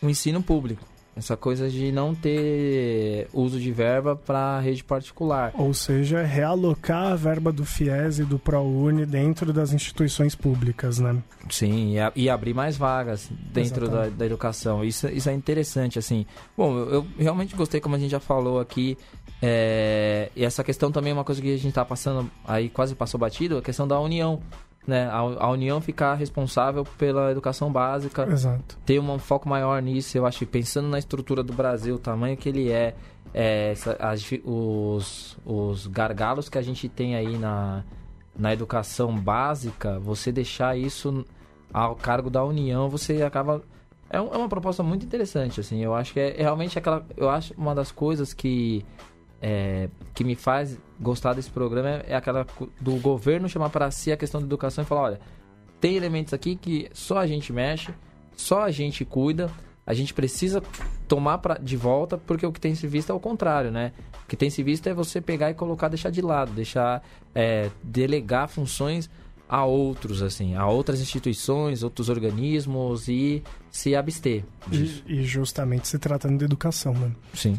o 0.00 0.08
ensino 0.08 0.42
público. 0.42 0.82
Essa 1.20 1.36
coisa 1.36 1.68
de 1.68 1.92
não 1.92 2.14
ter 2.14 3.28
uso 3.30 3.60
de 3.60 3.70
verba 3.70 4.16
para 4.16 4.58
rede 4.58 4.82
particular. 4.82 5.52
Ou 5.54 5.74
seja, 5.74 6.22
realocar 6.22 7.12
a 7.12 7.14
verba 7.14 7.52
do 7.52 7.62
FIES 7.62 8.20
e 8.20 8.24
do 8.24 8.38
ProUni 8.38 9.04
dentro 9.04 9.52
das 9.52 9.74
instituições 9.74 10.34
públicas, 10.34 10.98
né? 10.98 11.22
Sim, 11.50 11.94
e, 11.94 12.22
e 12.22 12.30
abrir 12.30 12.54
mais 12.54 12.78
vagas 12.78 13.28
dentro 13.52 13.86
da, 13.86 14.08
da, 14.08 14.24
educação. 14.24 14.82
Isso, 14.82 15.08
isso 15.08 15.28
é 15.28 15.34
interessante, 15.34 15.98
assim. 15.98 16.24
Bom, 16.56 16.78
eu, 16.78 16.90
eu 16.90 17.06
realmente 17.18 17.54
gostei, 17.54 17.82
como 17.82 17.96
a 17.96 17.98
gente 17.98 18.12
já 18.12 18.20
falou 18.20 18.58
aqui, 18.58 18.96
é, 19.42 20.30
e 20.34 20.42
essa 20.42 20.64
questão 20.64 20.90
também 20.90 21.10
é 21.10 21.14
uma 21.14 21.24
coisa 21.24 21.42
que 21.42 21.52
a 21.52 21.56
gente 21.56 21.68
está 21.68 21.84
passando, 21.84 22.30
aí 22.46 22.70
quase 22.70 22.94
passou 22.94 23.20
batido, 23.20 23.58
a 23.58 23.62
questão 23.62 23.86
da 23.86 24.00
união 24.00 24.40
né, 24.86 25.06
a, 25.06 25.18
a, 25.18 25.50
União 25.50 25.80
ficar 25.80 26.14
responsável 26.14 26.84
pela 26.98 27.30
educação 27.30 27.70
básica, 27.70 28.26
Exato. 28.30 28.78
ter 28.84 28.98
um 28.98 29.18
foco 29.18 29.48
maior 29.48 29.80
nisso, 29.82 30.16
eu 30.16 30.26
acho, 30.26 30.44
pensando 30.46 30.88
na 30.88 30.98
estrutura 30.98 31.42
do 31.42 31.52
Brasil, 31.52 31.96
o 31.96 31.98
tamanho 31.98 32.36
que 32.36 32.48
ele 32.48 32.70
é, 32.70 32.94
é 33.32 33.72
essa, 33.72 33.96
as, 34.00 34.24
os, 34.44 35.38
os 35.44 35.86
gargalos 35.86 36.48
que 36.48 36.58
a 36.58 36.62
gente 36.62 36.88
tem 36.88 37.14
aí 37.14 37.36
na, 37.38 37.84
na 38.36 38.52
educação 38.52 39.14
básica, 39.16 39.98
você 39.98 40.32
deixar 40.32 40.76
isso 40.76 41.24
ao 41.72 41.94
cargo 41.94 42.30
da 42.30 42.44
União, 42.44 42.88
você 42.88 43.22
acaba 43.22 43.62
é, 44.10 44.16
é 44.16 44.20
uma 44.20 44.48
proposta 44.48 44.82
muito 44.82 45.06
interessante, 45.06 45.60
assim. 45.60 45.78
Eu 45.78 45.94
acho 45.94 46.12
que 46.12 46.18
é, 46.18 46.40
é 46.40 46.42
realmente 46.42 46.76
aquela. 46.76 47.06
Eu 47.16 47.30
acho 47.30 47.54
uma 47.54 47.74
das 47.74 47.92
coisas 47.92 48.34
que 48.34 48.84
é, 49.40 49.88
que 50.14 50.22
me 50.22 50.34
faz 50.34 50.78
gostar 51.00 51.32
desse 51.32 51.50
programa 51.50 52.02
é 52.06 52.14
aquela 52.14 52.46
do 52.80 52.96
governo 52.96 53.48
chamar 53.48 53.70
para 53.70 53.90
si 53.90 54.12
a 54.12 54.16
questão 54.16 54.40
da 54.40 54.46
educação 54.46 54.84
e 54.84 54.86
falar, 54.86 55.02
olha, 55.02 55.20
tem 55.80 55.96
elementos 55.96 56.34
aqui 56.34 56.56
que 56.56 56.88
só 56.92 57.18
a 57.18 57.26
gente 57.26 57.52
mexe, 57.52 57.92
só 58.36 58.62
a 58.62 58.70
gente 58.70 59.04
cuida, 59.04 59.50
a 59.86 59.94
gente 59.94 60.12
precisa 60.12 60.62
tomar 61.08 61.38
pra, 61.38 61.54
de 61.54 61.76
volta, 61.76 62.18
porque 62.18 62.46
o 62.46 62.52
que 62.52 62.60
tem 62.60 62.74
se 62.74 62.86
visto 62.86 63.10
é 63.10 63.14
o 63.14 63.20
contrário, 63.20 63.70
né? 63.70 63.92
O 64.24 64.26
que 64.28 64.36
tem 64.36 64.50
se 64.50 64.62
visto 64.62 64.86
é 64.88 64.94
você 64.94 65.20
pegar 65.20 65.50
e 65.50 65.54
colocar, 65.54 65.88
deixar 65.88 66.10
de 66.10 66.20
lado, 66.20 66.52
deixar 66.52 67.02
é, 67.34 67.70
delegar 67.82 68.48
funções 68.48 69.10
a 69.48 69.64
outros, 69.64 70.22
assim, 70.22 70.54
a 70.54 70.68
outras 70.68 71.00
instituições, 71.00 71.82
outros 71.82 72.08
organismos 72.08 73.08
e 73.08 73.42
se 73.68 73.96
abster. 73.96 74.44
E, 74.70 75.02
e 75.08 75.22
justamente 75.24 75.88
se 75.88 75.98
tratando 75.98 76.38
de 76.38 76.44
educação, 76.44 76.94
né? 76.94 77.10
Sim, 77.34 77.58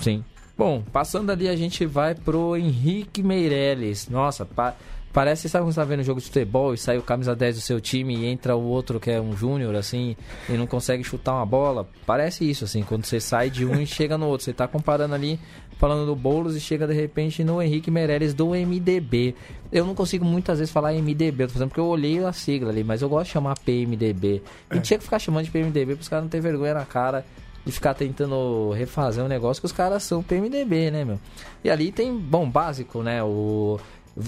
sim. 0.00 0.24
Bom, 0.58 0.82
passando 0.92 1.30
ali 1.30 1.48
a 1.48 1.54
gente 1.54 1.86
vai 1.86 2.16
pro 2.16 2.56
Henrique 2.56 3.22
Meirelles. 3.22 4.08
Nossa, 4.08 4.44
pa 4.44 4.74
parece, 5.12 5.48
sabe 5.48 5.64
quando 5.64 5.72
você 5.72 5.80
tá 5.80 5.84
vendo 5.84 6.00
um 6.00 6.04
jogo 6.04 6.20
de 6.20 6.26
futebol 6.26 6.74
e 6.74 6.78
sai 6.78 6.98
o 6.98 7.02
camisa 7.02 7.34
10 7.34 7.56
do 7.56 7.60
seu 7.60 7.80
time 7.80 8.16
e 8.16 8.26
entra 8.26 8.56
o 8.56 8.62
outro 8.64 8.98
que 8.98 9.08
é 9.08 9.20
um 9.20 9.36
júnior, 9.36 9.76
assim, 9.76 10.16
e 10.48 10.52
não 10.52 10.66
consegue 10.66 11.04
chutar 11.04 11.34
uma 11.34 11.46
bola? 11.46 11.88
Parece 12.04 12.48
isso, 12.48 12.64
assim, 12.64 12.82
quando 12.82 13.04
você 13.04 13.20
sai 13.20 13.50
de 13.50 13.64
um 13.64 13.80
e 13.80 13.86
chega 13.86 14.18
no 14.18 14.26
outro. 14.26 14.44
Você 14.44 14.52
tá 14.52 14.66
comparando 14.66 15.14
ali, 15.14 15.38
falando 15.78 16.04
do 16.04 16.16
Boulos 16.16 16.56
e 16.56 16.60
chega 16.60 16.88
de 16.88 16.92
repente 16.92 17.44
no 17.44 17.62
Henrique 17.62 17.88
Meirelles 17.88 18.34
do 18.34 18.48
MDB. 18.48 19.36
Eu 19.70 19.86
não 19.86 19.94
consigo 19.94 20.24
muitas 20.24 20.58
vezes 20.58 20.72
falar 20.72 20.92
MDB, 20.92 21.46
tô 21.46 21.52
fazendo 21.52 21.68
porque 21.68 21.80
eu 21.80 21.86
olhei 21.86 22.24
a 22.24 22.32
sigla 22.32 22.70
ali, 22.70 22.82
mas 22.82 23.00
eu 23.00 23.08
gosto 23.08 23.26
de 23.26 23.32
chamar 23.32 23.56
PMDB. 23.60 24.42
E 24.72 24.76
é. 24.76 24.80
tinha 24.80 24.98
que 24.98 25.04
ficar 25.04 25.20
chamando 25.20 25.44
de 25.44 25.52
PMDB 25.52 25.94
para 25.94 26.02
os 26.02 26.08
caras 26.08 26.24
não 26.24 26.28
ter 26.28 26.40
vergonha 26.40 26.74
na 26.74 26.84
cara 26.84 27.24
de 27.68 27.72
ficar 27.72 27.92
tentando 27.92 28.70
refazer 28.70 29.22
um 29.22 29.28
negócio 29.28 29.60
que 29.60 29.66
os 29.66 29.72
caras 29.72 30.02
são 30.02 30.22
PMDB, 30.22 30.90
né, 30.90 31.04
meu? 31.04 31.20
E 31.62 31.68
ali 31.68 31.92
tem, 31.92 32.16
bom, 32.16 32.48
básico, 32.48 33.02
né? 33.02 33.22
O 33.22 33.78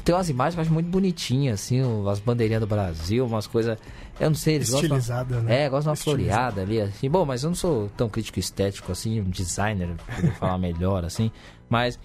tem 0.05 0.14
umas 0.14 0.29
imagens 0.29 0.55
que 0.55 0.61
eu 0.61 0.62
acho 0.62 0.72
muito 0.72 0.88
bonitinhas, 0.88 1.61
assim, 1.61 1.81
as 2.09 2.20
bandeirinhas 2.20 2.61
do 2.61 2.66
Brasil, 2.66 3.26
umas 3.26 3.46
coisas. 3.46 3.76
Eu 4.20 4.29
não 4.29 4.37
sei, 4.37 4.57
eles 4.57 4.68
Estilizada, 4.68 5.35
gostam. 5.35 5.42
Né? 5.42 5.64
É, 5.64 5.68
gostam 5.68 5.92
de 5.92 5.98
uma 5.98 6.05
floreada 6.05 6.61
ali, 6.61 6.81
assim. 6.81 7.11
Bom, 7.11 7.24
mas 7.24 7.42
eu 7.42 7.50
não 7.50 7.57
sou 7.57 7.88
tão 7.96 8.09
crítico 8.09 8.38
estético 8.38 8.92
assim, 8.92 9.20
um 9.20 9.31
designer, 9.31 9.88
pra 10.07 10.33
falar 10.33 10.59
melhor, 10.59 11.05
assim. 11.05 11.33
Mas 11.68 11.98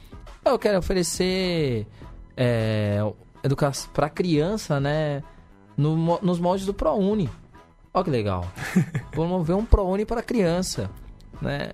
eu 0.44 0.58
quero 0.58 0.80
oferecer 0.80 1.86
é, 2.36 3.00
educação 3.44 3.92
pra 3.94 4.10
criança, 4.10 4.80
né? 4.80 5.22
No, 5.78 6.20
nos 6.22 6.40
moldes 6.40 6.66
do 6.66 6.74
ProUni. 6.74 7.30
Olha 7.94 8.04
que 8.04 8.10
legal. 8.10 8.52
Vamos 9.14 9.46
ver 9.46 9.54
um 9.54 9.66
ProUni 9.66 10.06
para 10.06 10.24
criança 10.24 10.90
né? 11.42 11.72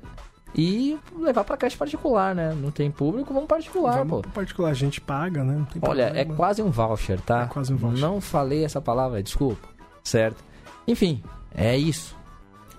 E 0.54 1.00
levar 1.18 1.44
para 1.46 1.56
creche 1.56 1.78
particular, 1.78 2.36
né? 2.36 2.54
Não 2.54 2.72
tem 2.72 2.92
público, 2.92 3.34
vamos 3.34 3.48
particular, 3.48 4.00
vamos 4.00 4.22
pô. 4.22 4.30
particular, 4.30 4.72
a 4.72 4.74
gente 4.74 5.00
paga, 5.00 5.44
né? 5.44 5.66
Olha, 5.82 6.12
é 6.14 6.26
quase 6.26 6.62
um 6.62 6.70
voucher, 6.70 7.22
tá? 7.22 7.44
É 7.44 7.46
quase 7.48 7.74
um 7.74 7.78
voucher. 7.78 8.02
Não 8.02 8.20
falei 8.20 8.66
essa 8.66 8.82
palavra, 8.82 9.24
desculpa. 9.24 9.70
Certo? 10.04 10.44
Enfim, 10.88 11.24
é 11.56 11.78
isso. 11.78 12.18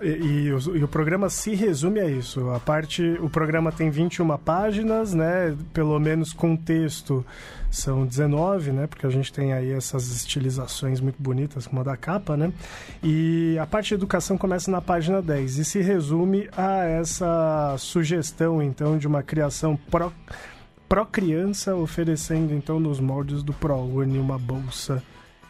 E, 0.03 0.51
o, 0.51 0.75
e, 0.75 0.83
o, 0.83 0.87
programa 0.87 1.29
se 1.29 1.55
resume 1.55 2.01
a 2.01 2.05
isso. 2.05 2.49
A 2.49 2.59
parte, 2.59 3.01
o 3.21 3.29
programa 3.29 3.71
tem 3.71 3.89
21 3.89 4.37
páginas, 4.37 5.13
né? 5.13 5.55
Pelo 5.73 5.97
menos 5.97 6.33
com 6.33 6.57
texto 6.57 7.25
são 7.71 8.05
19, 8.05 8.71
né? 8.71 8.85
Porque 8.85 9.07
a 9.07 9.09
gente 9.09 9.31
tem 9.31 9.53
aí 9.53 9.71
essas 9.71 10.11
estilizações 10.11 10.99
muito 10.99 11.21
bonitas, 11.21 11.65
como 11.65 11.79
a 11.79 11.83
da 11.83 11.95
capa, 11.95 12.35
né? 12.35 12.51
E 13.01 13.57
a 13.57 13.65
parte 13.65 13.89
de 13.89 13.95
educação 13.95 14.37
começa 14.37 14.69
na 14.69 14.81
página 14.81 15.21
10 15.21 15.57
e 15.57 15.65
se 15.65 15.81
resume 15.81 16.49
a 16.55 16.83
essa 16.83 17.75
sugestão, 17.77 18.61
então, 18.61 18.97
de 18.97 19.07
uma 19.07 19.23
criação 19.23 19.77
pró, 19.89 20.11
pró 20.89 21.05
criança, 21.05 21.75
oferecendo, 21.75 22.53
então, 22.53 22.77
nos 22.79 22.99
moldes 22.99 23.41
do 23.41 23.53
ProUni 23.53 24.19
uma 24.19 24.37
bolsa 24.37 25.01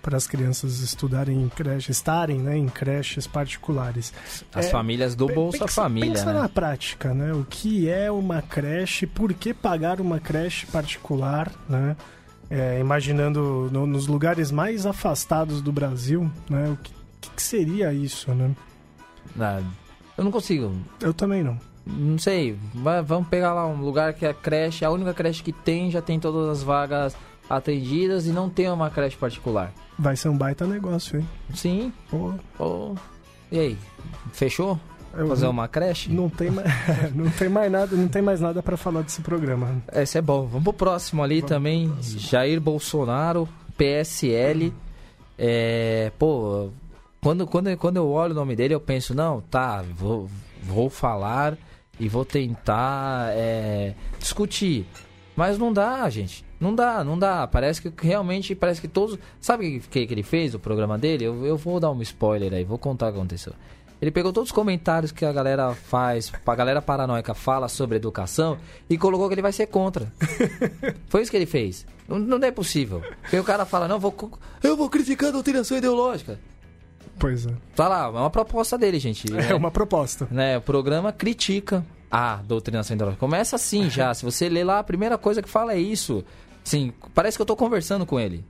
para 0.03 0.17
as 0.17 0.27
crianças 0.27 0.81
estudarem 0.81 1.41
em 1.41 1.47
creches, 1.47 1.95
estarem 1.95 2.37
né, 2.37 2.57
em 2.57 2.67
creches 2.67 3.25
particulares. 3.25 4.13
As 4.53 4.65
é, 4.65 4.69
famílias 4.69 5.15
do 5.15 5.27
Bolsa 5.27 5.59
pensa, 5.59 5.81
Família. 5.81 6.11
Pensa 6.11 6.33
né? 6.33 6.41
na 6.41 6.49
prática, 6.49 7.13
né? 7.13 7.33
O 7.33 7.45
que 7.45 7.89
é 7.89 8.11
uma 8.11 8.41
creche, 8.41 9.07
por 9.07 9.33
que 9.33 9.53
pagar 9.53 10.01
uma 10.01 10.19
creche 10.19 10.65
particular, 10.67 11.49
né? 11.69 11.95
É, 12.49 12.79
imaginando 12.81 13.69
no, 13.71 13.87
nos 13.87 14.05
lugares 14.05 14.51
mais 14.51 14.85
afastados 14.85 15.61
do 15.61 15.71
Brasil, 15.71 16.29
né? 16.49 16.69
O 16.69 16.77
que, 16.77 16.91
que 17.21 17.41
seria 17.41 17.93
isso, 17.93 18.35
né? 18.35 18.51
Ah, 19.39 19.61
eu 20.17 20.23
não 20.25 20.31
consigo. 20.31 20.75
Eu 20.99 21.13
também 21.13 21.41
não. 21.41 21.57
Não 21.85 22.17
sei, 22.17 22.57
vamos 23.05 23.27
pegar 23.27 23.53
lá 23.53 23.65
um 23.65 23.81
lugar 23.81 24.13
que 24.13 24.25
a 24.25 24.33
creche, 24.33 24.85
a 24.85 24.91
única 24.91 25.13
creche 25.13 25.43
que 25.43 25.51
tem, 25.51 25.89
já 25.89 26.01
tem 26.01 26.19
todas 26.19 26.49
as 26.49 26.63
vagas 26.63 27.15
atendidas 27.49 28.27
e 28.27 28.31
não 28.31 28.49
tem 28.49 28.69
uma 28.69 28.89
creche 28.89 29.17
particular. 29.17 29.73
Vai 29.97 30.15
ser 30.15 30.29
um 30.29 30.37
baita 30.37 30.65
negócio, 30.65 31.19
hein? 31.19 31.29
Sim. 31.53 31.93
Pô. 32.09 32.33
Pô. 32.57 32.95
E 33.51 33.59
aí, 33.59 33.77
fechou? 34.31 34.79
Eu 35.15 35.27
Fazer 35.27 35.45
uma 35.45 35.67
creche? 35.67 36.11
Não 36.11 36.27
tem, 36.27 36.49
mais, 36.49 36.67
não 37.13 37.29
tem 37.29 37.47
mais 37.47 37.71
nada, 37.71 37.95
não 37.95 38.07
tem 38.07 38.21
mais 38.21 38.41
nada 38.41 38.63
para 38.63 38.75
falar 38.75 39.03
desse 39.03 39.21
programa. 39.21 39.83
Esse 39.93 40.17
é 40.17 40.21
bom. 40.21 40.47
Vamos 40.47 40.63
pro 40.63 40.73
próximo 40.73 41.21
ali 41.21 41.35
Vamos 41.35 41.49
também. 41.49 41.89
Próximo. 41.89 42.19
Jair 42.19 42.59
Bolsonaro, 42.59 43.47
PSL. 43.77 44.73
É, 45.37 46.11
pô, 46.17 46.71
quando, 47.21 47.45
quando, 47.45 47.77
quando 47.77 47.97
eu 47.97 48.09
olho 48.09 48.31
o 48.31 48.35
nome 48.35 48.55
dele, 48.55 48.73
eu 48.73 48.81
penso, 48.81 49.13
não, 49.13 49.39
tá, 49.39 49.83
vou, 49.95 50.27
vou 50.63 50.89
falar 50.89 51.55
e 51.99 52.09
vou 52.09 52.25
tentar 52.25 53.29
é, 53.31 53.93
discutir. 54.19 54.85
Mas 55.35 55.57
não 55.57 55.73
dá, 55.73 56.09
gente. 56.09 56.45
Não 56.59 56.73
dá, 56.73 57.03
não 57.03 57.17
dá. 57.17 57.47
Parece 57.47 57.81
que 57.81 58.05
realmente, 58.05 58.55
parece 58.55 58.79
que 58.79 58.87
todos. 58.87 59.17
Sabe 59.41 59.77
o 59.77 59.81
que, 59.81 60.05
que 60.05 60.13
ele 60.13 60.23
fez, 60.23 60.53
o 60.53 60.59
programa 60.59 60.97
dele? 60.97 61.25
Eu, 61.25 61.45
eu 61.45 61.57
vou 61.57 61.79
dar 61.79 61.91
um 61.91 62.01
spoiler 62.01 62.53
aí, 62.53 62.63
vou 62.63 62.77
contar 62.77 63.09
o 63.09 63.11
que 63.11 63.17
aconteceu. 63.17 63.53
Ele 64.01 64.11
pegou 64.11 64.33
todos 64.33 64.49
os 64.49 64.53
comentários 64.53 65.13
que 65.13 65.23
a 65.23 65.31
galera 65.31 65.73
faz, 65.73 66.29
a 66.45 66.55
galera 66.55 66.81
paranoica 66.81 67.33
fala 67.33 67.69
sobre 67.69 67.95
educação 67.95 68.57
e 68.89 68.97
colocou 68.97 69.29
que 69.29 69.33
ele 69.33 69.41
vai 69.41 69.53
ser 69.53 69.67
contra. 69.67 70.11
Foi 71.07 71.21
isso 71.21 71.31
que 71.31 71.37
ele 71.37 71.45
fez. 71.45 71.85
Não, 72.05 72.19
não 72.19 72.45
é 72.45 72.51
possível. 72.51 73.01
Porque 73.21 73.39
o 73.39 73.45
cara 73.45 73.65
fala, 73.65 73.87
não, 73.87 73.99
vou, 73.99 74.13
eu 74.61 74.75
vou 74.75 74.89
criticar 74.89 75.29
a 75.29 75.31
doutrinação 75.31 75.77
ideológica. 75.77 76.37
Pois 77.17 77.45
é. 77.45 77.51
Tá 77.77 77.87
lá, 77.87 78.05
é 78.07 78.09
uma 78.09 78.29
proposta 78.29 78.77
dele, 78.77 78.99
gente. 78.99 79.25
É, 79.37 79.51
é 79.51 79.55
uma 79.55 79.71
proposta. 79.71 80.27
Né, 80.29 80.57
o 80.57 80.61
programa 80.61 81.13
critica 81.13 81.85
a 82.13 82.35
doutrinação 82.43 82.93
ideológica. 82.93 83.19
Começa 83.19 83.55
assim 83.55 83.89
já. 83.89 84.13
Se 84.13 84.23
você 84.23 84.47
ler 84.47 84.63
lá, 84.63 84.77
a 84.77 84.83
primeira 84.83 85.17
coisa 85.17 85.41
que 85.41 85.49
fala 85.49 85.73
é 85.73 85.79
isso. 85.79 86.23
Sim, 86.63 86.93
parece 87.11 87.35
que 87.35 87.41
eu 87.41 87.43
estou 87.43 87.57
conversando 87.57 88.05
com 88.05 88.19
ele. 88.19 88.45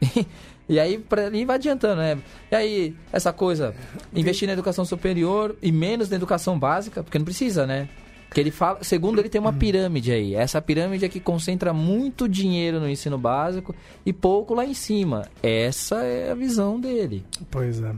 e 0.68 0.78
aí 0.78 0.96
pra, 0.96 1.28
e 1.36 1.44
vai 1.44 1.56
adiantando, 1.56 1.96
né? 1.96 2.16
E 2.48 2.54
aí, 2.54 2.96
essa 3.12 3.32
coisa, 3.32 3.74
investir 4.14 4.46
na 4.46 4.52
educação 4.52 4.84
superior 4.84 5.56
e 5.60 5.72
menos 5.72 6.08
na 6.08 6.14
educação 6.14 6.56
básica, 6.56 7.02
porque 7.02 7.18
não 7.18 7.24
precisa, 7.24 7.66
né? 7.66 7.88
Que 8.30 8.38
ele 8.38 8.52
fala, 8.52 8.84
segundo 8.84 9.18
ele 9.18 9.28
tem 9.28 9.40
uma 9.40 9.52
pirâmide 9.52 10.12
aí. 10.12 10.36
Essa 10.36 10.62
pirâmide 10.62 11.04
é 11.04 11.08
que 11.08 11.18
concentra 11.18 11.72
muito 11.72 12.28
dinheiro 12.28 12.78
no 12.78 12.88
ensino 12.88 13.18
básico 13.18 13.74
e 14.04 14.12
pouco 14.12 14.54
lá 14.54 14.64
em 14.64 14.74
cima. 14.74 15.28
Essa 15.42 16.04
é 16.04 16.30
a 16.30 16.34
visão 16.36 16.78
dele. 16.78 17.24
Pois 17.50 17.82
é. 17.82 17.92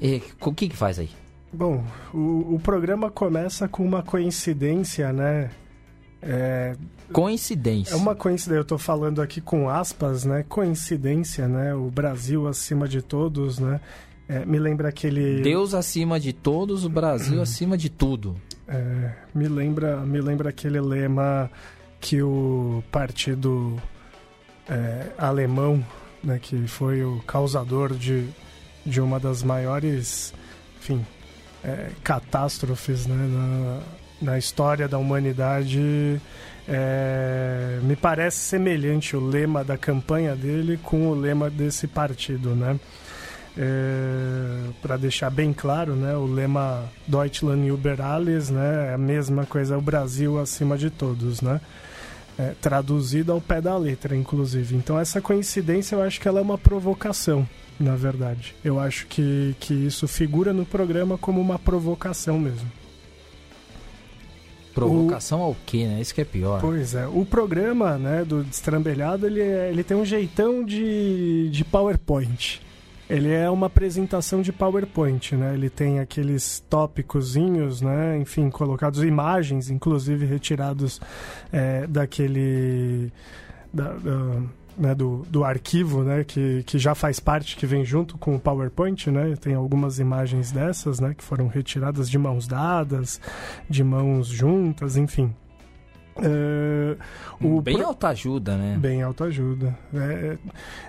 E 0.00 0.22
o 0.40 0.52
que 0.54 0.70
que 0.70 0.76
faz 0.76 0.98
aí? 0.98 1.10
Bom, 1.54 1.84
o, 2.12 2.54
o 2.54 2.60
programa 2.62 3.10
começa 3.10 3.68
com 3.68 3.84
uma 3.84 4.02
coincidência, 4.02 5.12
né? 5.12 5.50
É, 6.20 6.74
coincidência. 7.12 7.92
É 7.92 7.96
uma 7.96 8.14
coincidência, 8.14 8.58
eu 8.58 8.62
estou 8.62 8.78
falando 8.78 9.22
aqui 9.22 9.40
com 9.40 9.68
aspas, 9.68 10.24
né? 10.24 10.44
Coincidência, 10.48 11.46
né? 11.46 11.74
O 11.74 11.90
Brasil 11.90 12.48
acima 12.48 12.88
de 12.88 13.00
todos, 13.02 13.58
né? 13.58 13.80
É, 14.28 14.44
me 14.44 14.58
lembra 14.58 14.88
aquele. 14.88 15.42
Deus 15.42 15.74
acima 15.74 16.18
de 16.18 16.32
todos, 16.32 16.84
o 16.84 16.88
Brasil 16.88 17.40
acima 17.42 17.76
de 17.76 17.88
tudo. 17.88 18.36
É, 18.66 19.12
me 19.34 19.46
lembra, 19.46 19.98
me 19.98 20.20
lembra 20.20 20.48
aquele 20.48 20.80
lema 20.80 21.50
que 22.00 22.20
o 22.22 22.82
partido 22.90 23.80
é, 24.68 25.08
alemão, 25.16 25.84
né, 26.22 26.38
que 26.40 26.66
foi 26.66 27.04
o 27.04 27.20
causador 27.26 27.94
de, 27.94 28.26
de 28.84 29.00
uma 29.00 29.20
das 29.20 29.42
maiores, 29.42 30.32
enfim, 30.78 31.04
é, 31.64 31.88
catástrofes 32.02 33.06
né, 33.06 33.16
na, 33.16 34.32
na 34.32 34.38
história 34.38 34.86
da 34.86 34.98
humanidade. 34.98 36.20
É, 36.66 37.78
me 37.82 37.94
parece 37.94 38.38
semelhante 38.38 39.16
o 39.16 39.20
lema 39.20 39.62
da 39.62 39.76
campanha 39.76 40.34
dele 40.34 40.78
com 40.82 41.08
o 41.08 41.14
lema 41.14 41.50
desse 41.50 41.86
partido, 41.86 42.54
né? 42.54 42.78
É, 43.56 44.70
para 44.82 44.96
deixar 44.96 45.30
bem 45.30 45.52
claro, 45.52 45.94
né, 45.94 46.16
o 46.16 46.26
lema 46.26 46.90
Deutschland 47.06 47.68
über 47.68 48.00
alles, 48.00 48.50
né, 48.50 48.88
é 48.90 48.94
a 48.94 48.98
mesma 48.98 49.46
coisa, 49.46 49.78
o 49.78 49.80
Brasil 49.80 50.40
acima 50.40 50.76
de 50.76 50.90
todos, 50.90 51.40
né, 51.40 51.60
é, 52.38 52.52
traduzido 52.60 53.32
ao 53.32 53.40
pé 53.40 53.60
da 53.60 53.76
letra, 53.76 54.16
inclusive. 54.16 54.76
Então 54.76 54.98
essa 54.98 55.20
coincidência 55.20 55.96
eu 55.96 56.02
acho 56.02 56.20
que 56.20 56.28
ela 56.28 56.40
é 56.40 56.42
uma 56.42 56.58
provocação, 56.58 57.48
na 57.78 57.96
verdade. 57.96 58.54
Eu 58.64 58.78
acho 58.78 59.06
que, 59.06 59.54
que 59.60 59.74
isso 59.74 60.06
figura 60.08 60.52
no 60.52 60.64
programa 60.64 61.16
como 61.18 61.40
uma 61.40 61.58
provocação 61.58 62.38
mesmo. 62.38 62.70
Provocação 64.74 65.40
o... 65.40 65.44
ao 65.44 65.56
quê, 65.64 65.86
né? 65.86 66.00
Isso 66.00 66.12
que 66.12 66.20
é 66.20 66.24
pior. 66.24 66.60
Pois 66.60 66.94
é. 66.94 67.06
O 67.06 67.24
programa, 67.24 67.96
né, 67.96 68.24
do 68.24 68.42
Destrambelhado, 68.42 69.26
ele, 69.26 69.40
é, 69.40 69.70
ele 69.70 69.84
tem 69.84 69.96
um 69.96 70.04
jeitão 70.04 70.64
de, 70.64 71.48
de 71.50 71.64
PowerPoint. 71.64 72.60
Ele 73.08 73.30
é 73.30 73.50
uma 73.50 73.66
apresentação 73.66 74.40
de 74.40 74.52
PowerPoint, 74.52 75.36
né? 75.36 75.54
Ele 75.54 75.68
tem 75.68 76.00
aqueles 76.00 76.60
tópicozinhos, 76.70 77.80
né? 77.82 78.18
Enfim, 78.18 78.48
colocados 78.48 79.02
imagens, 79.02 79.70
inclusive 79.70 80.24
retirados 80.26 81.00
é, 81.52 81.86
daquele... 81.86 83.12
Da, 83.72 83.92
da, 83.94 84.42
né, 84.76 84.94
do, 84.94 85.24
do 85.28 85.44
arquivo, 85.44 86.02
né, 86.02 86.24
que, 86.24 86.62
que 86.64 86.78
já 86.78 86.94
faz 86.94 87.20
parte, 87.20 87.56
que 87.56 87.66
vem 87.66 87.84
junto 87.84 88.18
com 88.18 88.34
o 88.34 88.40
PowerPoint, 88.40 89.10
né, 89.10 89.36
tem 89.36 89.54
algumas 89.54 89.98
imagens 89.98 90.50
dessas, 90.50 90.98
né, 91.00 91.14
que 91.16 91.22
foram 91.22 91.46
retiradas 91.46 92.10
de 92.10 92.18
mãos 92.18 92.46
dadas, 92.46 93.20
de 93.70 93.84
mãos 93.84 94.26
juntas, 94.26 94.96
enfim. 94.96 95.32
Uh, 96.16 96.96
o 97.40 97.60
bem 97.60 97.78
pro... 97.78 97.86
autoajuda, 97.88 98.56
né? 98.56 98.76
Bem 98.78 99.02
autoajuda. 99.02 99.76
É, 99.92 100.38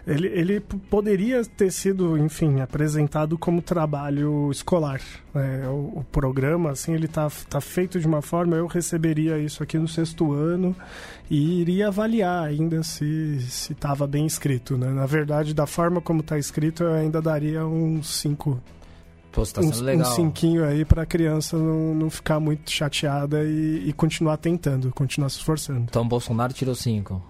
ele, 0.06 0.28
ele 0.28 0.60
poderia 0.60 1.44
ter 1.44 1.72
sido, 1.72 2.16
enfim, 2.18 2.62
apresentado 2.62 3.36
como 3.38 3.62
trabalho 3.62 4.52
escolar. 4.52 5.02
Né? 5.34 5.68
O, 5.68 6.00
o, 6.00 6.06
programa, 6.12 6.72
assim, 6.72 6.94
ele 6.94 7.08
tá, 7.08 7.28
tá 7.50 7.60
feito 7.60 8.00
de 8.00 8.06
uma 8.06 8.22
forma, 8.22 8.56
eu 8.56 8.68
receberia 8.68 9.40
isso 9.40 9.64
aqui 9.64 9.80
no 9.80 9.88
sexto 9.88 10.32
ano 10.32 10.76
e 11.30 11.60
iria 11.62 11.88
avaliar 11.88 12.44
ainda 12.44 12.84
se 12.84 13.38
estava 13.38 14.06
bem 14.06 14.28
escrito, 14.28 14.78
né? 14.78 14.90
Na 14.90 15.08
verdade, 15.08 15.56
da 15.56 15.66
forma 15.66 16.00
como 16.00 16.22
está 16.22 16.38
escrito, 16.38 16.84
eu 16.84 16.94
ainda 16.94 17.20
daria 17.20 17.66
uns 17.66 18.20
cinco 18.20 18.62
Pô, 19.36 19.46
tá 19.46 19.60
um, 19.60 19.70
legal. 19.82 20.10
um 20.10 20.16
cinquinho 20.16 20.64
aí 20.64 20.86
pra 20.86 21.06
criança 21.06 21.58
não, 21.58 21.94
não 21.94 22.10
ficar 22.10 22.40
muito 22.40 22.72
chateada 22.72 23.44
e, 23.44 23.90
e 23.90 23.94
continuar 23.94 24.38
tentando, 24.38 24.90
continuar 24.94 25.30
se 25.30 25.38
esforçando. 25.38 25.82
Então 25.90 26.08
Bolsonaro 26.08 26.54
tirou 26.54 26.74
cinco 26.74 27.22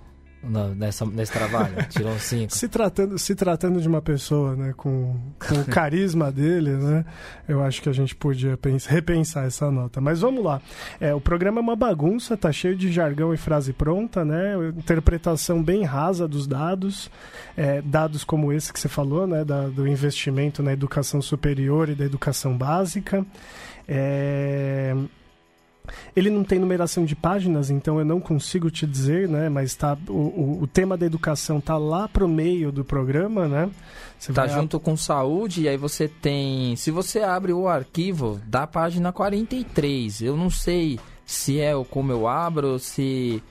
nessa, 0.44 1.06
nesse 1.06 1.32
trabalho? 1.32 1.76
Tirou 1.90 2.18
cinco. 2.20 2.54
se, 2.56 2.68
tratando, 2.68 3.18
se 3.18 3.36
tratando 3.36 3.82
de 3.82 3.88
uma 3.88 4.02
pessoa 4.02 4.56
né, 4.56 4.74
com, 4.76 5.16
com 5.40 5.56
o 5.62 5.66
carisma 5.66 6.32
dele, 6.32 6.72
né, 6.72 7.06
eu 7.48 7.64
acho 7.64 7.82
que 7.82 7.90
a 7.90 7.94
gente 7.94 8.16
podia 8.16 8.56
pensar, 8.58 8.92
repensar 8.92 9.46
essa 9.46 9.72
nota. 9.72 10.00
Mas 10.00 10.22
vamos 10.22 10.44
lá. 10.44 10.62
É, 11.00 11.14
o 11.14 11.22
programa 11.22 11.60
é 11.60 11.64
uma 11.64 11.76
bagunça, 11.76 12.38
tá 12.38 12.52
cheio 12.52 12.76
de 12.76 12.92
jargão 12.92 13.34
e 13.34 13.38
frase 13.38 13.74
pronta, 13.74 14.24
né? 14.24 14.56
Interpretação 14.78 15.64
bem 15.64 15.84
rasa 15.84 16.28
dos 16.28 16.48
dados. 16.48 17.10
É, 17.58 17.82
dados 17.82 18.24
como 18.24 18.52
esse 18.52 18.72
que 18.72 18.80
você 18.80 18.88
falou, 18.88 19.26
né? 19.26 19.44
Da, 19.44 19.68
do 19.68 19.88
investimento 19.88 20.62
na 20.62 20.74
educação 20.74 21.22
superior 21.22 21.90
e 21.90 21.96
da 21.96 22.06
educação 22.06 22.58
básica. 22.58 23.26
É 23.88 24.96
ele 26.16 26.30
não 26.30 26.44
tem 26.44 26.60
numeração 26.60 27.06
de 27.06 27.16
páginas, 27.16 27.70
então 27.70 28.00
eu 28.00 28.06
não 28.06 28.20
consigo 28.20 28.72
te 28.72 28.86
dizer, 28.86 29.28
né? 29.28 29.50
Mas 29.50 29.76
tá, 29.76 29.98
o, 30.08 30.14
o, 30.14 30.60
o 30.64 30.68
tema 30.68 30.98
da 30.98 31.06
educação 31.06 31.60
tá 31.60 31.78
lá 31.78 32.08
pro 32.08 32.28
meio 32.28 32.72
do 32.72 32.84
programa, 32.84 33.48
né? 33.48 33.70
Você 34.18 34.34
tá 34.34 34.48
junto 34.48 34.78
a... 34.78 34.80
com 34.80 34.96
saúde 34.96 35.64
e 35.64 35.70
aí 35.70 35.78
você 35.78 36.08
tem... 36.08 36.76
Se 36.76 36.92
você 36.92 37.20
abre 37.20 37.54
o 37.54 37.68
arquivo 37.68 38.40
da 38.46 38.66
página 38.66 39.12
43, 39.12 40.22
eu 40.22 40.38
não 40.38 40.50
sei 40.50 41.00
se 41.26 41.60
é 41.60 41.74
como 41.90 42.12
eu 42.12 42.28
abro, 42.28 42.80
se, 42.80 43.42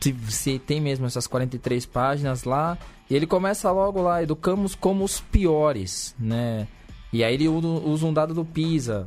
se, 0.00 0.14
se 0.28 0.58
tem 0.58 0.80
mesmo 0.80 1.06
essas 1.06 1.26
43 1.26 1.84
páginas 1.86 2.44
lá. 2.44 2.78
E 3.08 3.14
ele 3.14 3.26
começa 3.26 3.70
logo 3.70 4.02
lá, 4.02 4.22
educamos 4.22 4.74
como 4.74 5.04
os 5.04 5.20
piores, 5.20 6.14
né? 6.18 6.66
E 7.12 7.22
aí 7.22 7.34
ele 7.34 7.48
usa 7.48 8.06
um 8.06 8.12
dado 8.12 8.34
do 8.34 8.44
PISA, 8.44 9.06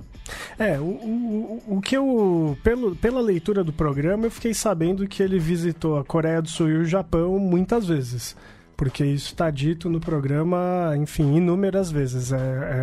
é, 0.58 0.80
o, 0.80 0.84
o, 0.84 1.63
o 1.78 1.82
que 1.82 1.96
eu. 1.96 2.58
Pelo, 2.63 2.96
pela 2.96 3.22
leitura 3.22 3.63
do 3.63 3.74
programa, 3.74 4.26
eu 4.26 4.32
fiquei 4.32 4.54
sabendo 4.54 5.08
que 5.08 5.22
ele 5.22 5.39
visitou 5.39 5.98
a 5.98 6.04
Coreia 6.04 6.42
do 6.42 6.50
Sul 6.50 6.70
e 6.70 6.78
o 6.78 6.86
Japão 6.86 7.39
muitas 7.39 7.88
vezes. 7.88 8.36
Porque 8.80 9.04
isso 9.04 9.34
está 9.34 9.52
dito 9.52 9.89
no 9.89 10.00
programa, 10.00 10.94
enfim, 10.96 11.36
inúmeras 11.36 11.92
vezes. 11.92 12.32
É, 12.32 12.38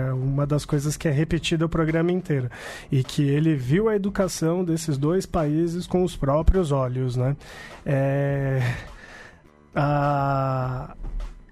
é, 0.08 0.12
uma 0.12 0.46
das 0.46 0.66
coisas 0.66 0.94
que 0.94 1.08
é 1.08 1.10
repetida 1.10 1.64
o 1.64 1.70
programa 1.70 2.12
inteiro. 2.12 2.50
E 2.92 3.02
que 3.02 3.22
ele 3.22 3.54
viu 3.54 3.88
a 3.88 3.96
educação 3.96 4.62
desses 4.62 4.98
dois 4.98 5.24
países 5.24 5.86
com 5.86 6.04
os 6.04 6.14
próprios 6.14 6.70
olhos, 6.70 7.16
né? 7.16 7.34
É, 7.86 8.60
a, 9.74 10.94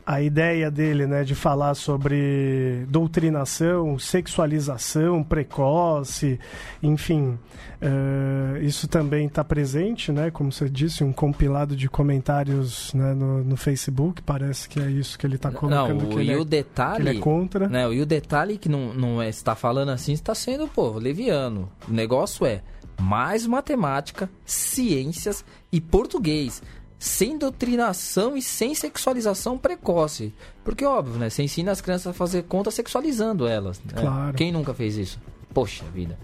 a 0.06 0.20
ideia 0.20 0.70
dele, 0.70 1.06
né, 1.06 1.24
de 1.24 1.34
falar 1.34 1.74
sobre 1.74 2.84
doutrinação, 2.88 3.98
sexualização 3.98 5.22
precoce, 5.22 6.38
enfim, 6.82 7.38
uh, 7.80 8.58
isso 8.62 8.86
também 8.86 9.26
está 9.26 9.42
presente, 9.42 10.12
né, 10.12 10.30
como 10.30 10.52
você 10.52 10.68
disse, 10.68 11.02
um 11.02 11.12
compilado 11.12 11.74
de 11.74 11.88
comentários 11.88 12.92
né, 12.92 13.14
no, 13.14 13.42
no 13.42 13.56
Facebook, 13.56 14.20
parece 14.22 14.68
que 14.68 14.78
é 14.78 14.90
isso 14.90 15.18
que 15.18 15.26
ele 15.26 15.36
está 15.36 15.50
colocando 15.50 16.02
não, 16.02 16.10
que, 16.10 16.18
ele 16.18 16.32
e 16.32 16.34
é, 16.34 16.36
o 16.36 16.44
detalhe, 16.44 17.08
ele 17.08 17.18
é 17.18 17.20
contra. 17.20 17.68
Né, 17.68 17.90
e 17.92 18.00
o 18.00 18.06
detalhe 18.06 18.58
que 18.58 18.68
não, 18.68 18.92
não 18.92 19.22
é, 19.22 19.28
está 19.30 19.54
falando 19.54 19.88
assim 19.88 20.12
está 20.12 20.34
sendo, 20.34 20.68
pô, 20.68 20.90
leviano. 20.98 21.70
O 21.88 21.92
negócio 21.92 22.44
é 22.44 22.62
mais 23.00 23.46
matemática, 23.46 24.28
ciências 24.44 25.44
e 25.72 25.80
português 25.80 26.62
sem 26.98 27.36
doutrinação 27.36 28.36
e 28.36 28.42
sem 28.42 28.74
sexualização 28.74 29.58
precoce. 29.58 30.34
Porque, 30.64 30.84
óbvio, 30.84 31.18
né? 31.18 31.28
Você 31.28 31.42
ensina 31.42 31.72
as 31.72 31.80
crianças 31.80 32.08
a 32.08 32.12
fazer 32.12 32.44
conta 32.44 32.70
sexualizando 32.70 33.46
elas. 33.46 33.80
Né? 33.80 33.92
Claro. 33.94 34.36
Quem 34.36 34.50
nunca 34.52 34.72
fez 34.72 34.96
isso? 34.96 35.20
Poxa 35.52 35.84
vida. 35.92 36.18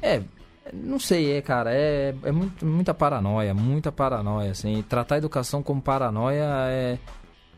É, 0.00 0.22
não 0.72 0.98
sei, 0.98 1.32
é, 1.32 1.42
cara, 1.42 1.72
é, 1.72 2.14
é 2.22 2.32
muito, 2.32 2.64
muita 2.64 2.92
paranoia, 2.92 3.54
muita 3.54 3.92
paranoia, 3.92 4.50
assim. 4.50 4.82
Tratar 4.88 5.16
a 5.16 5.18
educação 5.18 5.62
como 5.62 5.80
paranoia 5.80 6.46
é, 6.68 6.98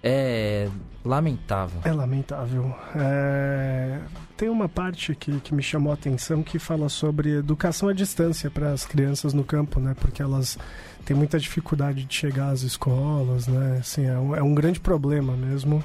é 0.02 0.68
lamentável. 1.04 1.80
É 1.84 1.92
lamentável. 1.92 2.74
É... 2.96 4.00
Tem 4.38 4.48
uma 4.48 4.68
parte 4.68 5.16
que, 5.16 5.40
que 5.40 5.52
me 5.52 5.60
chamou 5.60 5.90
a 5.90 5.94
atenção 5.94 6.44
que 6.44 6.60
fala 6.60 6.88
sobre 6.88 7.38
educação 7.38 7.88
à 7.88 7.92
distância 7.92 8.48
para 8.48 8.70
as 8.70 8.86
crianças 8.86 9.34
no 9.34 9.42
campo, 9.42 9.80
né? 9.80 9.96
Porque 10.00 10.22
elas 10.22 10.56
têm 11.04 11.16
muita 11.16 11.40
dificuldade 11.40 12.04
de 12.04 12.14
chegar 12.14 12.50
às 12.50 12.62
escolas, 12.62 13.48
né? 13.48 13.78
Assim, 13.80 14.06
é, 14.06 14.16
um, 14.16 14.36
é 14.36 14.40
um 14.40 14.54
grande 14.54 14.78
problema 14.78 15.36
mesmo. 15.36 15.82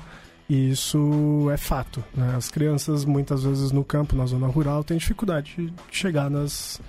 E 0.50 0.72
isso 0.72 1.50
é 1.52 1.58
fato. 1.58 2.04
Né? 2.14 2.36
As 2.36 2.50
crianças, 2.50 3.06
muitas 3.06 3.44
vezes 3.44 3.72
no 3.72 3.84
campo, 3.84 4.16
na 4.16 4.26
zona 4.26 4.48
rural, 4.48 4.84
têm 4.84 4.98
dificuldade 4.98 5.56
de 5.56 5.74
chegar 5.92 6.30
nas, 6.30 6.82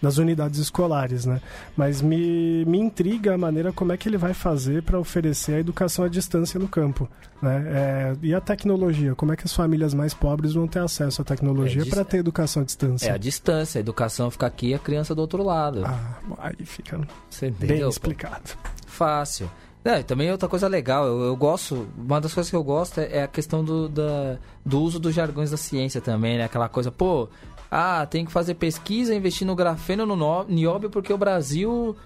nas 0.00 0.18
unidades 0.18 0.58
escolares, 0.58 1.26
né? 1.26 1.40
Mas 1.76 2.00
me, 2.00 2.64
me 2.64 2.78
intriga 2.78 3.34
a 3.34 3.38
maneira 3.38 3.72
como 3.72 3.92
é 3.92 3.96
que 3.96 4.08
ele 4.08 4.16
vai 4.16 4.32
fazer 4.32 4.82
para 4.82 4.98
oferecer 4.98 5.54
a 5.54 5.60
educação 5.60 6.04
à 6.04 6.08
distância 6.08 6.58
no 6.58 6.68
campo, 6.68 7.08
né? 7.42 7.64
É, 7.68 8.16
e 8.22 8.34
a 8.34 8.40
tecnologia, 8.40 9.14
como 9.14 9.32
é 9.32 9.36
que 9.36 9.44
as 9.44 9.52
famílias 9.52 9.92
mais 9.92 10.14
pobres 10.14 10.54
vão 10.54 10.66
ter 10.66 10.80
acesso 10.80 11.20
à 11.22 11.24
tecnologia 11.24 11.82
é, 11.82 11.84
para 11.84 12.04
ter 12.04 12.18
educação 12.18 12.62
à 12.62 12.64
distância? 12.64 13.08
É 13.08 13.12
a 13.12 13.18
distância, 13.18 13.78
a 13.78 13.80
educação 13.80 14.30
fica 14.30 14.46
aqui 14.46 14.68
e 14.68 14.74
a 14.74 14.78
criança 14.78 15.14
do 15.14 15.20
outro 15.20 15.42
lado. 15.42 15.84
Ah, 15.84 16.16
aí 16.38 16.64
fica 16.64 17.00
Você 17.28 17.50
bem 17.50 17.86
explicado. 17.86 18.50
Fácil. 18.86 19.50
É, 19.82 20.02
também 20.02 20.30
outra 20.30 20.48
coisa 20.48 20.68
legal, 20.68 21.06
eu, 21.06 21.20
eu, 21.22 21.36
gosto, 21.36 21.88
uma 21.96 22.20
das 22.20 22.34
coisas 22.34 22.50
que 22.50 22.56
eu 22.56 22.62
gosto 22.62 23.00
é, 23.00 23.18
é 23.18 23.22
a 23.22 23.28
questão 23.28 23.64
do, 23.64 23.88
da, 23.88 24.36
do 24.64 24.80
uso 24.80 25.00
dos 25.00 25.14
jargões 25.14 25.50
da 25.50 25.56
ciência 25.56 26.02
também, 26.02 26.36
né? 26.36 26.44
Aquela 26.44 26.68
coisa, 26.68 26.92
pô, 26.92 27.28
ah, 27.70 28.04
tem 28.04 28.26
que 28.26 28.32
fazer 28.32 28.54
pesquisa, 28.54 29.14
investir 29.14 29.46
no 29.46 29.56
grafeno, 29.56 30.04
no 30.04 30.44
nióbio, 30.44 30.90
porque 30.90 31.12
o 31.12 31.18
Brasil 31.18 31.96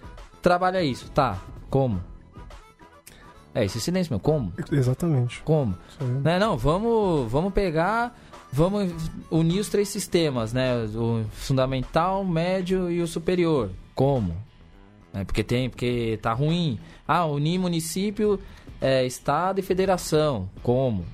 trabalha 0.40 0.84
isso. 0.84 1.10
Tá, 1.10 1.38
como? 1.68 2.00
É, 3.52 3.64
esse 3.64 3.80
silêncio, 3.80 4.12
meu, 4.12 4.20
como? 4.20 4.52
Exatamente. 4.70 5.42
Como? 5.42 5.76
Né, 6.22 6.38
não, 6.38 6.56
vamos, 6.56 7.30
vamos 7.30 7.52
pegar, 7.52 8.16
vamos 8.52 8.92
unir 9.30 9.58
os 9.58 9.68
três 9.68 9.88
sistemas, 9.88 10.52
né? 10.52 10.76
O 10.94 11.24
fundamental, 11.32 12.22
o 12.22 12.28
médio 12.28 12.88
e 12.88 13.00
o 13.00 13.06
superior. 13.06 13.70
Como? 13.96 14.36
É, 15.14 15.22
porque 15.22 15.44
tem, 15.44 15.70
porque 15.70 16.18
tá 16.20 16.32
ruim. 16.32 16.78
Ah, 17.06 17.24
unir 17.24 17.58
município, 17.58 18.40
é, 18.80 19.06
estado 19.06 19.60
e 19.60 19.62
federação. 19.62 20.50
Como? 20.62 21.04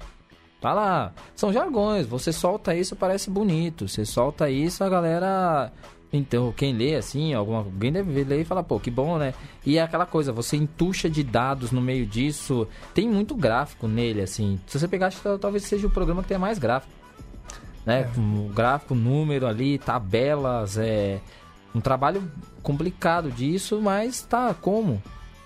Tá 0.59 0.73
lá. 0.73 1.13
São 1.37 1.53
jargões. 1.53 2.07
Você 2.07 2.33
solta 2.33 2.75
isso, 2.75 2.97
parece 2.97 3.29
bonito. 3.31 3.87
Você 3.87 4.07
solta 4.07 4.51
isso, 4.51 4.83
a 4.83 4.89
galera. 4.89 5.71
Então, 6.13 6.53
quem 6.53 6.73
lê 6.73 6.97
assim, 6.97 7.35
alguma, 7.35 7.59
alguém 7.59 7.93
deve 7.93 8.25
ler 8.25 8.41
e 8.41 8.45
falar, 8.45 8.65
pô, 8.65 8.81
que 8.81 8.91
bom, 8.91 9.17
né? 9.17 9.33
E 9.65 9.79
é 9.79 9.83
aquela 9.83 10.05
coisa, 10.05 10.33
você 10.33 10.57
entuxa 10.57 11.09
de 11.09 11.23
dados 11.23 11.71
no 11.71 11.81
meio 11.81 12.05
disso. 12.05 12.67
Tem 12.93 13.09
muito 13.09 13.35
gráfico 13.37 13.87
nele, 13.87 14.23
assim. 14.23 14.59
Se 14.67 14.79
você 14.79 14.89
pegar, 14.89 15.07
acho 15.07 15.21
que 15.21 15.39
talvez 15.39 15.65
seja 15.65 15.87
o 15.87 15.91
programa 15.91 16.23
que 16.23 16.29
tenha 16.29 16.41
mais 16.41 16.59
gráfico. 16.59 16.93
Né? 17.87 18.11
É. 18.15 18.21
Um 18.21 18.49
gráfico, 18.49 18.95
número 18.95 19.47
ali, 19.47 19.79
tabelas, 19.79 20.77
é. 20.79 21.21
Um 21.74 21.80
trabalho 21.80 22.22
complicado 22.62 23.30
disso, 23.30 23.80
mas 23.80 24.22
tá, 24.22 24.54
como? 24.54 25.02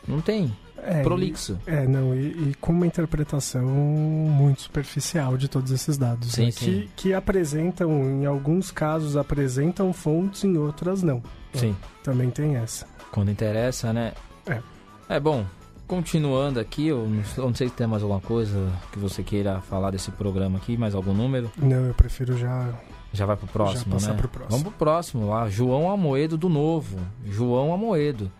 Não 0.06 0.20
tem 0.20 0.54
é, 0.84 1.02
prolixo. 1.02 1.58
É, 1.66 1.86
não, 1.86 2.14
e, 2.14 2.50
e, 2.50 2.54
com 2.60 2.72
uma 2.72 2.86
interpretação 2.86 3.64
muito 3.64 4.62
superficial 4.62 5.36
de 5.36 5.48
todos 5.48 5.72
esses 5.72 5.96
dados. 5.96 6.32
Sim, 6.32 6.46
né? 6.46 6.50
sim. 6.50 6.64
Que, 6.64 6.90
que 6.96 7.14
apresentam, 7.14 7.90
em 7.90 8.26
alguns 8.26 8.70
casos, 8.70 9.16
apresentam 9.16 9.92
fontes, 9.92 10.44
em 10.44 10.56
outras 10.56 11.02
não. 11.02 11.22
Sim. 11.54 11.74
Também 12.02 12.30
tem 12.30 12.56
essa. 12.56 12.86
Quando 13.10 13.30
interessa, 13.30 13.92
né? 13.92 14.12
É. 14.46 14.60
É 15.08 15.20
bom. 15.20 15.44
Continuando 15.86 16.58
aqui, 16.58 16.88
eu 16.88 17.06
não 17.36 17.54
sei 17.54 17.68
se 17.68 17.74
tem 17.74 17.86
mais 17.86 18.02
alguma 18.02 18.20
coisa 18.20 18.72
que 18.90 18.98
você 18.98 19.22
queira 19.22 19.60
falar 19.60 19.90
desse 19.90 20.10
programa 20.10 20.58
aqui, 20.58 20.78
mais 20.78 20.94
algum 20.94 21.12
número? 21.12 21.50
Não, 21.58 21.86
eu 21.86 21.94
prefiro 21.94 22.36
já 22.38 22.72
já 23.14 23.26
vai 23.26 23.36
pro 23.36 23.46
próximo, 23.46 23.84
já 23.84 23.90
passar 23.90 24.12
né? 24.12 24.18
Pro 24.18 24.28
próximo. 24.28 24.50
Vamos 24.50 24.64
pro 24.64 24.78
próximo 24.78 25.28
lá. 25.28 25.48
João 25.48 25.90
Amoedo 25.90 26.36
do 26.36 26.48
Novo. 26.48 26.98
João 27.24 27.72
Amoedo 27.72 28.30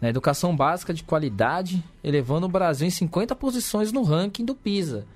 na 0.00 0.08
educação 0.08 0.56
básica 0.56 0.94
de 0.94 1.02
qualidade, 1.02 1.84
elevando 2.02 2.46
o 2.46 2.48
Brasil 2.48 2.86
em 2.86 2.90
50 2.90 3.36
posições 3.36 3.92
no 3.92 4.02
ranking 4.02 4.44
do 4.44 4.54
PISA. 4.54 5.06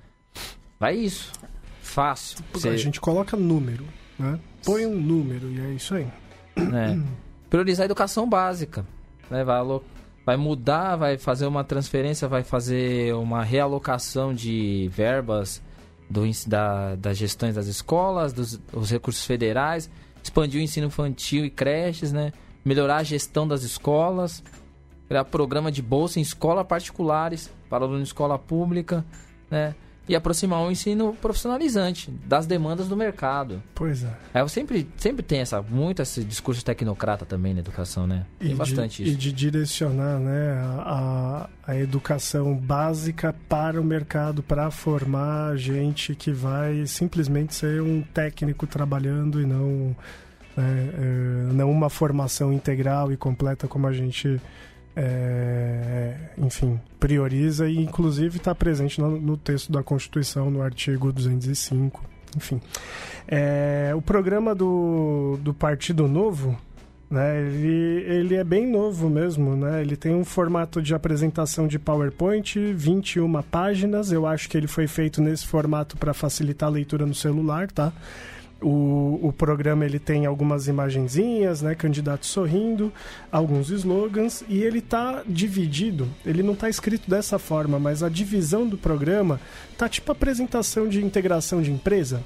Vai 0.78 0.96
isso. 0.96 1.33
Fácil. 1.80 2.38
Você... 2.52 2.68
A 2.68 2.76
gente 2.76 3.00
coloca 3.00 3.37
número, 3.37 3.85
né? 4.18 4.38
Põe 4.64 4.87
um 4.87 5.00
número 5.00 5.50
e 5.50 5.61
é 5.61 5.70
isso 5.70 5.94
aí. 5.94 6.07
É. 6.57 6.98
Priorizar 7.48 7.85
a 7.85 7.87
educação 7.87 8.28
básica. 8.28 8.85
Né? 9.30 9.42
Vai, 9.44 9.61
vai 10.24 10.37
mudar, 10.37 10.96
vai 10.96 11.16
fazer 11.16 11.46
uma 11.46 11.64
transferência, 11.64 12.28
vai 12.28 12.42
fazer 12.42 13.14
uma 13.14 13.42
realocação 13.42 14.35
de 14.35 14.88
verbas 14.92 15.62
do, 16.14 16.22
da, 16.46 16.94
das 16.94 17.18
gestões 17.18 17.57
das 17.57 17.66
escolas, 17.66 18.33
dos 18.33 18.61
os 18.72 18.90
recursos 18.90 19.24
federais, 19.24 19.90
expandir 20.22 20.61
o 20.61 20.62
ensino 20.62 20.87
infantil 20.87 21.44
e 21.44 21.50
creches, 21.50 22.12
né? 22.12 22.33
melhorar 22.64 22.98
a 22.98 23.03
gestão 23.03 23.46
das 23.46 23.62
escolas, 23.62 24.42
criar 25.09 25.24
programa 25.24 25.70
de 25.70 25.83
bolsa 25.83 26.18
em 26.18 26.22
escolas 26.22 26.66
particulares 26.66 27.50
para 27.68 27.85
aluno 27.85 27.98
de 27.98 28.07
escola 28.07 28.38
pública, 28.38 29.05
né? 29.50 29.74
E 30.06 30.14
aproximar 30.14 30.60
o 30.60 30.70
ensino 30.70 31.14
profissionalizante 31.20 32.10
das 32.26 32.46
demandas 32.46 32.88
do 32.88 32.96
mercado. 32.96 33.62
Pois 33.74 34.04
é. 34.04 34.12
é 34.34 34.40
eu 34.42 34.48
sempre, 34.48 34.86
sempre 34.98 35.22
tem 35.22 35.40
essa, 35.40 35.62
muito 35.62 36.02
esse 36.02 36.22
discurso 36.22 36.62
tecnocrata 36.64 37.24
também 37.24 37.54
na 37.54 37.60
educação, 37.60 38.06
né? 38.06 38.26
Tem 38.38 38.50
e 38.50 38.54
bastante 38.54 39.02
de, 39.02 39.08
isso. 39.08 39.12
E 39.12 39.16
de 39.16 39.32
direcionar 39.32 40.18
né, 40.18 40.62
a, 40.80 41.48
a 41.66 41.76
educação 41.76 42.54
básica 42.54 43.34
para 43.48 43.80
o 43.80 43.84
mercado, 43.84 44.42
para 44.42 44.70
formar 44.70 45.56
gente 45.56 46.14
que 46.14 46.30
vai 46.30 46.86
simplesmente 46.86 47.54
ser 47.54 47.80
um 47.80 48.02
técnico 48.02 48.66
trabalhando 48.66 49.40
e 49.40 49.46
não, 49.46 49.96
né, 50.54 50.90
é, 50.92 51.52
não 51.52 51.70
uma 51.70 51.88
formação 51.88 52.52
integral 52.52 53.10
e 53.10 53.16
completa 53.16 53.66
como 53.66 53.86
a 53.86 53.92
gente 53.92 54.40
é, 54.96 56.14
enfim, 56.38 56.80
prioriza 57.00 57.68
e 57.68 57.78
inclusive 57.78 58.37
está 58.37 58.54
presente 58.54 59.00
no, 59.00 59.20
no, 59.20 59.37
texto 59.37 59.72
da 59.72 59.83
Constituição, 59.83 60.50
no 60.50 60.62
artigo 60.62 61.12
205, 61.12 62.02
enfim. 62.37 62.61
É, 63.26 63.92
o 63.96 64.00
programa 64.00 64.54
do, 64.54 65.38
do 65.42 65.52
Partido 65.52 66.07
Novo, 66.07 66.57
né, 67.11 67.40
ele, 67.40 68.04
ele 68.07 68.35
é 68.37 68.44
bem 68.44 68.66
novo 68.66 69.09
mesmo, 69.11 69.57
né? 69.57 69.80
Ele 69.80 69.96
tem 69.96 70.14
um 70.14 70.24
formato 70.24 70.80
de 70.80 70.94
apresentação 70.94 71.66
de 71.66 71.78
PowerPoint, 71.78 72.57
21 72.72 73.42
páginas. 73.42 74.11
Eu 74.11 74.26
acho 74.26 74.48
que 74.48 74.57
ele 74.57 74.66
foi 74.66 74.87
feito 74.87 75.20
nesse 75.20 75.46
formato 75.46 75.96
para 75.96 76.14
facilitar 76.14 76.68
a 76.68 76.72
leitura 76.72 77.04
no 77.04 77.14
celular, 77.14 77.70
tá? 77.70 77.92
O, 78.62 79.20
o 79.22 79.32
programa 79.32 79.84
ele 79.84 79.98
tem 79.98 80.24
algumas 80.24 80.68
imagenzinhas, 80.68 81.60
né, 81.60 81.74
candidatos 81.74 82.30
sorrindo, 82.30 82.92
alguns 83.30 83.68
slogans 83.70 84.42
e 84.48 84.62
ele 84.62 84.78
está 84.78 85.22
dividido. 85.26 86.08
Ele 86.24 86.42
não 86.42 86.54
está 86.54 86.68
escrito 86.68 87.10
dessa 87.10 87.38
forma, 87.38 87.78
mas 87.78 88.02
a 88.02 88.08
divisão 88.08 88.66
do 88.66 88.78
programa 88.78 89.40
tá 89.76 89.88
tipo 89.88 90.10
apresentação 90.10 90.88
de 90.88 91.04
integração 91.04 91.60
de 91.60 91.70
empresa. 91.70 92.22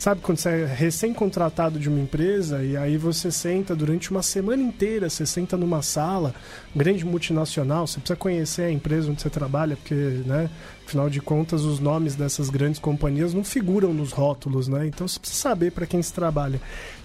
Sabe 0.00 0.22
quando 0.22 0.38
você 0.38 0.48
é 0.48 0.64
recém-contratado 0.64 1.78
de 1.78 1.86
uma 1.86 2.00
empresa 2.00 2.64
e 2.64 2.74
aí 2.74 2.96
você 2.96 3.30
senta 3.30 3.76
durante 3.76 4.10
uma 4.10 4.22
semana 4.22 4.62
inteira, 4.62 5.10
você 5.10 5.26
senta 5.26 5.58
numa 5.58 5.82
sala, 5.82 6.34
grande 6.74 7.04
multinacional, 7.04 7.86
você 7.86 8.00
precisa 8.00 8.16
conhecer 8.16 8.62
a 8.62 8.72
empresa 8.72 9.10
onde 9.10 9.20
você 9.20 9.28
trabalha, 9.28 9.76
porque, 9.76 9.94
né, 10.24 10.48
afinal 10.86 11.10
de 11.10 11.20
contas, 11.20 11.64
os 11.64 11.80
nomes 11.80 12.16
dessas 12.16 12.48
grandes 12.48 12.80
companhias 12.80 13.34
não 13.34 13.44
figuram 13.44 13.92
nos 13.92 14.10
rótulos, 14.10 14.68
né? 14.68 14.86
Então 14.86 15.06
você 15.06 15.20
precisa 15.20 15.42
saber 15.42 15.70
para 15.70 15.84
quem 15.84 16.00
se 16.00 16.14
trabalha. 16.14 16.58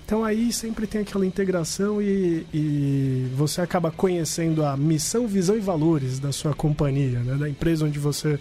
Então 0.06 0.24
aí 0.24 0.54
sempre 0.54 0.88
tem 0.88 1.02
aquela 1.02 1.26
integração 1.26 2.02
e, 2.02 2.48
e, 2.54 3.28
você 3.36 3.60
acaba 3.60 3.92
conhecendo 3.92 4.64
a 4.64 4.78
missão, 4.78 5.28
visão 5.28 5.58
e 5.58 5.60
valores 5.60 6.18
da 6.18 6.32
sua 6.32 6.54
companhia, 6.54 7.20
né? 7.20 7.36
da 7.36 7.50
empresa 7.50 7.86
onde 7.86 8.00
você 8.00 8.40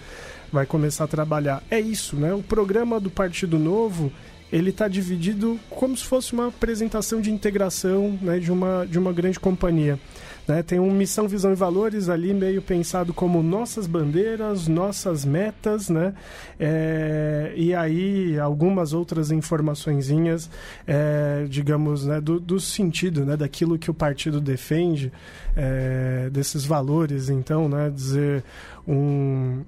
vai 0.52 0.64
começar 0.64 1.04
a 1.04 1.08
trabalhar. 1.08 1.60
É 1.68 1.80
isso, 1.80 2.14
né? 2.14 2.32
O 2.32 2.42
programa 2.42 3.00
do 3.00 3.10
Partido 3.10 3.58
Novo 3.58 4.12
ele 4.54 4.70
está 4.70 4.86
dividido 4.86 5.58
como 5.68 5.96
se 5.96 6.04
fosse 6.04 6.32
uma 6.32 6.46
apresentação 6.46 7.20
de 7.20 7.28
integração 7.28 8.16
né, 8.22 8.38
de, 8.38 8.52
uma, 8.52 8.86
de 8.88 8.96
uma 8.96 9.12
grande 9.12 9.40
companhia. 9.40 9.98
Né? 10.46 10.62
Tem 10.62 10.78
uma 10.78 10.92
missão, 10.92 11.26
visão 11.26 11.50
e 11.50 11.56
valores 11.56 12.08
ali 12.08 12.32
meio 12.32 12.62
pensado 12.62 13.12
como 13.12 13.42
nossas 13.42 13.88
bandeiras, 13.88 14.68
nossas 14.68 15.24
metas, 15.24 15.88
né? 15.88 16.14
É, 16.60 17.52
e 17.56 17.74
aí 17.74 18.38
algumas 18.38 18.92
outras 18.92 19.32
informaçõezinhas, 19.32 20.48
é, 20.86 21.46
digamos, 21.48 22.06
né, 22.06 22.20
do, 22.20 22.38
do, 22.38 22.60
sentido, 22.60 23.24
né, 23.24 23.36
daquilo 23.36 23.76
que 23.76 23.90
o 23.90 23.94
partido 23.94 24.40
defende, 24.40 25.10
é, 25.56 26.28
desses 26.30 26.64
valores, 26.64 27.28
então, 27.28 27.68
né, 27.68 27.90
dizer 27.90 28.44
um 28.86 29.62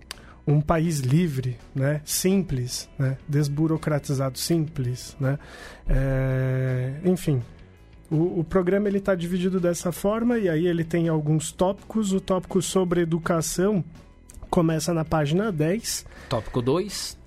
um 0.46 0.60
país 0.60 1.00
livre, 1.00 1.58
né, 1.74 2.00
simples, 2.04 2.88
né, 2.98 3.18
desburocratizado, 3.28 4.38
simples, 4.38 5.16
né, 5.18 5.38
é, 5.88 6.94
enfim. 7.04 7.42
O, 8.08 8.40
o, 8.40 8.44
programa 8.44 8.86
ele 8.86 8.98
está 8.98 9.16
dividido 9.16 9.58
dessa 9.58 9.90
forma 9.90 10.38
e 10.38 10.48
aí 10.48 10.68
ele 10.68 10.84
tem 10.84 11.08
alguns 11.08 11.50
tópicos. 11.50 12.12
O 12.12 12.20
tópico 12.20 12.62
sobre 12.62 13.00
educação 13.00 13.84
começa 14.48 14.94
na 14.94 15.04
página 15.04 15.50
10. 15.50 16.06
Tópico 16.28 16.62
2. 16.62 17.18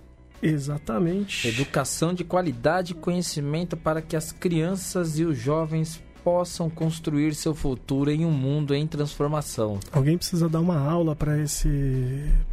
Exatamente. 0.41 1.49
Educação 1.49 2.13
de 2.13 2.23
qualidade 2.23 2.93
e 2.93 2.95
conhecimento 2.95 3.75
para 3.75 4.01
que 4.01 4.15
as 4.15 4.31
crianças 4.31 5.19
e 5.19 5.25
os 5.25 5.37
jovens 5.37 6.01
possam 6.23 6.69
construir 6.69 7.33
seu 7.35 7.53
futuro 7.55 8.11
em 8.11 8.25
um 8.25 8.31
mundo 8.31 8.73
em 8.73 8.85
transformação. 8.87 9.79
Alguém 9.91 10.17
precisa 10.17 10.49
dar 10.49 10.59
uma 10.59 10.79
aula 10.79 11.15
para 11.15 11.37
esse 11.41 11.69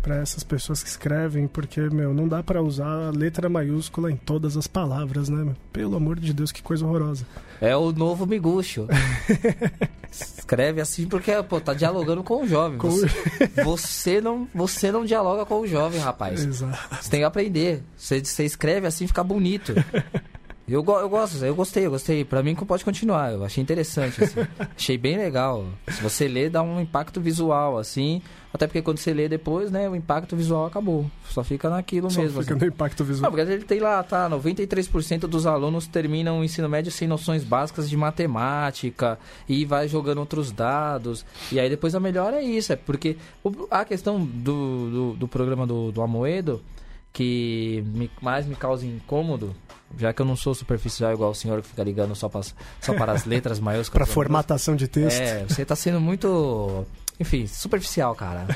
para 0.02 0.16
essas 0.16 0.42
pessoas 0.42 0.82
que 0.82 0.88
escrevem, 0.88 1.46
porque 1.46 1.80
meu, 1.80 2.14
não 2.14 2.28
dá 2.28 2.42
para 2.42 2.62
usar 2.62 3.14
letra 3.14 3.48
maiúscula 3.48 4.10
em 4.10 4.16
todas 4.16 4.56
as 4.56 4.66
palavras, 4.66 5.28
né? 5.28 5.54
Pelo 5.72 5.96
amor 5.96 6.18
de 6.18 6.32
Deus, 6.32 6.52
que 6.52 6.62
coisa 6.62 6.86
horrorosa. 6.86 7.26
É 7.60 7.76
o 7.76 7.92
novo 7.92 8.26
miguxo. 8.26 8.86
Escreve 10.10 10.80
assim 10.80 11.06
porque, 11.06 11.32
pô, 11.42 11.60
tá 11.60 11.74
dialogando 11.74 12.22
com 12.22 12.42
o 12.42 12.48
jovem. 12.48 12.78
Com... 12.78 12.90
Você, 12.90 13.08
você, 13.64 14.20
não, 14.20 14.48
você 14.54 14.92
não 14.92 15.04
dialoga 15.04 15.44
com 15.44 15.60
o 15.60 15.66
jovem, 15.66 16.00
rapaz. 16.00 16.44
Exato. 16.44 16.78
Você 17.02 17.10
tem 17.10 17.20
que 17.20 17.24
aprender. 17.24 17.82
Você, 17.96 18.24
você 18.24 18.44
escreve 18.44 18.86
assim, 18.86 19.06
fica 19.06 19.24
bonito. 19.24 19.74
Eu, 20.68 20.84
eu 20.84 21.08
gosto, 21.08 21.44
eu 21.44 21.54
gostei, 21.54 21.86
eu 21.86 21.90
gostei. 21.90 22.24
Pra 22.24 22.42
mim 22.42 22.54
pode 22.56 22.84
continuar, 22.84 23.32
eu 23.32 23.44
achei 23.44 23.62
interessante, 23.62 24.24
assim. 24.24 24.40
achei 24.76 24.98
bem 24.98 25.16
legal. 25.16 25.64
Se 25.88 26.02
você 26.02 26.26
lê, 26.26 26.50
dá 26.50 26.60
um 26.60 26.80
impacto 26.80 27.20
visual, 27.20 27.78
assim. 27.78 28.20
Até 28.52 28.66
porque 28.66 28.82
quando 28.82 28.98
você 28.98 29.12
lê 29.12 29.28
depois, 29.28 29.70
né, 29.70 29.88
o 29.88 29.94
impacto 29.94 30.34
visual 30.34 30.66
acabou. 30.66 31.08
Só 31.28 31.44
fica 31.44 31.70
naquilo 31.70 32.10
Só 32.10 32.20
mesmo. 32.20 32.40
Fica 32.40 32.54
assim. 32.54 32.64
no 32.64 32.68
impacto 32.68 33.04
visual. 33.04 33.30
Não, 33.30 33.36
porque 33.36 33.52
ele 33.52 33.64
tem 33.64 33.78
lá, 33.78 34.02
tá, 34.02 34.28
93% 34.28 35.20
dos 35.20 35.46
alunos 35.46 35.86
terminam 35.86 36.40
o 36.40 36.44
ensino 36.44 36.68
médio 36.68 36.90
sem 36.90 37.06
noções 37.06 37.44
básicas 37.44 37.88
de 37.88 37.96
matemática 37.96 39.18
e 39.48 39.64
vai 39.64 39.86
jogando 39.86 40.18
outros 40.18 40.50
dados. 40.50 41.24
E 41.52 41.60
aí 41.60 41.68
depois 41.68 41.94
a 41.94 42.00
melhor 42.00 42.34
é 42.34 42.42
isso, 42.42 42.72
é 42.72 42.76
porque 42.76 43.16
a 43.70 43.84
questão 43.84 44.24
do, 44.24 44.90
do, 44.90 45.12
do 45.14 45.28
programa 45.28 45.66
do, 45.66 45.92
do 45.92 46.02
Amoedo 46.02 46.60
que 47.12 47.82
me, 47.86 48.10
mais 48.20 48.46
me 48.46 48.54
causa 48.54 48.86
incômodo, 48.86 49.54
já 49.96 50.12
que 50.12 50.20
eu 50.20 50.26
não 50.26 50.36
sou 50.36 50.54
superficial 50.54 51.12
igual 51.12 51.30
o 51.30 51.34
senhor 51.34 51.62
que 51.62 51.68
fica 51.68 51.82
ligando 51.82 52.14
só 52.14 52.28
para, 52.28 52.42
só 52.80 52.94
para 52.94 53.12
as 53.12 53.24
letras 53.26 53.58
maiores. 53.58 53.88
para 53.88 54.06
formatação 54.06 54.76
de 54.76 54.86
texto. 54.86 55.20
É, 55.20 55.44
você 55.44 55.62
está 55.62 55.74
sendo 55.74 56.00
muito 56.00 56.86
enfim, 57.18 57.46
superficial, 57.46 58.14
cara. 58.14 58.46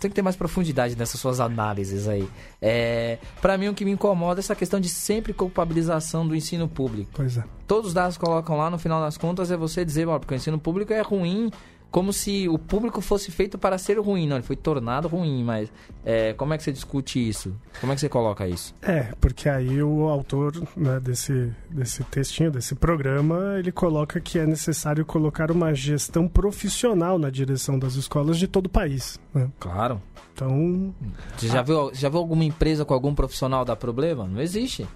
Tem 0.00 0.10
que 0.10 0.14
ter 0.14 0.22
mais 0.22 0.34
profundidade 0.34 0.96
nessas 0.96 1.20
suas 1.20 1.38
análises 1.38 2.08
aí. 2.08 2.28
É, 2.60 3.18
para 3.40 3.56
mim, 3.56 3.68
o 3.68 3.74
que 3.74 3.84
me 3.84 3.92
incomoda 3.92 4.40
é 4.40 4.42
essa 4.42 4.56
questão 4.56 4.80
de 4.80 4.88
sempre 4.88 5.32
culpabilização 5.32 6.26
do 6.26 6.34
ensino 6.34 6.68
público. 6.68 7.10
Pois 7.14 7.36
é. 7.36 7.44
Todos 7.66 7.88
os 7.88 7.94
dados 7.94 8.16
colocam 8.16 8.56
lá, 8.56 8.68
no 8.68 8.78
final 8.78 9.00
das 9.00 9.16
contas, 9.16 9.52
é 9.52 9.56
você 9.56 9.84
dizer, 9.84 10.08
ó, 10.08 10.18
porque 10.18 10.34
o 10.34 10.36
ensino 10.36 10.58
público 10.58 10.92
é 10.92 11.00
ruim 11.00 11.50
como 11.92 12.10
se 12.10 12.48
o 12.48 12.58
público 12.58 13.02
fosse 13.02 13.30
feito 13.30 13.58
para 13.58 13.76
ser 13.76 14.00
ruim. 14.00 14.26
Não, 14.26 14.36
ele 14.36 14.42
foi 14.42 14.56
tornado 14.56 15.06
ruim, 15.06 15.44
mas 15.44 15.70
é, 16.04 16.32
como 16.32 16.54
é 16.54 16.56
que 16.56 16.64
você 16.64 16.72
discute 16.72 17.28
isso? 17.28 17.54
Como 17.80 17.92
é 17.92 17.94
que 17.94 18.00
você 18.00 18.08
coloca 18.08 18.48
isso? 18.48 18.74
É, 18.80 19.12
porque 19.20 19.46
aí 19.46 19.82
o 19.82 20.08
autor 20.08 20.54
né, 20.74 20.98
desse, 20.98 21.52
desse 21.70 22.02
textinho, 22.04 22.50
desse 22.50 22.74
programa, 22.74 23.58
ele 23.58 23.70
coloca 23.70 24.18
que 24.20 24.38
é 24.38 24.46
necessário 24.46 25.04
colocar 25.04 25.50
uma 25.50 25.74
gestão 25.74 26.26
profissional 26.26 27.18
na 27.18 27.28
direção 27.28 27.78
das 27.78 27.94
escolas 27.94 28.38
de 28.38 28.48
todo 28.48 28.66
o 28.66 28.70
país. 28.70 29.20
Né? 29.34 29.50
Claro. 29.60 30.00
Então. 30.32 30.94
Você 31.36 31.48
já, 31.48 31.60
viu, 31.60 31.90
já 31.92 32.08
viu 32.08 32.18
alguma 32.18 32.42
empresa 32.42 32.86
com 32.86 32.94
algum 32.94 33.14
profissional 33.14 33.66
dar 33.66 33.76
problema? 33.76 34.26
Não 34.26 34.40
existe. 34.40 34.88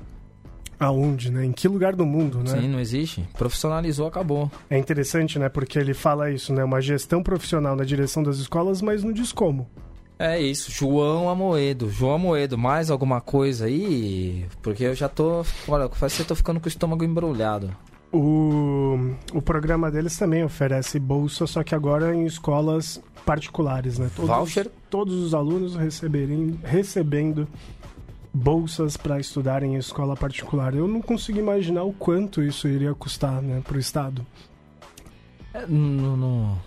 Aonde, 0.79 1.31
né? 1.31 1.45
Em 1.45 1.53
que 1.53 1.67
lugar 1.69 1.97
do 1.97 2.05
mundo, 2.05 2.39
né? 2.39 2.61
Sim, 2.61 2.69
não 2.69 2.79
existe. 2.81 3.27
Profissionalizou, 3.37 4.07
acabou. 4.07 4.51
É 4.69 4.79
interessante, 4.79 5.39
né? 5.39 5.49
Porque 5.49 5.79
ele 5.79 5.95
fala 5.95 6.31
isso, 6.31 6.53
né? 6.53 6.63
Uma 6.63 6.81
gestão 6.81 7.23
profissional 7.23 7.75
na 7.75 7.85
direção 7.85 8.23
das 8.23 8.37
escolas, 8.37 8.83
mas 8.83 9.03
não 9.03 9.13
diz 9.13 9.33
como. 9.33 9.67
É 10.19 10.41
isso, 10.41 10.71
João 10.71 11.29
Amoedo. 11.29 11.91
João 11.91 12.15
Amoedo, 12.15 12.57
mais 12.57 12.91
alguma 12.91 13.21
coisa 13.21 13.67
aí? 13.67 14.47
Porque 14.63 14.85
eu 14.85 14.95
já 14.95 15.09
tô. 15.09 15.45
Olha, 15.69 15.89
faz 15.91 16.15
que 16.15 16.23
eu 16.23 16.27
tô 16.27 16.35
ficando 16.35 16.59
com 16.59 16.67
o 16.67 16.69
estômago 16.69 17.05
embrulhado. 17.05 17.71
O, 18.13 18.99
o 19.35 19.43
programa 19.43 19.91
deles 19.91 20.17
também 20.17 20.43
oferece 20.43 20.99
bolsa, 20.99 21.47
só 21.47 21.63
que 21.63 21.75
agora 21.75 22.15
em 22.15 22.25
escolas 22.25 23.03
particulares, 23.27 23.99
né? 23.99 24.11
Todos, 24.15 24.31
Voucher? 24.31 24.71
Todos 24.89 25.15
os 25.15 25.35
alunos 25.35 25.75
receberem, 25.75 26.59
recebendo 26.63 27.47
bolsas 28.37 28.99
para 28.99 29.19
estudar 29.19 29.63
em 29.63 29.77
escola 29.77 30.15
particular. 30.15 30.75
Eu 30.75 30.87
não 30.87 31.01
consigo 31.01 31.39
imaginar 31.39 31.85
o 31.85 31.93
quanto 31.93 32.43
isso 32.43 32.69
iria 32.69 32.95
custar 32.95 33.41
né, 33.41 33.63
para 33.65 33.77
o 33.77 33.81
Estado. 33.81 34.27
É, 35.55 35.67
não, 35.67 36.17
não, 36.17 36.59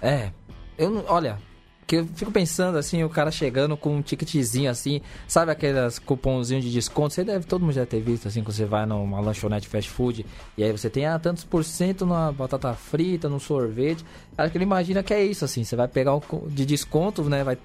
é, 0.00 0.32
eu 0.78 1.04
olha, 1.06 1.38
que 1.86 1.96
eu 1.96 2.06
fico 2.06 2.30
pensando 2.30 2.78
assim, 2.78 3.04
o 3.04 3.10
cara 3.10 3.30
chegando 3.30 3.76
com 3.76 3.96
um 3.96 4.00
ticketzinho 4.00 4.70
assim, 4.70 5.02
sabe 5.28 5.52
aqueles 5.52 5.98
cupomzinhos 5.98 6.64
de 6.64 6.72
desconto? 6.72 7.12
Você 7.12 7.22
deve, 7.22 7.44
todo 7.44 7.60
mundo 7.60 7.74
já 7.74 7.84
ter 7.84 8.00
visto 8.00 8.26
assim, 8.26 8.42
quando 8.42 8.54
você 8.54 8.64
vai 8.64 8.86
numa 8.86 9.20
lanchonete 9.20 9.68
fast 9.68 9.90
food 9.90 10.24
e 10.56 10.64
aí 10.64 10.72
você 10.72 10.88
tem 10.88 11.04
ah, 11.04 11.18
tantos 11.18 11.44
por 11.44 11.62
cento 11.62 12.06
na 12.06 12.32
batata 12.32 12.72
frita, 12.72 13.28
no 13.28 13.38
sorvete. 13.38 14.02
Acho 14.38 14.50
que 14.50 14.56
ele 14.56 14.64
imagina 14.64 15.02
que 15.02 15.12
é 15.12 15.22
isso 15.22 15.44
assim, 15.44 15.62
você 15.62 15.76
vai 15.76 15.86
pegar 15.86 16.16
um 16.16 16.22
de 16.48 16.64
desconto, 16.64 17.22
né? 17.24 17.44
Vai, 17.44 17.58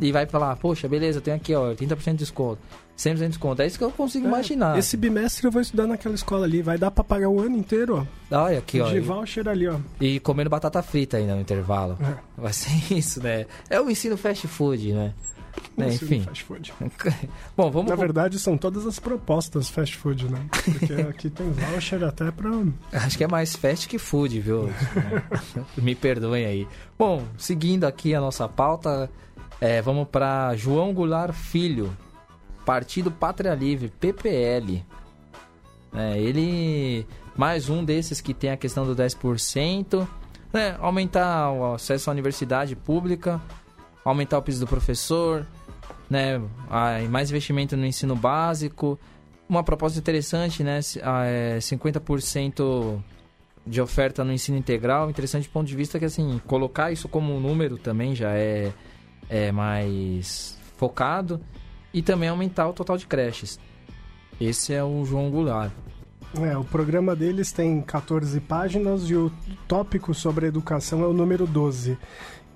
e 0.00 0.12
vai 0.12 0.26
falar, 0.26 0.56
poxa, 0.56 0.88
beleza, 0.88 1.18
eu 1.18 1.22
tenho 1.22 1.36
aqui, 1.36 1.54
ó, 1.54 1.74
30% 1.74 2.12
de 2.12 2.16
desconto. 2.18 2.60
100% 2.96 3.14
de 3.14 3.28
desconto. 3.28 3.62
É 3.62 3.66
isso 3.66 3.78
que 3.78 3.84
eu 3.84 3.90
consigo 3.90 4.26
é, 4.26 4.28
imaginar. 4.28 4.78
Esse 4.78 4.96
bimestre 4.96 5.46
eu 5.46 5.50
vou 5.50 5.60
estudar 5.60 5.86
naquela 5.86 6.14
escola 6.14 6.46
ali. 6.46 6.62
Vai 6.62 6.78
dar 6.78 6.90
pra 6.90 7.04
pagar 7.04 7.28
o 7.28 7.40
ano 7.40 7.56
inteiro, 7.56 8.06
ó. 8.30 8.36
Olha 8.44 8.58
aqui, 8.58 8.80
ó. 8.80 8.88
De 8.88 9.00
voucher 9.00 9.46
ali, 9.48 9.68
ó. 9.68 9.78
E 10.00 10.18
comendo 10.20 10.48
batata 10.48 10.82
frita 10.82 11.18
ainda 11.18 11.34
no 11.34 11.40
intervalo. 11.40 11.98
É. 12.00 12.40
Vai 12.40 12.52
ser 12.52 12.70
isso, 12.94 13.22
né? 13.22 13.46
É 13.68 13.80
o 13.80 13.90
ensino 13.90 14.16
fast 14.16 14.48
food, 14.48 14.92
né? 14.92 15.12
É, 15.78 15.88
enfim. 15.88 16.22
Fast 16.22 16.44
food. 16.44 16.72
Bom, 17.56 17.70
vamos. 17.70 17.90
Na 17.90 17.96
verdade, 17.96 18.38
são 18.38 18.56
todas 18.56 18.86
as 18.86 18.98
propostas 18.98 19.68
fast 19.68 19.96
food, 19.96 20.30
né? 20.30 20.46
Porque 20.50 20.92
aqui 21.08 21.30
tem 21.30 21.50
voucher 21.50 22.02
até 22.02 22.30
pra. 22.30 22.50
Acho 22.92 23.18
que 23.18 23.24
é 23.24 23.28
mais 23.28 23.54
fast 23.54 23.88
que 23.88 23.98
food, 23.98 24.40
viu? 24.40 24.70
Me 25.76 25.94
perdoem 25.94 26.46
aí. 26.46 26.68
Bom, 26.98 27.22
seguindo 27.36 27.84
aqui 27.84 28.14
a 28.14 28.20
nossa 28.20 28.48
pauta, 28.48 29.10
é, 29.60 29.80
vamos 29.80 30.08
para 30.08 30.54
João 30.54 30.92
Goulart 30.92 31.32
Filho, 31.32 31.96
Partido 32.64 33.10
Pátria 33.10 33.54
Livre, 33.54 33.88
PPL. 33.88 34.84
É, 35.94 36.18
ele, 36.18 37.06
mais 37.34 37.70
um 37.70 37.84
desses 37.84 38.20
que 38.20 38.34
tem 38.34 38.50
a 38.50 38.56
questão 38.56 38.84
do 38.84 38.94
10%, 38.94 40.06
né, 40.52 40.76
aumentar 40.80 41.50
o 41.52 41.74
acesso 41.74 42.10
à 42.10 42.12
universidade 42.12 42.76
pública, 42.76 43.40
aumentar 44.04 44.38
o 44.38 44.42
piso 44.42 44.60
do 44.60 44.66
professor, 44.66 45.46
né, 46.08 46.40
mais 47.10 47.30
investimento 47.30 47.76
no 47.76 47.86
ensino 47.86 48.14
básico. 48.14 48.98
Uma 49.48 49.62
proposta 49.62 49.98
interessante, 49.98 50.62
né, 50.62 50.80
50% 51.60 52.60
é, 52.60 53.16
de 53.66 53.80
oferta 53.80 54.22
no 54.22 54.32
ensino 54.32 54.58
integral. 54.58 55.08
Interessante 55.08 55.48
do 55.48 55.52
ponto 55.52 55.66
de 55.66 55.76
vista 55.76 55.98
que, 55.98 56.04
assim, 56.04 56.40
colocar 56.46 56.92
isso 56.92 57.08
como 57.08 57.34
um 57.34 57.40
número 57.40 57.78
também 57.78 58.14
já 58.14 58.32
é, 58.32 58.72
é 59.28 59.50
mais 59.52 60.56
focado 60.76 61.40
e 61.92 62.02
também 62.02 62.28
aumentar 62.28 62.68
o 62.68 62.72
total 62.72 62.96
de 62.96 63.06
creches. 63.06 63.58
Esse 64.40 64.74
é 64.74 64.84
o 64.84 65.04
João 65.04 65.30
Goulart. 65.30 65.72
É, 66.40 66.56
o 66.56 66.64
programa 66.64 67.16
deles 67.16 67.52
tem 67.52 67.80
14 67.80 68.38
páginas 68.40 69.08
e 69.08 69.14
o 69.14 69.32
tópico 69.66 70.12
sobre 70.12 70.46
educação 70.46 71.02
é 71.02 71.06
o 71.06 71.12
número 71.12 71.46
12. 71.46 71.96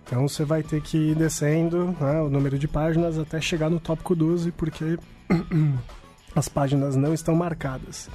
Então 0.05 0.29
você 0.29 0.45
vai 0.45 0.63
ter 0.63 0.83
que 0.83 0.99
ir 0.99 1.15
descendo 1.15 1.97
né, 1.99 2.21
o 2.21 2.29
número 2.29 2.59
de 2.59 2.67
páginas 2.67 3.19
até 3.19 3.41
chegar 3.41 3.71
no 3.71 3.81
tópico 3.81 4.15
12, 4.15 4.51
porque 4.53 4.99
as 6.35 6.49
páginas 6.49 6.97
não 6.97 7.15
estão 7.15 7.35
marcadas. 7.35 8.11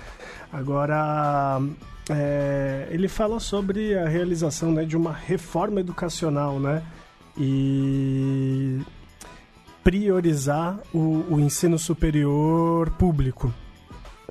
Agora, 0.52 1.60
é, 2.10 2.88
ele 2.92 3.08
fala 3.08 3.40
sobre 3.40 3.98
a 3.98 4.08
realização 4.08 4.72
né, 4.72 4.84
de 4.84 4.96
uma 4.96 5.14
reforma 5.14 5.80
educacional, 5.80 6.60
né? 6.60 6.84
E 7.38 8.82
priorizar 9.84 10.80
o, 10.92 11.24
o 11.30 11.40
ensino 11.40 11.78
superior 11.78 12.90
público. 12.92 13.54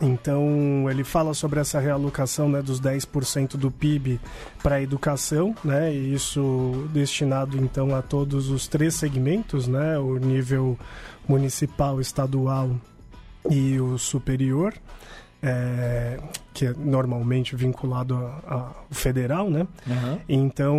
Então, 0.02 0.90
ele 0.90 1.04
fala 1.04 1.32
sobre 1.32 1.60
essa 1.60 1.78
realocação 1.78 2.48
né, 2.48 2.60
dos 2.60 2.80
10% 2.80 3.56
do 3.56 3.70
PIB 3.70 4.18
para 4.60 4.76
a 4.76 4.82
educação, 4.82 5.54
né, 5.62 5.94
e 5.94 6.12
isso 6.12 6.88
destinado 6.92 7.56
então 7.56 7.94
a 7.94 8.02
todos 8.02 8.48
os 8.48 8.66
três 8.66 8.94
segmentos, 8.94 9.68
né, 9.68 9.96
o 9.96 10.16
nível 10.16 10.76
municipal, 11.28 12.00
estadual 12.00 12.74
e 13.48 13.78
o 13.78 13.96
superior 13.96 14.74
é, 15.44 16.18
que 16.54 16.66
é 16.66 16.74
normalmente 16.74 17.54
vinculado 17.54 18.14
ao 18.46 18.86
federal, 18.90 19.50
né? 19.50 19.66
Uhum. 19.86 20.18
Então, 20.26 20.78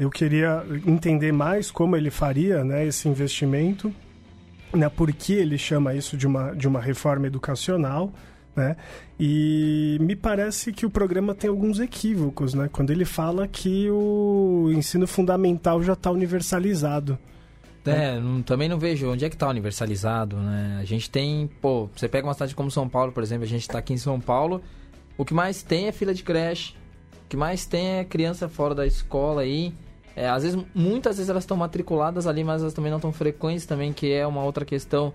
eu 0.00 0.10
queria 0.10 0.64
entender 0.84 1.32
mais 1.32 1.70
como 1.70 1.96
ele 1.96 2.10
faria 2.10 2.64
né, 2.64 2.84
esse 2.84 3.08
investimento, 3.08 3.94
né, 4.74 4.88
por 4.88 5.12
que 5.12 5.34
ele 5.34 5.56
chama 5.56 5.94
isso 5.94 6.16
de 6.16 6.26
uma, 6.26 6.52
de 6.52 6.66
uma 6.66 6.80
reforma 6.80 7.28
educacional, 7.28 8.12
né? 8.56 8.76
E 9.20 9.98
me 10.00 10.16
parece 10.16 10.72
que 10.72 10.84
o 10.84 10.90
programa 10.90 11.34
tem 11.34 11.48
alguns 11.48 11.78
equívocos, 11.78 12.54
né? 12.54 12.68
Quando 12.72 12.90
ele 12.90 13.04
fala 13.04 13.46
que 13.46 13.88
o 13.90 14.72
ensino 14.74 15.06
fundamental 15.06 15.82
já 15.82 15.92
está 15.92 16.10
universalizado. 16.10 17.16
É, 17.90 18.18
não, 18.18 18.42
também 18.42 18.68
não 18.68 18.78
vejo 18.78 19.10
onde 19.10 19.24
é 19.24 19.28
que 19.28 19.36
está 19.36 19.48
universalizado, 19.48 20.36
né? 20.36 20.78
A 20.80 20.84
gente 20.84 21.10
tem, 21.10 21.48
pô, 21.60 21.88
você 21.94 22.08
pega 22.08 22.26
uma 22.26 22.34
cidade 22.34 22.54
como 22.54 22.70
São 22.70 22.88
Paulo, 22.88 23.12
por 23.12 23.22
exemplo, 23.22 23.44
a 23.44 23.48
gente 23.48 23.62
está 23.62 23.78
aqui 23.78 23.92
em 23.92 23.98
São 23.98 24.20
Paulo 24.20 24.62
o 25.18 25.24
que 25.24 25.32
mais 25.32 25.62
tem 25.62 25.86
é 25.86 25.92
fila 25.92 26.12
de 26.12 26.22
creche, 26.22 26.74
o 27.24 27.28
que 27.28 27.36
mais 27.36 27.64
tem 27.64 27.98
é 27.98 28.04
criança 28.04 28.48
fora 28.48 28.74
da 28.74 28.86
escola 28.86 29.42
aí. 29.42 29.72
É, 30.14 30.28
às 30.28 30.42
vezes, 30.42 30.62
muitas 30.74 31.16
vezes 31.16 31.28
elas 31.28 31.44
estão 31.44 31.56
matriculadas 31.56 32.26
ali, 32.26 32.44
mas 32.44 32.62
elas 32.62 32.74
também 32.74 32.90
não 32.90 32.98
estão 32.98 33.12
frequentes 33.12 33.66
também, 33.66 33.92
que 33.92 34.12
é 34.12 34.26
uma 34.26 34.42
outra 34.42 34.64
questão 34.64 35.12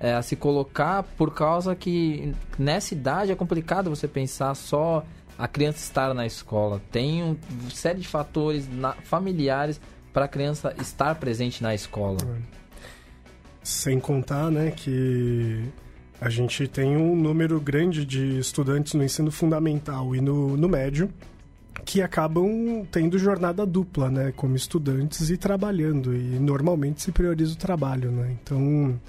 é, 0.00 0.14
a 0.14 0.22
se 0.22 0.34
colocar, 0.36 1.02
por 1.16 1.32
causa 1.32 1.74
que 1.74 2.34
nessa 2.58 2.94
idade 2.94 3.32
é 3.32 3.34
complicado 3.34 3.90
você 3.90 4.08
pensar 4.08 4.54
só 4.54 5.04
a 5.38 5.48
criança 5.48 5.78
estar 5.78 6.12
na 6.14 6.26
escola. 6.26 6.80
Tem 6.90 7.22
uma 7.22 7.36
série 7.70 8.00
de 8.00 8.08
fatores 8.08 8.68
na, 8.68 8.92
familiares 8.92 9.80
para 10.12 10.26
a 10.26 10.28
criança 10.28 10.74
estar 10.80 11.14
presente 11.16 11.62
na 11.62 11.74
escola. 11.74 12.18
Sem 13.62 13.98
contar, 14.00 14.50
né, 14.50 14.70
que 14.70 15.62
a 16.20 16.28
gente 16.28 16.66
tem 16.68 16.96
um 16.96 17.16
número 17.16 17.60
grande 17.60 18.04
de 18.04 18.38
estudantes 18.38 18.94
no 18.94 19.02
ensino 19.02 19.30
fundamental 19.30 20.14
e 20.14 20.20
no, 20.20 20.56
no 20.56 20.68
médio 20.68 21.12
que 21.84 22.00
acabam 22.02 22.86
tendo 22.90 23.18
jornada 23.18 23.66
dupla, 23.66 24.10
né, 24.10 24.32
como 24.36 24.54
estudantes 24.54 25.30
e 25.30 25.36
trabalhando 25.36 26.14
e 26.14 26.38
normalmente 26.38 27.02
se 27.02 27.10
prioriza 27.10 27.54
o 27.54 27.56
trabalho, 27.56 28.10
né? 28.10 28.36
Então 28.40 29.00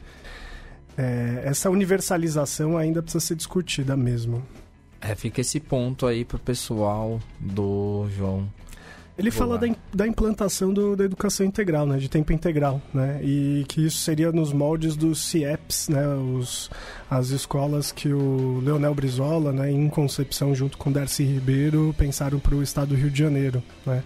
é, 0.98 1.42
essa 1.46 1.70
universalização 1.70 2.78
ainda 2.78 3.02
precisa 3.02 3.24
ser 3.24 3.36
discutida 3.36 3.96
mesmo. 3.96 4.44
É, 5.02 5.16
fica 5.16 5.42
esse 5.42 5.60
ponto 5.60 6.08
aí 6.08 6.24
pro 6.24 6.40
pessoal 6.40 7.20
do 7.40 8.08
João 8.16 8.50
ele 9.18 9.30
fala 9.30 9.58
da, 9.58 9.68
da 9.94 10.08
implantação 10.08 10.74
do, 10.74 10.96
da 10.96 11.06
educação 11.06 11.46
integral, 11.46 11.86
né, 11.86 11.98
de 11.98 12.10
tempo 12.10 12.34
integral, 12.34 12.82
né, 12.94 13.20
e 13.24 13.64
que 13.68 13.86
isso 13.86 13.98
seria 13.98 14.32
nos 14.32 14.52
moldes 14.52 14.96
dos 14.96 15.24
CIEPs, 15.24 15.90
né, 15.90 16.08
os, 16.08 16.70
as 17.10 17.30
escolas 17.30 17.92
que 17.92 18.12
o 18.12 18.60
Leonel 18.64 18.94
Brizola, 18.96 19.52
né, 19.52 19.72
em 19.72 19.88
concepção 19.88 20.56
junto 20.56 20.78
com 20.78 20.92
Darcy 20.92 21.24
Ribeiro, 21.24 21.94
pensaram 21.98 22.40
para 22.40 22.56
o 22.56 22.64
estado 22.64 22.90
do 22.90 22.96
Rio 22.96 23.12
de 23.12 23.20
Janeiro, 23.20 23.62
né. 23.86 24.04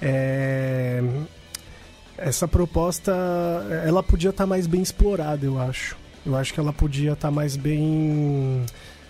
É, 0.00 1.02
essa 2.16 2.48
proposta, 2.48 3.12
ela 3.84 4.02
podia 4.02 4.30
estar 4.30 4.44
tá 4.44 4.46
mais 4.46 4.66
bem 4.66 4.82
explorada, 4.82 5.44
eu 5.46 5.58
acho. 5.60 5.96
Eu 6.26 6.36
acho 6.36 6.52
que 6.52 6.60
ela 6.60 6.72
podia 6.72 7.12
estar 7.12 7.28
tá 7.28 7.30
mais 7.32 7.56
bem 7.56 8.66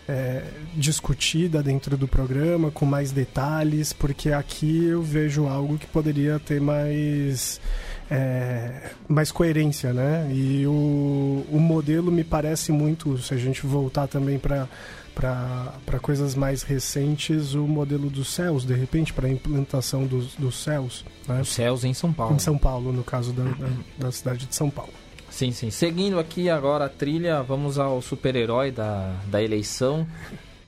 é, 0.09 0.43
discutida 0.75 1.63
dentro 1.63 1.97
do 1.97 2.09
programa, 2.09 2.71
com 2.71 2.87
mais 2.87 3.13
detalhes, 3.13 3.93
porque 3.93 4.33
aqui 4.33 4.87
eu 4.87 5.03
vejo 5.03 5.47
algo 5.47 5.77
que 5.77 5.87
poderia 5.87 6.39
ter 6.39 6.61
mais, 6.61 7.61
é, 8.11 8.91
mais 9.07 9.31
coerência, 9.31 9.93
né? 9.93 10.31
E 10.33 10.67
o, 10.67 11.45
o 11.51 11.61
modelo 11.61 12.11
me 12.11 12.25
parece 12.25 12.73
muito, 12.73 13.19
se 13.19 13.35
a 13.35 13.37
gente 13.37 13.67
voltar 13.67 14.07
também 14.07 14.39
para 14.39 14.67
para 15.15 15.99
coisas 16.01 16.37
mais 16.37 16.63
recentes, 16.63 17.55
o 17.55 17.67
modelo 17.67 18.09
dos 18.09 18.33
céus, 18.33 18.65
de 18.65 18.73
repente, 18.73 19.13
para 19.13 19.27
a 19.27 19.31
implantação 19.31 20.07
dos, 20.07 20.37
dos 20.37 20.63
céus. 20.63 21.05
Né? 21.27 21.41
Os 21.41 21.49
céus 21.49 21.83
em 21.83 21.93
São 21.93 22.13
Paulo. 22.13 22.37
Em 22.37 22.39
São 22.39 22.57
Paulo, 22.57 22.93
no 22.93 23.03
caso 23.03 23.33
da, 23.33 23.43
da, 23.43 23.69
da 23.99 24.13
cidade 24.13 24.47
de 24.47 24.55
São 24.55 24.71
Paulo. 24.71 24.93
Sim, 25.39 25.53
sim. 25.53 25.71
Seguindo 25.71 26.19
aqui 26.19 26.51
agora 26.51 26.87
a 26.87 26.89
trilha, 26.89 27.45
vamos 27.45 27.79
ao 27.79 28.03
super-herói 28.03 28.73
da, 28.73 29.15
da 29.29 29.41
eleição. 29.41 30.05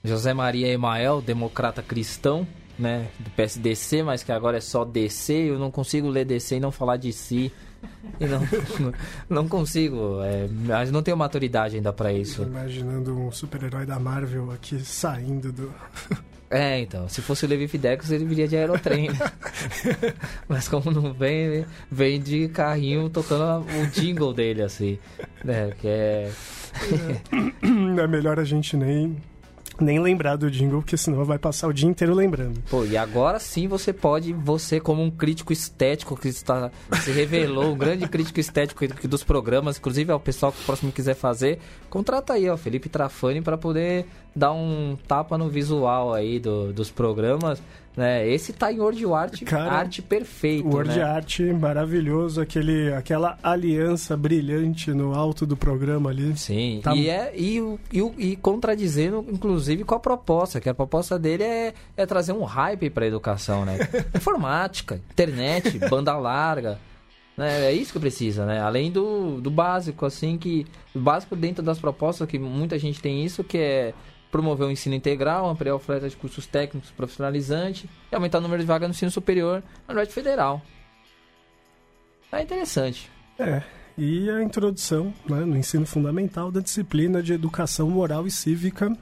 José 0.05 0.33
Maria 0.33 0.69
Emael, 0.69 1.21
democrata 1.21 1.83
cristão, 1.83 2.47
né, 2.79 3.09
do 3.19 3.31
PSDC, 3.31 4.05
mas 4.05 4.23
que 4.23 4.31
agora 4.31 4.59
é 4.59 4.61
só 4.61 4.85
DC. 4.85 5.33
Eu 5.33 5.59
não 5.59 5.73
consigo 5.73 6.09
ler 6.09 6.25
DC 6.25 6.59
e 6.59 6.61
não 6.61 6.71
falar 6.71 6.99
de 6.99 7.13
si. 7.13 7.53
E 8.21 8.27
não, 8.27 8.41
não 9.29 9.49
consigo, 9.49 10.21
é, 10.23 10.47
não 10.93 11.03
tenho 11.03 11.17
maturidade 11.17 11.75
ainda 11.75 11.93
para 11.93 12.13
isso. 12.13 12.45
Imaginando 12.45 13.19
um 13.19 13.33
super-herói 13.33 13.85
da 13.85 13.99
Marvel 13.99 14.53
aqui 14.53 14.79
saindo 14.79 15.51
do. 15.51 15.75
É, 16.51 16.81
então, 16.81 17.09
se 17.09 17.23
fosse 17.23 17.45
o 17.45 17.49
Levi 17.49 17.69
Fidelis, 17.69 18.11
ele 18.11 18.25
viria 18.25 18.49
de 18.49 18.57
aerotrem. 18.57 19.09
Né? 19.09 19.19
Mas 20.49 20.67
como 20.69 20.91
não 20.91 21.13
vem, 21.13 21.65
vem 21.89 22.21
de 22.21 22.49
carrinho 22.49 23.09
tocando 23.09 23.65
o 23.65 23.87
jingle 23.87 24.35
dele, 24.35 24.63
assim. 24.63 24.99
Né? 25.45 25.71
Que 25.81 25.87
é. 25.87 26.31
é 28.03 28.07
melhor 28.09 28.41
a 28.41 28.45
gente 28.45 28.77
nem 28.77 29.17
nem 29.85 29.99
lembrar 29.99 30.37
do 30.37 30.51
jingle, 30.51 30.81
porque 30.81 30.97
senão 30.97 31.25
vai 31.25 31.39
passar 31.39 31.69
o 31.69 31.73
dia 31.73 31.89
inteiro 31.89 32.15
lembrando. 32.15 32.61
Pô, 32.71 32.85
e 32.85 32.97
agora 32.97 33.39
sim 33.39 33.69
você 33.69 33.93
pode, 33.93 34.33
você 34.33 34.81
como 34.81 35.03
um 35.03 35.11
crítico 35.11 35.53
estético 35.53 36.17
que 36.17 36.29
está, 36.29 36.71
se 37.03 37.11
revelou, 37.11 37.73
um 37.73 37.79
grande 37.79 38.09
crítico 38.09 38.41
estético 38.41 38.87
dos 39.09 39.25
programas, 39.25 39.79
inclusive 39.79 40.13
ao 40.13 40.21
pessoal 40.21 40.53
que 40.53 40.63
o 40.63 40.65
próximo 40.65 40.93
quiser 40.93 41.15
fazer, 41.15 41.59
contrata 41.89 42.35
aí, 42.35 42.49
ó, 42.49 42.57
Felipe 42.57 42.89
Trafani 42.89 43.41
para 43.41 43.57
poder 43.57 44.07
dar 44.35 44.53
um 44.53 44.97
tapa 45.09 45.37
no 45.37 45.49
visual 45.49 46.15
aí 46.15 46.39
do, 46.39 46.73
dos 46.73 46.91
programas 46.91 47.61
né? 47.97 48.29
Esse 48.29 48.53
tá 48.53 48.73
em 48.73 48.81
Word 48.81 49.05
Art, 49.13 49.43
Cara, 49.45 49.73
arte 49.73 50.01
perfeito, 50.01 50.69
Word 50.69 50.97
né? 50.97 51.03
Art 51.03 51.41
maravilhoso, 51.41 52.41
aquele, 52.41 52.93
aquela 52.95 53.39
aliança 53.43 54.17
brilhante 54.17 54.93
no 54.93 55.15
alto 55.15 55.45
do 55.45 55.57
programa 55.57 56.11
ali. 56.11 56.37
Sim, 56.37 56.81
tá... 56.83 56.95
e, 56.95 57.09
é, 57.09 57.33
e, 57.37 57.59
e, 57.93 58.01
e 58.19 58.37
contradizendo, 58.37 59.25
inclusive, 59.29 59.85
com 59.85 59.95
a 59.95 60.01
proposta, 60.01 60.61
que 60.61 60.69
a 60.69 60.75
proposta 60.75 61.19
dele 61.19 61.43
é, 61.43 61.75
é 61.97 62.07
trazer 62.07 62.33
um 62.33 62.45
hype 62.45 62.91
para 62.91 63.05
a 63.05 63.09
educação, 63.09 63.65
né? 63.65 63.79
Informática, 64.15 65.01
internet, 65.11 65.79
banda 65.91 66.17
larga, 66.17 66.79
né? 67.37 67.67
É 67.67 67.73
isso 67.73 67.93
que 67.93 67.99
precisa, 67.99 68.47
né? 68.47 68.61
Além 68.61 68.91
do, 68.91 69.41
do 69.41 69.51
básico, 69.51 70.07
assim, 70.07 70.39
que... 70.39 70.67
O 70.95 70.99
básico 70.99 71.37
dentro 71.37 71.63
das 71.63 71.79
propostas, 71.79 72.29
que 72.29 72.39
muita 72.39 72.79
gente 72.79 73.01
tem 73.01 73.25
isso, 73.25 73.45
que 73.45 73.59
é 73.59 73.95
promover 74.31 74.67
o 74.67 74.71
ensino 74.71 74.95
integral, 74.95 75.49
ampliar 75.49 75.73
a 75.73 75.77
oferta 75.77 76.09
de 76.09 76.17
cursos 76.17 76.47
técnicos 76.47 76.91
profissionalizantes 76.91 77.87
e 78.11 78.15
aumentar 78.15 78.39
o 78.39 78.41
número 78.41 78.63
de 78.63 78.67
vagas 78.67 78.89
no 78.89 78.95
ensino 78.95 79.11
superior 79.11 79.63
na 79.87 79.93
Universidade 79.95 80.15
Federal. 80.15 80.63
É 82.33 82.43
interessante. 82.43 83.11
É, 83.39 83.63
e 83.99 84.31
a 84.31 84.43
introdução 84.43 85.13
né, 85.29 85.41
no 85.41 85.57
ensino 85.57 85.85
fundamental 85.85 86.51
da 86.51 86.61
disciplina 86.61 87.23
de 87.23 87.33
educação 87.33 87.91
moral 87.91 88.27
e 88.27 88.31
cívica. 88.31 88.97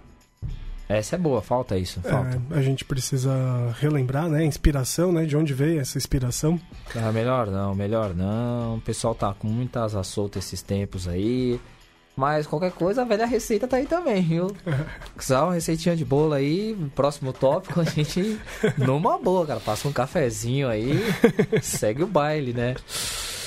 Essa 0.89 1.17
é 1.17 1.19
boa, 1.19 1.43
falta 1.43 1.77
isso, 1.77 2.01
falta. 2.01 2.41
É, 2.51 2.59
a 2.59 2.63
gente 2.63 2.83
precisa 2.83 3.31
relembrar, 3.79 4.27
né, 4.29 4.39
a 4.39 4.45
inspiração, 4.45 5.13
né, 5.13 5.27
de 5.27 5.37
onde 5.37 5.53
veio 5.53 5.79
essa 5.79 5.99
inspiração. 5.99 6.59
Ah, 6.97 7.13
melhor 7.13 7.49
não, 7.49 7.75
melhor 7.75 8.15
não. 8.15 8.77
O 8.77 8.81
pessoal 8.81 9.15
tá 9.15 9.35
com 9.35 9.47
muitas 9.47 9.95
asas 9.95 10.07
soltas 10.07 10.47
esses 10.47 10.63
tempos 10.63 11.07
aí. 11.07 11.61
Mas 12.19 12.49
qualquer 12.49 12.73
coisa, 12.73 13.03
a 13.03 13.05
velha 13.05 13.25
receita 13.25 13.69
tá 13.69 13.77
aí 13.77 13.87
também, 13.87 14.21
viu? 14.21 14.49
Só 15.21 15.45
uma 15.45 15.55
receitinha 15.55 15.95
de 15.95 16.05
bolo 16.05 16.33
aí, 16.33 16.77
próximo 16.93 17.33
tópico, 17.33 17.81
a 17.81 17.85
gente 17.85 18.41
numa 18.77 19.17
boa, 19.17 19.47
cara. 19.47 19.61
Passa 19.61 19.87
um 19.87 19.93
cafezinho 19.93 20.69
aí, 20.69 20.99
segue 21.63 22.03
o 22.03 22.09
baile, 22.09 22.53
né? 22.53 22.75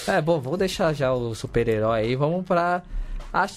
É, 0.07 0.21
bom, 0.21 0.39
vou 0.39 0.55
deixar 0.55 0.93
já 0.93 1.11
o 1.11 1.35
super-herói 1.35 1.99
aí, 1.99 2.15
vamos 2.15 2.45
pra... 2.45 2.81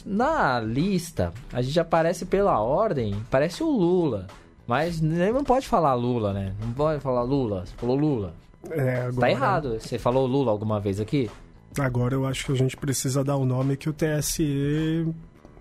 Na 0.04 0.58
lista, 0.58 1.32
a 1.52 1.62
gente 1.62 1.78
aparece 1.78 2.26
pela 2.26 2.58
ordem, 2.58 3.14
parece 3.30 3.62
o 3.62 3.70
Lula. 3.70 4.26
Mas 4.66 5.00
não 5.00 5.44
pode 5.44 5.68
falar 5.68 5.94
Lula, 5.94 6.32
né? 6.32 6.54
Não 6.60 6.72
pode 6.72 7.00
falar 7.00 7.22
Lula. 7.22 7.64
Você 7.64 7.74
falou 7.76 7.96
Lula. 7.96 8.34
É. 8.68 9.12
Tá 9.12 9.30
errado. 9.30 9.78
Você 9.78 9.96
falou 9.96 10.26
Lula 10.26 10.50
alguma 10.50 10.80
vez 10.80 10.98
aqui? 10.98 11.30
Agora 11.78 12.14
eu 12.14 12.26
acho 12.26 12.46
que 12.46 12.52
a 12.52 12.54
gente 12.54 12.76
precisa 12.76 13.24
dar 13.24 13.36
o 13.36 13.44
nome 13.44 13.76
que 13.76 13.88
o 13.88 13.92
TSE, 13.92 15.06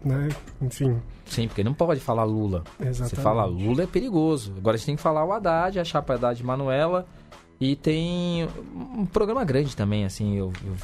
né, 0.03 0.29
enfim. 0.61 1.01
Sim, 1.25 1.47
porque 1.47 1.63
não 1.63 1.73
pode 1.73 1.99
falar 1.99 2.23
Lula. 2.23 2.63
Exatamente. 2.79 3.15
Você 3.15 3.21
fala 3.21 3.45
Lula 3.45 3.83
é 3.83 3.87
perigoso. 3.87 4.53
Agora 4.57 4.75
a 4.75 4.77
gente 4.77 4.85
tem 4.85 4.95
que 4.95 5.01
falar 5.01 5.25
o 5.25 5.31
Haddad, 5.31 5.79
a 5.79 5.83
chapa 5.83 6.13
Haddad 6.13 6.43
Manuela. 6.43 7.07
E 7.59 7.75
tem 7.75 8.47
um 8.75 9.05
programa 9.05 9.45
grande 9.45 9.75
também, 9.75 10.03
assim, 10.03 10.35
eu, 10.35 10.51
eu, 10.65 10.75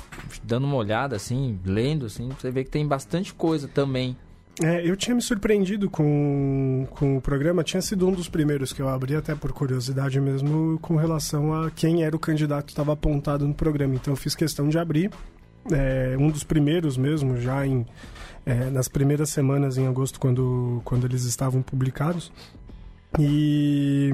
dando 0.43 0.65
uma 0.65 0.77
olhada, 0.77 1.15
assim, 1.15 1.59
lendo, 1.65 2.05
assim, 2.05 2.29
você 2.29 2.49
vê 2.51 2.63
que 2.63 2.69
tem 2.69 2.87
bastante 2.87 3.33
coisa 3.33 3.67
também. 3.67 4.15
É, 4.61 4.85
eu 4.85 4.97
tinha 4.97 5.15
me 5.15 5.21
surpreendido 5.21 5.89
com, 5.89 6.85
com 6.91 7.15
o 7.17 7.21
programa, 7.21 7.63
tinha 7.63 7.81
sido 7.81 8.07
um 8.07 8.11
dos 8.11 8.27
primeiros 8.27 8.73
que 8.73 8.81
eu 8.81 8.89
abri, 8.89 9.15
até 9.15 9.33
por 9.33 9.53
curiosidade 9.53 10.19
mesmo, 10.19 10.77
com 10.81 10.97
relação 10.97 11.53
a 11.53 11.71
quem 11.71 12.03
era 12.03 12.13
o 12.13 12.19
candidato 12.19 12.65
que 12.65 12.71
estava 12.73 12.91
apontado 12.91 13.47
no 13.47 13.53
programa. 13.53 13.95
Então 13.95 14.11
eu 14.11 14.17
fiz 14.17 14.35
questão 14.35 14.67
de 14.67 14.77
abrir, 14.77 15.11
é, 15.71 16.17
um 16.19 16.29
dos 16.29 16.43
primeiros 16.43 16.97
mesmo, 16.97 17.37
já 17.37 17.65
em, 17.65 17.85
é, 18.45 18.69
nas 18.69 18.89
primeiras 18.89 19.29
semanas 19.29 19.77
em 19.77 19.87
agosto, 19.87 20.19
quando, 20.19 20.81
quando 20.83 21.05
eles 21.05 21.23
estavam 21.23 21.61
publicados. 21.61 22.29
E 23.17 24.13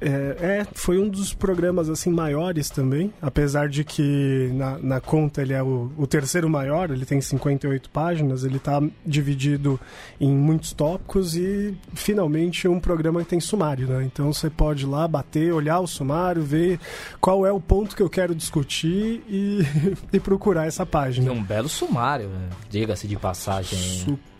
É, 0.00 0.60
é, 0.60 0.66
foi 0.74 0.98
um 0.98 1.08
dos 1.08 1.32
programas 1.32 1.88
assim 1.88 2.10
maiores 2.10 2.68
também, 2.68 3.12
apesar 3.20 3.68
de 3.68 3.82
que 3.82 4.50
na, 4.52 4.78
na 4.78 5.00
conta 5.00 5.40
ele 5.40 5.54
é 5.54 5.62
o, 5.62 5.90
o, 5.96 6.06
terceiro 6.06 6.50
maior, 6.50 6.90
ele 6.90 7.06
tem 7.06 7.20
58 7.20 7.88
páginas, 7.90 8.44
ele 8.44 8.58
está 8.58 8.82
dividido 9.04 9.80
em 10.20 10.30
muitos 10.30 10.72
tópicos 10.72 11.34
e 11.34 11.74
finalmente 11.94 12.68
um 12.68 12.78
programa 12.78 13.22
que 13.22 13.30
tem 13.30 13.40
sumário, 13.40 13.88
né? 13.88 14.04
Então 14.04 14.32
você 14.32 14.50
pode 14.50 14.84
ir 14.84 14.86
lá 14.86 15.08
bater, 15.08 15.52
olhar 15.52 15.80
o 15.80 15.86
sumário, 15.86 16.42
ver 16.42 16.78
qual 17.20 17.46
é 17.46 17.52
o 17.52 17.60
ponto 17.60 17.96
que 17.96 18.02
eu 18.02 18.10
quero 18.10 18.34
discutir 18.34 19.22
e, 19.28 19.62
e 20.12 20.20
procurar 20.20 20.66
essa 20.66 20.84
página. 20.84 21.30
É 21.30 21.32
um 21.32 21.42
belo 21.42 21.68
sumário, 21.68 22.28
né? 22.28 22.48
diga-se 22.68 23.08
de 23.08 23.16
passagem. 23.16 23.78
Super 23.78 24.35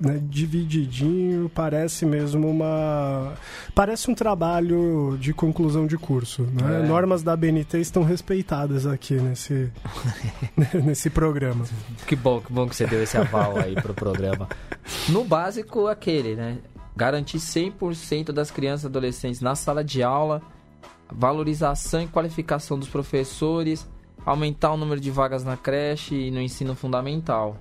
né, 0.00 0.20
divididinho, 0.22 1.48
parece 1.54 2.04
mesmo 2.04 2.48
uma. 2.48 3.34
Parece 3.74 4.10
um 4.10 4.14
trabalho 4.14 5.16
de 5.20 5.32
conclusão 5.32 5.86
de 5.86 5.96
curso. 5.96 6.42
Né? 6.42 6.82
É. 6.82 6.86
Normas 6.86 7.22
da 7.22 7.36
BNT 7.36 7.80
estão 7.80 8.02
respeitadas 8.02 8.86
aqui 8.86 9.14
nesse, 9.14 9.72
nesse 10.84 11.10
programa. 11.10 11.64
Que 12.06 12.16
bom, 12.16 12.40
que 12.40 12.52
bom 12.52 12.68
que 12.68 12.74
você 12.74 12.86
deu 12.86 13.02
esse 13.02 13.16
aval 13.16 13.58
aí 13.58 13.74
pro 13.74 13.94
programa. 13.94 14.48
No 15.08 15.24
básico, 15.24 15.86
aquele, 15.86 16.34
né? 16.34 16.58
Garantir 16.96 17.38
100% 17.38 18.32
das 18.32 18.50
crianças 18.50 18.84
e 18.84 18.86
adolescentes 18.86 19.40
na 19.40 19.54
sala 19.54 19.84
de 19.84 20.02
aula, 20.02 20.42
valorização 21.10 22.02
e 22.02 22.08
qualificação 22.08 22.78
dos 22.78 22.88
professores, 22.88 23.88
aumentar 24.26 24.72
o 24.72 24.76
número 24.76 25.00
de 25.00 25.10
vagas 25.10 25.44
na 25.44 25.56
creche 25.56 26.14
e 26.14 26.30
no 26.30 26.40
ensino 26.40 26.74
fundamental. 26.74 27.56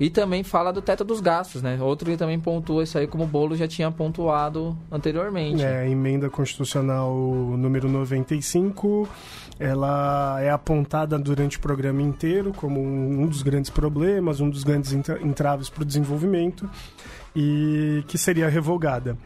E 0.00 0.08
também 0.08 0.44
fala 0.44 0.72
do 0.72 0.80
teto 0.80 1.04
dos 1.04 1.20
gastos, 1.20 1.60
né? 1.60 1.76
Outro 1.80 2.10
que 2.10 2.16
também 2.16 2.38
pontua 2.38 2.84
isso 2.84 2.96
aí 2.96 3.06
como 3.06 3.24
o 3.24 3.26
Bolo 3.26 3.56
já 3.56 3.66
tinha 3.66 3.90
pontuado 3.90 4.76
anteriormente. 4.90 5.62
É, 5.62 5.80
a 5.80 5.88
emenda 5.88 6.30
constitucional 6.30 7.12
número 7.56 7.88
95, 7.88 9.08
ela 9.58 10.40
é 10.40 10.50
apontada 10.50 11.18
durante 11.18 11.56
o 11.56 11.60
programa 11.60 12.00
inteiro 12.00 12.52
como 12.52 12.80
um 12.80 13.26
dos 13.26 13.42
grandes 13.42 13.70
problemas, 13.70 14.40
um 14.40 14.48
dos 14.48 14.62
grandes 14.62 14.92
entraves 14.92 15.68
para 15.68 15.82
o 15.82 15.84
desenvolvimento 15.84 16.68
e 17.34 18.04
que 18.06 18.16
seria 18.16 18.48
revogada. 18.48 19.16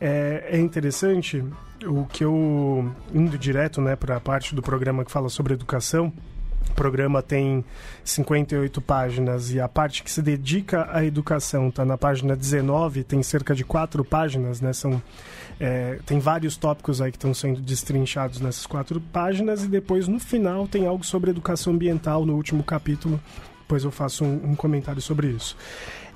É, 0.00 0.48
é 0.50 0.60
interessante 0.60 1.44
o 1.84 2.04
que 2.06 2.24
eu, 2.24 2.92
indo 3.12 3.36
direto 3.36 3.80
né, 3.80 3.96
para 3.96 4.16
a 4.16 4.20
parte 4.20 4.54
do 4.54 4.62
programa 4.62 5.04
que 5.04 5.10
fala 5.10 5.28
sobre 5.28 5.54
educação, 5.54 6.12
o 6.70 6.74
programa 6.74 7.22
tem 7.22 7.64
58 8.04 8.80
páginas 8.80 9.52
e 9.52 9.60
a 9.60 9.68
parte 9.68 10.02
que 10.02 10.10
se 10.10 10.22
dedica 10.22 10.88
à 10.90 11.04
educação 11.04 11.68
está 11.68 11.84
na 11.84 11.98
página 11.98 12.34
19, 12.36 13.04
tem 13.04 13.22
cerca 13.22 13.54
de 13.54 13.64
quatro 13.64 14.04
páginas, 14.04 14.60
né? 14.60 14.72
São, 14.72 15.02
é, 15.60 15.98
tem 16.06 16.18
vários 16.18 16.56
tópicos 16.56 17.00
aí 17.00 17.10
que 17.10 17.16
estão 17.16 17.34
sendo 17.34 17.60
destrinchados 17.60 18.40
nessas 18.40 18.66
quatro 18.66 19.00
páginas 19.00 19.64
e 19.64 19.68
depois 19.68 20.08
no 20.08 20.18
final 20.18 20.66
tem 20.66 20.86
algo 20.86 21.04
sobre 21.04 21.30
educação 21.30 21.72
ambiental 21.72 22.24
no 22.24 22.34
último 22.34 22.62
capítulo. 22.62 23.20
Depois 23.60 23.84
eu 23.84 23.90
faço 23.90 24.24
um, 24.24 24.50
um 24.50 24.54
comentário 24.54 25.00
sobre 25.00 25.28
isso. 25.28 25.56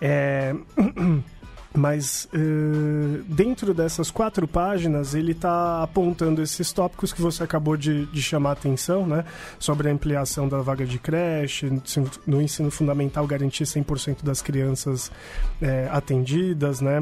É... 0.01 0.55
Mas 1.77 2.27
uh, 2.33 3.22
dentro 3.29 3.74
dessas 3.74 4.11
quatro 4.11 4.49
páginas 4.49 5.14
ele 5.14 5.33
está 5.33 5.83
apontando 5.83 6.43
esses 6.43 6.72
tópicos 6.72 7.12
que 7.12 7.20
você 7.20 7.43
acabou 7.43 7.77
de, 7.77 8.07
de, 8.07 8.22
chamar 8.22 8.51
a 8.51 8.53
atenção, 8.55 9.07
né? 9.07 9.24
Sobre 9.59 9.91
a 9.91 9.93
ampliação 9.93 10.49
da 10.49 10.62
vaga 10.62 10.87
de 10.87 10.99
creche, 10.99 11.70
no 12.27 12.41
ensino 12.41 12.70
fundamental 12.70 13.27
garantir 13.27 13.64
100% 13.64 14.24
das 14.24 14.41
crianças 14.41 15.12
é, 15.61 15.87
atendidas, 15.93 16.81
né? 16.81 17.01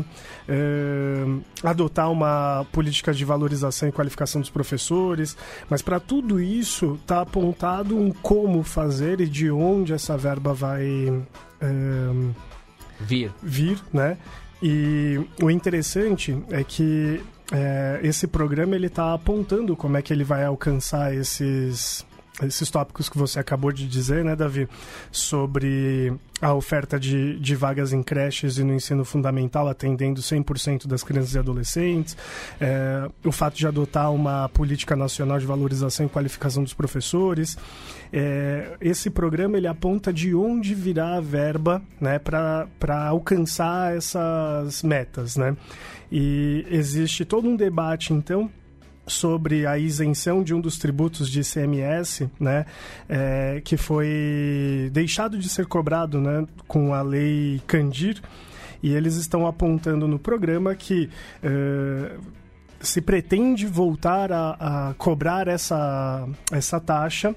Uh, 0.48 1.40
adotar 1.62 2.10
uma 2.10 2.66
política 2.72 3.14
de 3.14 3.24
valorização 3.24 3.88
e 3.88 3.92
qualificação 3.92 4.40
dos 4.40 4.50
professores. 4.50 5.36
Mas 5.70 5.82
para 5.82 6.00
tudo 6.00 6.40
isso 6.40 6.98
está 7.00 7.20
apontado 7.20 7.96
um 7.96 8.10
como 8.10 8.64
fazer 8.64 9.20
e 9.20 9.26
de 9.26 9.50
onde 9.50 9.92
essa 9.92 10.16
verba 10.16 10.52
vai... 10.52 10.84
Uh, 11.62 12.34
vir. 13.00 13.32
Vir, 13.42 13.78
né? 13.92 14.18
E 14.66 15.20
o 15.42 15.50
interessante 15.50 16.34
é 16.50 16.64
que 16.64 17.20
é, 17.52 18.00
esse 18.02 18.26
programa 18.26 18.74
ele 18.74 18.86
está 18.86 19.12
apontando 19.12 19.76
como 19.76 19.98
é 19.98 20.00
que 20.00 20.10
ele 20.10 20.24
vai 20.24 20.42
alcançar 20.42 21.14
esses 21.14 22.02
esses 22.42 22.68
tópicos 22.68 23.08
que 23.08 23.16
você 23.16 23.38
acabou 23.38 23.70
de 23.70 23.86
dizer, 23.86 24.24
né, 24.24 24.34
Davi, 24.34 24.68
sobre 25.12 26.12
a 26.40 26.52
oferta 26.52 26.98
de, 26.98 27.38
de 27.38 27.54
vagas 27.54 27.92
em 27.92 28.02
creches 28.02 28.58
e 28.58 28.64
no 28.64 28.74
ensino 28.74 29.04
fundamental, 29.04 29.68
atendendo 29.68 30.20
100% 30.20 30.86
das 30.86 31.04
crianças 31.04 31.34
e 31.34 31.38
adolescentes, 31.38 32.16
é, 32.60 33.08
o 33.24 33.30
fato 33.30 33.56
de 33.56 33.66
adotar 33.66 34.12
uma 34.12 34.48
política 34.48 34.96
nacional 34.96 35.38
de 35.38 35.46
valorização 35.46 36.06
e 36.06 36.08
qualificação 36.08 36.62
dos 36.62 36.74
professores. 36.74 37.56
É, 38.12 38.76
esse 38.80 39.10
programa 39.10 39.56
ele 39.56 39.68
aponta 39.68 40.12
de 40.12 40.34
onde 40.34 40.74
virá 40.74 41.16
a 41.16 41.20
verba 41.20 41.80
né, 42.00 42.18
para 42.18 43.08
alcançar 43.08 43.96
essas 43.96 44.82
metas. 44.82 45.36
Né? 45.36 45.56
E 46.10 46.66
existe 46.68 47.24
todo 47.24 47.48
um 47.48 47.56
debate, 47.56 48.12
então, 48.12 48.50
sobre 49.06 49.66
a 49.66 49.78
isenção 49.78 50.42
de 50.42 50.54
um 50.54 50.60
dos 50.60 50.78
tributos 50.78 51.28
de 51.28 51.40
ICMS, 51.40 52.30
né, 52.40 52.64
é, 53.08 53.60
que 53.64 53.76
foi 53.76 54.90
deixado 54.92 55.38
de 55.38 55.48
ser 55.48 55.66
cobrado 55.66 56.20
né, 56.20 56.46
com 56.66 56.94
a 56.94 57.02
lei 57.02 57.60
Candir, 57.66 58.20
e 58.82 58.92
eles 58.92 59.16
estão 59.16 59.46
apontando 59.46 60.06
no 60.06 60.18
programa 60.18 60.74
que 60.74 61.08
uh, 61.42 62.20
se 62.80 63.00
pretende 63.00 63.66
voltar 63.66 64.30
a, 64.30 64.90
a, 64.90 64.94
cobrar 64.94 65.48
essa, 65.48 66.28
essa 66.52 66.78
taxa. 66.78 67.34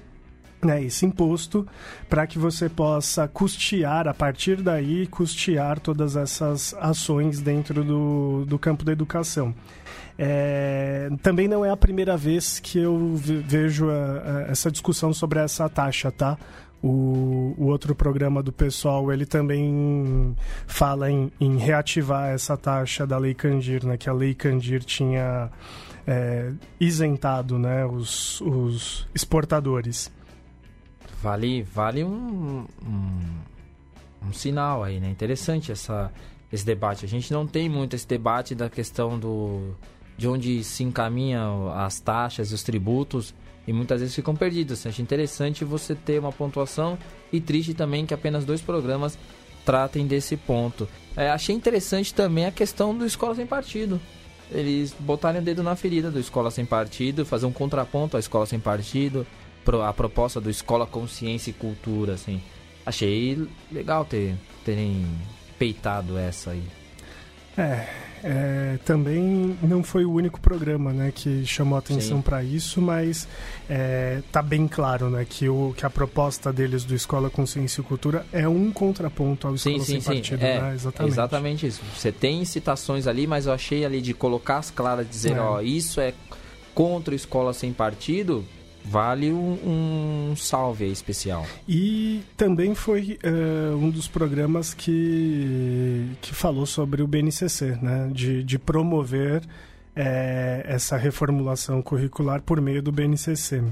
Né, 0.60 0.82
esse 0.82 1.06
imposto 1.06 1.64
para 2.08 2.26
que 2.26 2.36
você 2.36 2.68
possa 2.68 3.28
custear, 3.28 4.08
a 4.08 4.12
partir 4.12 4.56
daí, 4.56 5.06
custear 5.06 5.78
todas 5.78 6.16
essas 6.16 6.74
ações 6.80 7.40
dentro 7.40 7.84
do, 7.84 8.44
do 8.44 8.58
campo 8.58 8.84
da 8.84 8.90
educação. 8.90 9.54
É, 10.18 11.08
também 11.22 11.46
não 11.46 11.64
é 11.64 11.70
a 11.70 11.76
primeira 11.76 12.16
vez 12.16 12.58
que 12.58 12.76
eu 12.76 13.14
vejo 13.14 13.88
a, 13.88 13.94
a, 13.94 14.50
essa 14.50 14.68
discussão 14.68 15.12
sobre 15.12 15.38
essa 15.38 15.68
taxa, 15.68 16.10
tá? 16.10 16.36
O, 16.82 17.54
o, 17.56 17.66
outro 17.66 17.94
programa 17.94 18.42
do 18.42 18.52
pessoal, 18.52 19.12
ele 19.12 19.26
também 19.26 20.36
fala 20.66 21.10
em, 21.10 21.30
em, 21.40 21.56
reativar 21.56 22.30
essa 22.30 22.56
taxa 22.56 23.06
da 23.06 23.16
Lei 23.16 23.34
Candir, 23.34 23.84
né? 23.84 23.96
Que 23.96 24.08
a 24.08 24.12
Lei 24.12 24.34
Candir 24.34 24.82
tinha 24.82 25.50
é, 26.06 26.52
isentado 26.80 27.58
né, 27.58 27.84
os, 27.84 28.40
os 28.40 29.06
exportadores. 29.14 30.10
Vale, 31.22 31.62
vale 31.62 32.04
um, 32.04 32.66
um, 32.86 33.20
um 34.28 34.32
sinal 34.32 34.84
aí, 34.84 35.00
né? 35.00 35.10
Interessante 35.10 35.72
essa, 35.72 36.12
esse 36.52 36.64
debate. 36.64 37.04
A 37.04 37.08
gente 37.08 37.32
não 37.32 37.46
tem 37.46 37.68
muito 37.68 37.96
esse 37.96 38.06
debate 38.06 38.54
da 38.54 38.70
questão 38.70 39.18
do 39.18 39.74
de 40.16 40.26
onde 40.26 40.64
se 40.64 40.82
encaminham 40.82 41.72
as 41.72 42.00
taxas 42.00 42.50
e 42.50 42.54
os 42.54 42.64
tributos 42.64 43.32
e 43.68 43.72
muitas 43.72 44.00
vezes 44.00 44.16
ficam 44.16 44.34
perdidos. 44.34 44.84
Acho 44.84 45.00
interessante 45.00 45.64
você 45.64 45.94
ter 45.94 46.18
uma 46.18 46.32
pontuação 46.32 46.98
e 47.32 47.40
triste 47.40 47.72
também 47.72 48.04
que 48.04 48.12
apenas 48.12 48.44
dois 48.44 48.60
programas 48.60 49.16
tratem 49.64 50.06
desse 50.08 50.36
ponto. 50.36 50.88
É, 51.16 51.30
achei 51.30 51.54
interessante 51.54 52.12
também 52.12 52.46
a 52.46 52.50
questão 52.50 52.96
do 52.96 53.06
Escola 53.06 53.36
Sem 53.36 53.46
Partido. 53.46 54.00
Eles 54.50 54.94
botarem 54.98 55.40
o 55.40 55.44
dedo 55.44 55.62
na 55.62 55.76
ferida 55.76 56.10
do 56.10 56.18
Escola 56.18 56.50
Sem 56.50 56.64
Partido, 56.64 57.24
fazer 57.24 57.46
um 57.46 57.52
contraponto 57.52 58.16
à 58.16 58.20
Escola 58.20 58.46
Sem 58.46 58.58
Partido, 58.58 59.24
a 59.74 59.92
proposta 59.92 60.40
do 60.40 60.50
Escola 60.50 60.86
Consciência 60.86 61.50
e 61.50 61.54
Cultura, 61.54 62.14
assim. 62.14 62.40
Achei 62.84 63.46
legal 63.70 64.04
ter, 64.04 64.34
terem 64.64 65.06
peitado 65.58 66.16
essa 66.16 66.52
aí. 66.52 66.62
É, 67.56 67.86
é, 68.22 68.78
também 68.84 69.56
não 69.62 69.82
foi 69.82 70.04
o 70.04 70.12
único 70.12 70.40
programa 70.40 70.92
né, 70.92 71.12
que 71.14 71.44
chamou 71.44 71.78
atenção 71.78 72.20
para 72.22 72.42
isso, 72.42 72.80
mas 72.80 73.28
é, 73.68 74.22
tá 74.32 74.40
bem 74.40 74.66
claro 74.66 75.10
né, 75.10 75.26
que, 75.28 75.48
o, 75.48 75.74
que 75.76 75.84
a 75.84 75.90
proposta 75.90 76.52
deles 76.52 76.84
do 76.84 76.94
Escola 76.94 77.28
Consciência 77.28 77.80
e 77.80 77.84
Cultura 77.84 78.24
é 78.32 78.48
um 78.48 78.70
contraponto 78.70 79.46
ao 79.46 79.54
Escola 79.54 79.78
sim, 79.80 79.84
sim, 79.84 79.92
Sem 79.92 80.00
sim. 80.00 80.06
Partido. 80.06 80.42
É, 80.44 80.60
né? 80.60 80.74
exatamente. 80.74 81.12
exatamente 81.12 81.66
isso. 81.66 81.82
Você 81.96 82.12
tem 82.12 82.44
citações 82.44 83.06
ali, 83.06 83.26
mas 83.26 83.46
eu 83.46 83.52
achei 83.52 83.84
ali 83.84 84.00
de 84.00 84.14
colocar 84.14 84.58
as 84.58 84.70
claras, 84.70 85.08
dizer, 85.08 85.36
é. 85.36 85.40
ó, 85.40 85.60
isso 85.60 86.00
é 86.00 86.14
contra 86.74 87.12
o 87.12 87.16
Escola 87.16 87.52
Sem 87.52 87.72
Partido, 87.72 88.44
vale 88.84 89.32
um, 89.32 90.30
um 90.30 90.36
salve 90.36 90.90
especial. 90.90 91.46
E 91.68 92.22
também 92.36 92.74
foi 92.74 93.18
uh, 93.24 93.76
um 93.76 93.90
dos 93.90 94.08
programas 94.08 94.72
que, 94.72 96.08
que 96.20 96.34
falou 96.34 96.66
sobre 96.66 97.02
o 97.02 97.06
BNCC, 97.06 97.78
né? 97.82 98.10
de, 98.12 98.42
de 98.42 98.58
promover 98.58 99.42
é, 99.94 100.64
essa 100.66 100.96
reformulação 100.96 101.82
curricular 101.82 102.40
por 102.40 102.60
meio 102.60 102.82
do 102.82 102.92
BNCC. 102.92 103.62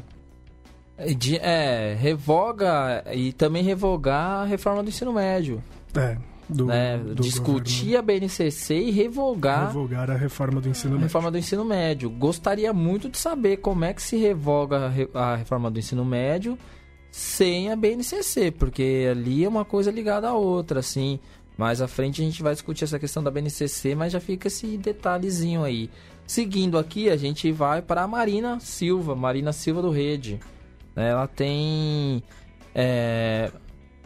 De, 1.17 1.37
é, 1.37 1.95
revoga 1.95 3.05
e 3.13 3.33
também 3.33 3.63
revogar 3.63 4.43
a 4.43 4.45
reforma 4.45 4.83
do 4.83 4.89
ensino 4.89 5.13
médio. 5.13 5.63
É, 5.95 6.17
do, 6.49 6.67
né? 6.67 6.99
do 6.99 7.23
discutir 7.23 7.85
governo. 7.85 7.99
a 7.99 8.03
BNCC 8.03 8.75
e 8.75 8.91
revogar, 8.91 9.67
revogar 9.69 10.11
a 10.11 10.17
reforma 10.17 10.61
do 10.61 10.69
ensino 10.69 10.93
a 10.93 10.95
médio. 10.95 11.07
reforma 11.07 11.31
do 11.31 11.39
ensino 11.39 11.65
médio. 11.65 12.11
Gostaria 12.11 12.73
muito 12.73 13.09
de 13.09 13.19
saber 13.19 13.59
como 13.59 13.85
é 13.85 13.93
que 13.93 14.03
se 14.03 14.17
revoga 14.17 14.93
a 15.15 15.37
reforma 15.37 15.71
do 15.71 15.79
ensino 15.79 16.05
médio 16.05 16.59
sem 17.11 17.71
a 17.73 17.77
BNCC, 17.77 18.51
porque 18.51 19.09
ali 19.11 19.45
é 19.45 19.49
uma 19.49 19.65
coisa 19.65 19.91
ligada 19.91 20.29
à 20.29 20.35
outra, 20.35 20.81
assim. 20.81 21.19
Mais 21.57 21.81
à 21.81 21.89
frente 21.89 22.21
a 22.21 22.25
gente 22.25 22.43
vai 22.43 22.53
discutir 22.53 22.85
essa 22.85 22.99
questão 22.99 23.23
da 23.23 23.31
BNCC, 23.31 23.95
mas 23.95 24.13
já 24.13 24.21
fica 24.21 24.49
esse 24.49 24.77
detalhezinho 24.77 25.65
aí. 25.65 25.89
Seguindo 26.27 26.77
aqui, 26.77 27.09
a 27.09 27.17
gente 27.17 27.51
vai 27.53 27.81
para 27.81 28.03
a 28.03 28.09
Marina 28.09 28.61
Silva, 28.61 29.17
Marina 29.17 29.53
Silva 29.53 29.81
do 29.81 29.91
Rede. 29.91 30.39
Ela 30.95 31.27
tem 31.27 32.23
é, 32.75 33.51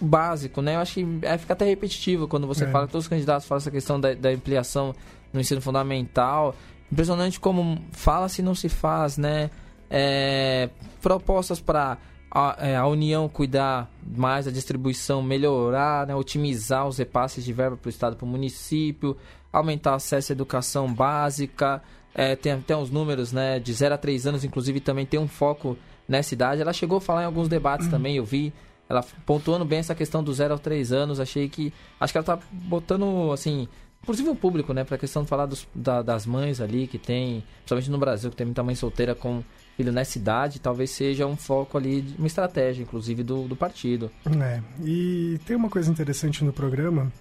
básico, 0.01 0.63
né? 0.63 0.77
Eu 0.77 0.81
acho 0.81 0.95
que 0.95 1.07
é, 1.23 1.37
fica 1.37 1.53
até 1.53 1.65
repetitivo 1.65 2.27
quando 2.27 2.47
você 2.47 2.65
é. 2.65 2.67
fala, 2.69 2.87
todos 2.87 3.05
os 3.05 3.09
candidatos 3.09 3.47
falam 3.47 3.59
essa 3.59 3.71
questão 3.71 4.01
da, 4.01 4.15
da 4.15 4.31
ampliação 4.31 4.95
no 5.33 5.41
ensino 5.41 5.61
fundamental. 5.61 6.55
Impressionante 6.91 7.39
como 7.39 7.79
fala-se 7.93 8.41
e 8.41 8.45
não 8.45 8.55
se 8.55 8.69
faz, 8.69 9.17
né? 9.17 9.51
É, 9.89 10.71
propostas 11.01 11.61
para 11.61 11.99
a, 12.31 12.57
é, 12.61 12.77
a, 12.77 12.87
União 12.87 13.29
cuidar 13.29 13.91
mais 14.17 14.45
da 14.45 14.51
distribuição, 14.51 15.23
melhorar, 15.23 16.07
né, 16.07 16.15
otimizar 16.15 16.87
os 16.87 16.99
repasses 16.99 17.45
de 17.45 17.53
verba 17.53 17.77
para 17.77 17.89
o 17.89 17.91
Estado 17.91 18.17
para 18.17 18.25
o 18.25 18.29
município, 18.29 19.17
aumentar 19.53 19.93
o 19.93 19.95
acesso 19.95 20.31
à 20.31 20.35
educação 20.35 20.93
básica, 20.93 21.83
é, 22.15 22.37
tem 22.37 22.53
até 22.53 22.77
uns 22.77 22.91
números 22.91 23.33
né, 23.33 23.59
de 23.59 23.73
0 23.73 23.95
a 23.95 23.99
3 23.99 24.29
anos, 24.29 24.45
inclusive 24.45 24.81
também 24.81 25.05
tem 25.05 25.19
um 25.19 25.29
foco 25.29 25.77
nessa 26.09 26.35
idade. 26.35 26.61
Ela 26.61 26.73
chegou 26.73 26.99
a 26.99 27.01
falar 27.01 27.23
em 27.23 27.27
alguns 27.27 27.49
debates 27.49 27.87
uhum. 27.87 27.93
também, 27.93 28.17
eu 28.17 28.25
vi, 28.25 28.53
ela 28.91 29.05
pontuando 29.25 29.65
bem 29.65 29.79
essa 29.79 29.95
questão 29.95 30.23
do 30.23 30.35
0 30.35 30.55
a 30.55 30.59
3 30.59 30.91
anos, 30.91 31.21
achei 31.21 31.49
que, 31.49 31.73
acho 32.01 32.13
que 32.13 32.19
ela 32.19 32.23
está 32.23 32.39
botando, 32.51 33.31
assim, 33.33 33.69
inclusive 34.03 34.29
o 34.29 34.35
público, 34.35 34.73
né, 34.73 34.83
para 34.83 34.97
a 34.97 34.99
questão 34.99 35.23
de 35.23 35.29
falar 35.29 35.47
dos, 35.47 35.65
da, 35.73 36.03
das 36.03 36.27
mães 36.27 36.61
ali 36.61 36.89
que 36.89 36.99
tem, 36.99 37.45
principalmente 37.59 37.89
no 37.89 37.99
Brasil, 37.99 38.31
que 38.31 38.37
tem 38.37 38.47
muita 38.47 38.65
mãe 38.65 38.75
solteira 38.75 39.15
com 39.15 39.45
filho 39.77 39.93
nessa 39.93 40.19
idade, 40.19 40.59
talvez 40.59 40.91
seja 40.91 41.25
um 41.25 41.37
foco 41.37 41.79
ali, 41.79 42.05
uma 42.19 42.27
estratégia, 42.27 42.83
inclusive, 42.83 43.23
do, 43.23 43.47
do 43.47 43.55
partido. 43.55 44.11
É, 44.43 44.61
e 44.85 45.39
tem 45.47 45.55
uma 45.55 45.71
coisa 45.71 45.89
interessante 45.89 46.45
no 46.45 46.53
programa, 46.53 47.13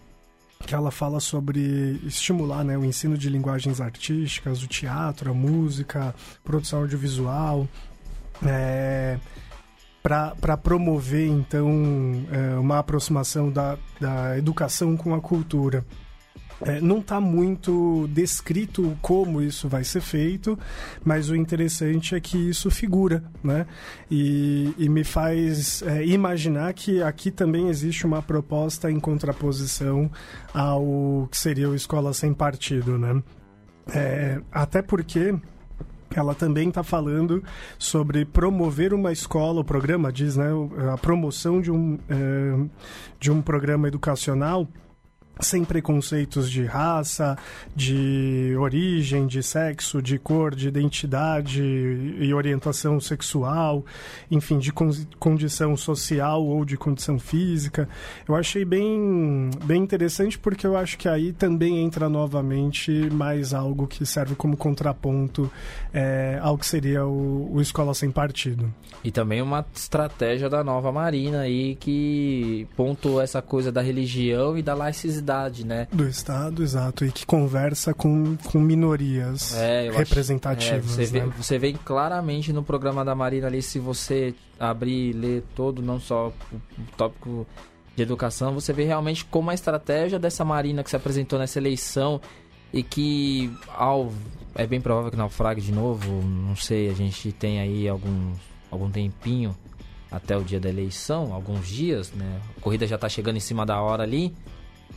que 0.66 0.74
ela 0.74 0.90
fala 0.90 1.20
sobre 1.20 2.02
estimular 2.04 2.64
né, 2.64 2.76
o 2.80 2.84
ensino 2.84 3.16
de 3.16 3.30
linguagens 3.30 3.80
artísticas, 3.80 4.64
o 4.64 4.68
teatro, 4.68 5.30
a 5.30 5.34
música, 5.36 6.16
produção 6.44 6.80
audiovisual, 6.80 7.68
é, 8.44 9.20
para 10.40 10.58
promover, 10.58 11.28
então, 11.28 11.70
é, 12.32 12.58
uma 12.58 12.80
aproximação 12.80 13.52
da, 13.52 13.78
da 14.00 14.38
educação 14.38 14.98
com 14.98 15.14
a 15.14 15.22
cultura. 15.22 15.86
É, 16.62 16.82
não 16.82 17.00
está 17.00 17.22
muito 17.22 18.08
descrito 18.12 18.98
como 19.02 19.42
isso 19.42 19.70
vai 19.70 19.84
ser 19.84 20.02
feito, 20.02 20.60
mas 21.06 21.30
o 21.30 21.36
interessante 21.36 22.16
é 22.16 22.20
que 22.20 22.38
isso 22.50 22.70
figura, 22.70 23.24
né? 23.42 23.66
E, 24.12 24.74
e 24.78 24.90
me 24.90 25.06
faz 25.06 25.82
é, 25.84 26.06
imaginar 26.06 26.74
que 26.74 27.02
aqui 27.02 27.32
também 27.32 27.70
existe 27.70 28.06
uma 28.06 28.22
proposta 28.22 28.92
em 28.92 29.00
contraposição 29.00 30.12
ao 30.54 31.30
que 31.32 31.38
seria 31.38 31.70
o 31.70 31.76
Escola 31.76 32.14
Sem 32.14 32.34
Partido, 32.34 32.98
né? 32.98 33.24
É, 33.94 34.42
até 34.52 34.82
porque 34.82 35.34
ela 36.16 36.34
também 36.34 36.70
está 36.70 36.84
falando 36.84 37.44
sobre 37.78 38.26
promover 38.26 38.94
uma 38.94 39.12
escola, 39.12 39.62
o 39.62 39.64
programa 39.64 40.12
diz, 40.12 40.36
né? 40.36 40.50
A 40.94 40.98
promoção 40.98 41.62
de 41.62 41.72
um, 41.72 41.98
é, 42.10 42.68
de 43.20 43.32
um 43.32 43.42
programa 43.42 43.88
educacional 43.88 44.68
sem 45.40 45.64
preconceitos 45.64 46.50
de 46.50 46.66
raça, 46.66 47.38
de 47.76 48.56
origem, 48.60 49.26
de 49.26 49.42
sexo, 49.42 50.02
de 50.02 50.20
cor, 50.20 50.54
de 50.54 50.68
identidade 50.68 51.64
e 51.64 52.34
orientação 52.34 53.00
sexual, 53.00 53.86
enfim, 54.30 54.60
de 54.60 54.72
condição 55.18 55.78
social 55.78 56.44
ou 56.46 56.66
de 56.66 56.76
condição 56.76 57.18
física. 57.18 57.88
Eu 58.28 58.36
achei 58.36 58.66
bem, 58.66 59.50
bem 59.64 59.82
interessante 59.82 60.38
porque 60.38 60.68
eu 60.68 60.76
acho 60.76 60.98
que 60.98 61.08
aí 61.08 61.32
também 61.32 61.84
entra 61.84 62.10
novamente 62.10 63.10
mais 63.10 63.54
algo 63.54 63.88
que 63.88 64.06
serve 64.06 64.36
como 64.36 64.58
contraponto 64.58 65.50
é, 65.94 66.38
ao 66.42 66.58
que 66.58 66.66
seria 66.66 67.06
o, 67.06 67.56
o 67.56 67.62
Escola 67.62 67.94
Sem 67.94 68.12
Partido. 68.12 68.72
E 69.04 69.12
também 69.12 69.42
uma 69.42 69.66
estratégia 69.74 70.50
da 70.50 70.64
nova 70.64 70.92
Marina 70.92 71.42
aí 71.42 71.76
que 71.76 72.68
pontuou 72.76 73.22
essa 73.22 73.42
coisa 73.42 73.72
da 73.72 73.82
religião 73.82 74.58
e 74.58 74.62
da 74.62 74.74
laicidade 74.74 75.29
né? 75.64 75.88
Do 75.92 76.08
Estado, 76.08 76.64
exato. 76.64 77.06
E 77.06 77.12
que 77.12 77.26
conversa 77.26 77.94
com, 77.94 78.36
com 78.38 78.60
minorias 78.60 79.56
é, 79.56 79.90
representativas. 79.92 80.92
Acho, 80.92 81.02
é, 81.02 81.06
você, 81.06 81.20
né? 81.20 81.26
vê, 81.26 81.32
você 81.38 81.58
vê 81.58 81.74
claramente 81.74 82.52
no 82.52 82.64
programa 82.64 83.06
da 83.06 83.14
Marina 83.14 83.48
ali, 83.48 83.62
se 83.62 83.80
você 83.80 84.34
abrir 84.60 85.10
e 85.10 85.14
ler 85.14 85.44
todo, 85.56 85.82
não 85.82 86.00
só 86.00 86.34
o 86.52 86.62
tópico 86.98 87.46
de 87.96 88.04
educação, 88.04 88.54
você 88.54 88.74
vê 88.74 88.86
realmente 88.86 89.26
como 89.26 89.50
a 89.50 89.54
estratégia 89.54 90.18
dessa 90.18 90.46
Marina 90.46 90.84
que 90.84 90.90
se 90.90 90.96
apresentou 90.96 91.38
nessa 91.38 91.60
eleição 91.60 92.22
e 92.72 92.82
que 92.84 93.52
ao 93.76 94.12
é 94.56 94.66
bem 94.66 94.82
provável 94.82 95.12
que 95.12 95.18
naufrague 95.18 95.62
de 95.62 95.72
novo, 95.72 96.22
não 96.22 96.56
sei, 96.56 96.90
a 96.90 96.94
gente 96.94 97.32
tem 97.32 97.60
aí 97.60 97.88
algum, 97.88 98.34
algum 98.72 98.90
tempinho 98.90 99.56
até 100.12 100.36
o 100.36 100.44
dia 100.44 100.60
da 100.60 100.70
eleição, 100.70 101.34
alguns 101.34 101.68
dias, 101.68 102.12
né? 102.12 102.42
A 102.58 102.62
corrida 102.62 102.88
já 102.88 102.96
está 102.96 103.08
chegando 103.08 103.38
em 103.38 103.42
cima 103.42 103.66
da 103.66 103.80
hora 103.80 104.04
ali. 104.04 104.36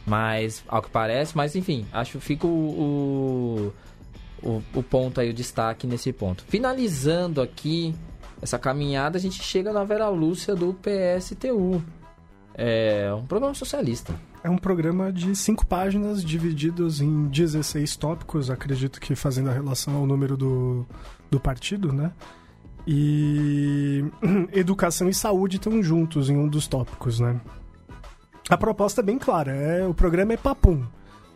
Mas, 0.06 0.64
ao 0.66 0.82
que 0.82 0.90
parece, 0.90 1.36
mas 1.36 1.54
enfim, 1.54 1.86
acho 1.92 2.18
que 2.18 2.24
fica 2.24 2.46
o, 2.46 3.72
o, 4.42 4.62
o 4.74 4.82
ponto 4.82 5.20
aí, 5.20 5.30
o 5.30 5.34
destaque 5.34 5.86
nesse 5.86 6.12
ponto. 6.12 6.44
Finalizando 6.48 7.40
aqui 7.40 7.94
essa 8.40 8.58
caminhada, 8.58 9.16
a 9.16 9.20
gente 9.20 9.42
chega 9.42 9.72
na 9.72 9.84
Vera 9.84 10.08
Lúcia 10.08 10.54
do 10.54 10.74
PSTU. 10.74 11.82
É 12.54 13.12
um 13.14 13.24
programa 13.24 13.54
socialista. 13.54 14.14
É 14.44 14.50
um 14.50 14.58
programa 14.58 15.12
de 15.12 15.36
cinco 15.36 15.64
páginas, 15.64 16.24
divididos 16.24 17.00
em 17.00 17.28
16 17.28 17.96
tópicos, 17.96 18.50
acredito 18.50 19.00
que 19.00 19.14
fazendo 19.14 19.50
a 19.50 19.52
relação 19.52 19.94
ao 19.94 20.06
número 20.06 20.36
do, 20.36 20.84
do 21.30 21.38
partido, 21.38 21.92
né? 21.92 22.12
E 22.84 24.04
educação 24.52 25.08
e 25.08 25.14
saúde 25.14 25.56
estão 25.56 25.80
juntos 25.80 26.28
em 26.28 26.36
um 26.36 26.48
dos 26.48 26.66
tópicos, 26.66 27.20
né? 27.20 27.40
A 28.48 28.56
proposta 28.56 29.00
é 29.00 29.04
bem 29.04 29.18
clara, 29.18 29.52
é, 29.52 29.86
o 29.86 29.94
programa 29.94 30.32
é 30.32 30.36
papum. 30.36 30.84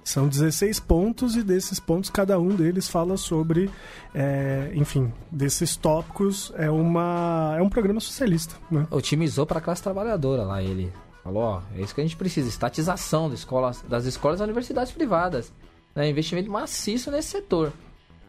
São 0.06 0.28
16 0.28 0.78
pontos 0.78 1.34
e 1.34 1.42
desses 1.42 1.80
pontos 1.80 2.10
cada 2.10 2.38
um 2.38 2.50
deles 2.54 2.88
fala 2.88 3.16
sobre, 3.16 3.68
é, 4.14 4.70
enfim, 4.72 5.12
desses 5.32 5.74
tópicos 5.74 6.52
é 6.56 6.70
uma 6.70 7.56
é 7.58 7.62
um 7.62 7.68
programa 7.68 7.98
socialista. 7.98 8.54
Né? 8.70 8.86
Otimizou 8.88 9.44
para 9.44 9.58
a 9.58 9.60
classe 9.60 9.82
trabalhadora 9.82 10.44
lá 10.44 10.62
ele. 10.62 10.92
Falou, 11.24 11.42
ó, 11.42 11.62
é 11.74 11.80
isso 11.80 11.92
que 11.92 12.00
a 12.00 12.04
gente 12.04 12.16
precisa, 12.16 12.48
estatização 12.48 13.28
das 13.28 13.40
escolas, 13.40 13.82
das 13.88 14.04
escolas 14.04 14.38
e 14.38 14.44
universidades 14.44 14.92
privadas. 14.92 15.52
Né? 15.92 16.08
Investimento 16.08 16.48
maciço 16.48 17.10
nesse 17.10 17.30
setor. 17.30 17.72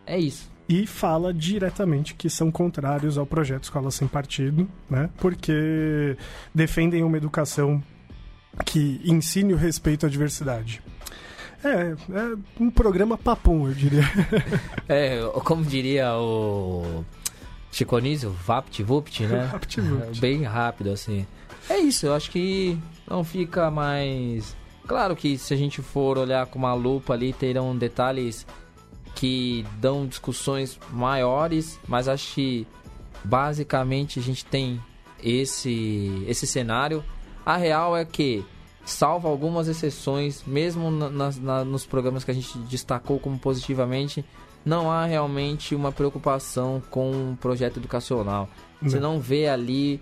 É 0.03 0.17
isso. 0.17 0.49
E 0.67 0.87
fala 0.87 1.31
diretamente 1.31 2.15
que 2.15 2.27
são 2.27 2.51
contrários 2.51 3.19
ao 3.19 3.25
projeto 3.25 3.65
Escola 3.65 3.91
Sem 3.91 4.07
Partido, 4.07 4.67
né? 4.89 5.09
Porque 5.17 6.17
defendem 6.53 7.03
uma 7.03 7.15
educação 7.15 7.81
que 8.65 9.01
ensine 9.03 9.53
o 9.53 9.57
respeito 9.57 10.05
à 10.05 10.09
diversidade. 10.09 10.81
É, 11.63 11.95
é 12.13 12.37
um 12.59 12.69
programa 12.69 13.17
papum, 13.17 13.67
eu 13.67 13.73
diria. 13.73 14.03
é, 14.87 15.19
como 15.43 15.63
diria 15.63 16.15
o 16.17 17.03
Chico 17.71 17.95
Anísio, 17.95 18.31
vapt-vupt, 18.31 19.23
né? 19.23 19.49
vapt-vupt. 19.51 20.19
Bem 20.19 20.43
rápido, 20.43 20.91
assim. 20.91 21.25
É 21.69 21.77
isso, 21.77 22.05
eu 22.05 22.13
acho 22.13 22.31
que 22.31 22.77
não 23.09 23.23
fica 23.23 23.69
mais... 23.69 24.55
Claro 24.87 25.15
que 25.15 25.37
se 25.37 25.53
a 25.53 25.57
gente 25.57 25.81
for 25.81 26.17
olhar 26.17 26.45
com 26.45 26.57
uma 26.57 26.73
lupa 26.73 27.13
ali, 27.13 27.33
terão 27.33 27.75
detalhes 27.75 28.47
que 29.15 29.65
dão 29.81 30.07
discussões 30.07 30.79
maiores, 30.91 31.77
mas 31.87 32.07
acho 32.07 32.35
que 32.35 32.67
basicamente 33.23 34.19
a 34.19 34.21
gente 34.21 34.45
tem 34.45 34.79
esse, 35.21 36.23
esse 36.27 36.47
cenário 36.47 37.03
a 37.47 37.55
real 37.55 37.95
é 37.95 38.03
que, 38.03 38.43
salvo 38.83 39.25
algumas 39.25 39.69
exceções, 39.69 40.43
mesmo 40.45 40.91
na, 40.91 41.31
na, 41.31 41.63
nos 41.63 41.85
programas 41.85 42.25
que 42.25 42.31
a 42.31 42.33
gente 42.33 42.57
destacou 42.57 43.21
como 43.21 43.39
positivamente, 43.39 44.25
não 44.65 44.91
há 44.91 45.05
realmente 45.05 45.73
uma 45.73 45.89
preocupação 45.89 46.83
com 46.89 47.31
o 47.31 47.37
projeto 47.37 47.77
educacional. 47.77 48.49
Não. 48.81 48.89
Você 48.89 48.99
não 48.99 49.17
vê 49.21 49.47
ali 49.47 50.01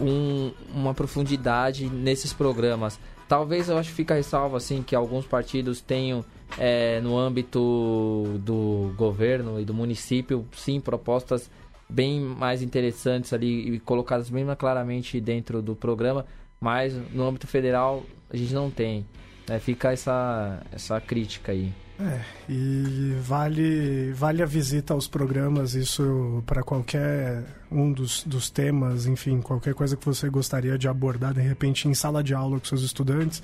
um, 0.00 0.52
uma 0.72 0.94
profundidade 0.94 1.88
nesses 1.88 2.32
programas. 2.32 2.96
Talvez 3.26 3.68
eu 3.68 3.76
acho 3.76 3.88
que 3.88 3.96
fica 3.96 4.14
ressalvo 4.14 4.54
assim 4.54 4.80
que 4.80 4.94
alguns 4.94 5.26
partidos 5.26 5.80
tenham 5.80 6.24
é, 6.56 7.00
no 7.00 7.18
âmbito 7.18 8.38
do 8.38 8.94
governo 8.96 9.58
e 9.58 9.64
do 9.64 9.74
município 9.74 10.46
sim 10.52 10.80
propostas 10.80 11.50
bem 11.88 12.20
mais 12.20 12.62
interessantes 12.62 13.32
ali 13.32 13.74
e 13.74 13.80
colocadas 13.80 14.30
bem 14.30 14.44
mais 14.44 14.58
claramente 14.58 15.20
dentro 15.20 15.60
do 15.60 15.74
programa, 15.74 16.24
mas 16.64 16.94
no 17.12 17.28
âmbito 17.28 17.46
federal 17.46 18.02
a 18.32 18.36
gente 18.38 18.54
não 18.54 18.70
tem. 18.70 19.04
É, 19.46 19.58
fica 19.58 19.92
essa, 19.92 20.62
essa 20.72 20.98
crítica 20.98 21.52
aí. 21.52 21.70
É, 22.00 22.20
e 22.48 23.14
vale, 23.20 24.10
vale 24.14 24.42
a 24.42 24.46
visita 24.46 24.94
aos 24.94 25.06
programas, 25.06 25.74
isso 25.74 26.42
para 26.46 26.62
qualquer 26.62 27.44
um 27.74 27.92
dos, 27.92 28.22
dos 28.24 28.48
temas, 28.48 29.06
enfim, 29.06 29.40
qualquer 29.40 29.74
coisa 29.74 29.96
que 29.96 30.06
você 30.06 30.28
gostaria 30.28 30.78
de 30.78 30.86
abordar, 30.86 31.34
de 31.34 31.40
repente, 31.40 31.88
em 31.88 31.94
sala 31.94 32.22
de 32.22 32.32
aula 32.32 32.58
com 32.60 32.64
seus 32.66 32.82
estudantes, 32.82 33.42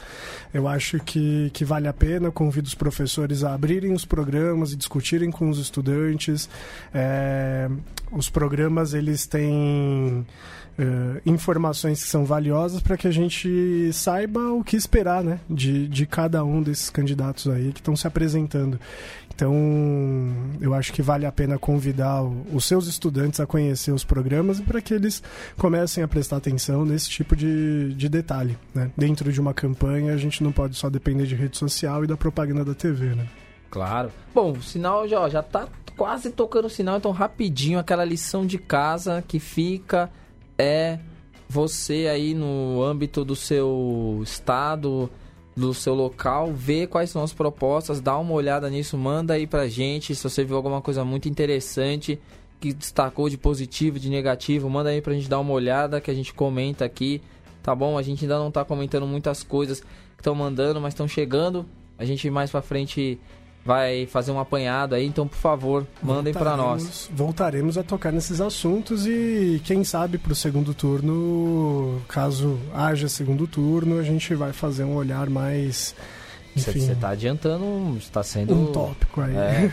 eu 0.55 0.68
acho 0.68 1.01
que, 1.01 1.51
que 1.53 1.64
vale 1.64 1.89
a 1.89 1.93
pena. 1.93 2.31
Convido 2.31 2.68
os 2.68 2.74
professores 2.74 3.43
a 3.43 3.55
abrirem 3.55 3.93
os 3.93 4.05
programas 4.05 4.72
e 4.72 4.76
discutirem 4.76 5.31
com 5.31 5.51
os 5.51 5.59
estudantes. 5.59 6.49
É, 6.95 7.68
os 8.12 8.31
programas, 8.31 8.95
eles 8.95 9.26
têm 9.26 10.24
uh, 10.78 11.20
informações 11.24 12.03
que 12.03 12.09
são 12.09 12.24
valiosas 12.24 12.81
para 12.81 12.97
que 12.97 13.07
a 13.07 13.11
gente 13.11 13.91
saiba 13.93 14.53
o 14.53 14.64
que 14.64 14.76
esperar 14.76 15.22
né, 15.22 15.41
de, 15.49 15.87
de 15.89 16.07
cada 16.07 16.45
um 16.45 16.62
desses 16.62 16.91
candidatos 16.91 17.49
aí 17.49 17.72
que 17.72 17.81
estão 17.81 17.95
se 17.95 18.07
apresentando. 18.07 18.78
Então, 19.41 19.55
eu 20.61 20.74
acho 20.74 20.93
que 20.93 21.01
vale 21.01 21.24
a 21.24 21.33
pena 21.33 21.59
convidar 21.59 22.22
os 22.22 22.66
seus 22.66 22.87
estudantes 22.87 23.41
a 23.41 23.47
conhecer 23.47 23.91
os 23.91 24.05
programas 24.05 24.20
para 24.66 24.81
que 24.81 24.95
eles 24.95 25.23
comecem 25.57 26.03
a 26.03 26.09
prestar 26.09 26.37
atenção 26.37 26.85
nesse 26.85 27.09
tipo 27.09 27.35
de, 27.35 27.95
de 27.95 28.09
detalhe. 28.09 28.59
Né? 28.75 28.91
Dentro 28.97 29.33
de 29.33 29.41
uma 29.41 29.55
campanha, 29.55 30.12
a 30.12 30.16
gente 30.16 30.43
não 30.43 30.53
pode 30.53 30.77
só 30.77 30.91
depender 30.91 31.27
de 31.27 31.35
rede 31.35 31.57
social 31.57 32.05
e 32.05 32.07
da 32.07 32.16
propaganda 32.16 32.64
da 32.64 32.75
TV. 32.75 33.14
Né? 33.14 33.27
Claro. 33.71 34.11
Bom, 34.35 34.53
o 34.53 34.62
sinal 34.62 35.07
já, 35.07 35.29
já 35.29 35.43
tá 35.43 35.68
quase 35.97 36.31
tocando 36.31 36.64
o 36.64 36.71
sinal, 36.71 36.97
então 36.97 37.11
rapidinho 37.11 37.79
aquela 37.79 38.05
lição 38.05 38.47
de 38.47 38.59
casa 38.59 39.23
que 39.27 39.39
fica 39.39 40.11
é 40.59 40.99
você 41.49 42.09
aí 42.11 42.33
no 42.33 42.83
âmbito 42.83 43.25
do 43.25 43.35
seu 43.35 44.21
estado, 44.23 45.11
do 45.57 45.75
seu 45.75 45.95
local, 45.95 46.53
ver 46.53 46.87
quais 46.87 47.11
são 47.11 47.23
as 47.23 47.33
propostas, 47.33 48.01
dá 48.01 48.16
uma 48.16 48.33
olhada 48.33 48.71
nisso, 48.71 48.97
manda 48.97 49.35
aí 49.35 49.47
pra 49.47 49.68
gente. 49.68 50.14
Se 50.14 50.23
você 50.23 50.45
viu 50.45 50.57
alguma 50.57 50.81
coisa 50.81 51.05
muito 51.05 51.29
interessante 51.29 52.18
que 52.61 52.75
destacou 52.75 53.29
de 53.31 53.39
positivo, 53.39 53.99
de 53.99 54.11
negativo, 54.11 54.69
manda 54.69 54.91
aí 54.91 55.01
pra 55.01 55.15
gente 55.15 55.29
dar 55.29 55.41
uma 55.41 55.53
olhada 55.53 56.01
que 56.01 56.11
a 56.11 56.15
gente 56.15 56.35
comenta 56.35 56.85
aqui, 56.85 57.23
tá 57.63 57.75
bom? 57.75 57.97
A 57.97 58.03
gente 58.03 58.25
ainda 58.25 58.39
não 58.39 58.51
tá 58.51 58.65
comentando 58.65 59.07
muitas 59.07 59.43
coisas 59.43 59.81
que 59.81 60.21
estão 60.21 60.35
mandando, 60.35 60.81
mas 60.81 60.93
estão 60.93 61.09
chegando. 61.09 61.65
A 61.99 62.05
gente 62.05 62.29
mais 62.31 62.51
pra 62.51 62.61
frente 62.61 63.19
vai 63.65 64.07
fazer 64.07 64.31
um 64.33 64.39
apanhado 64.39 64.95
aí, 64.95 65.07
então 65.07 65.27
por 65.27 65.37
favor, 65.37 65.87
mandem 66.03 66.33
para 66.33 66.57
nós. 66.57 67.11
Voltaremos 67.13 67.77
a 67.79 67.83
tocar 67.83 68.13
nesses 68.13 68.41
assuntos 68.41 69.07
e 69.07 69.61
quem 69.65 69.85
sabe 69.85 70.19
para 70.19 70.33
o 70.33 70.37
segundo 70.37 70.75
turno, 70.75 72.01
caso 72.09 72.59
haja 72.75 73.09
segundo 73.09 73.47
turno, 73.47 73.99
a 73.99 74.03
gente 74.03 74.35
vai 74.35 74.53
fazer 74.53 74.85
um 74.85 74.95
olhar 74.95 75.29
mais 75.29 75.95
você 76.57 76.92
está 76.92 77.11
adiantando, 77.11 77.96
está 77.98 78.22
sendo 78.22 78.55
um 78.55 78.72
tópico 78.72 79.20
aí. 79.20 79.36
É, 79.36 79.70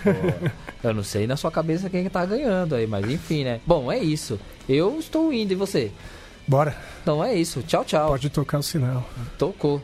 eu 0.84 0.94
não 0.94 1.04
sei 1.04 1.26
na 1.26 1.36
sua 1.36 1.52
cabeça 1.52 1.90
quem 1.90 2.06
está 2.06 2.26
ganhando 2.26 2.76
aí, 2.76 2.86
mas 2.86 3.10
enfim, 3.10 3.44
né? 3.44 3.60
Bom, 3.66 3.92
é 3.92 3.98
isso. 3.98 4.40
Eu 4.68 5.00
estou 5.00 5.34
indo 5.34 5.52
e 5.54 5.56
você? 5.56 5.92
Bora. 6.48 6.76
Então 7.02 7.24
é 7.24 7.36
isso. 7.36 7.62
Tchau, 7.64 7.84
tchau. 7.84 8.10
Pode 8.10 8.30
tocar 8.30 8.60
o 8.60 8.64
sinal. 8.64 9.08
Tocou. 9.38 9.82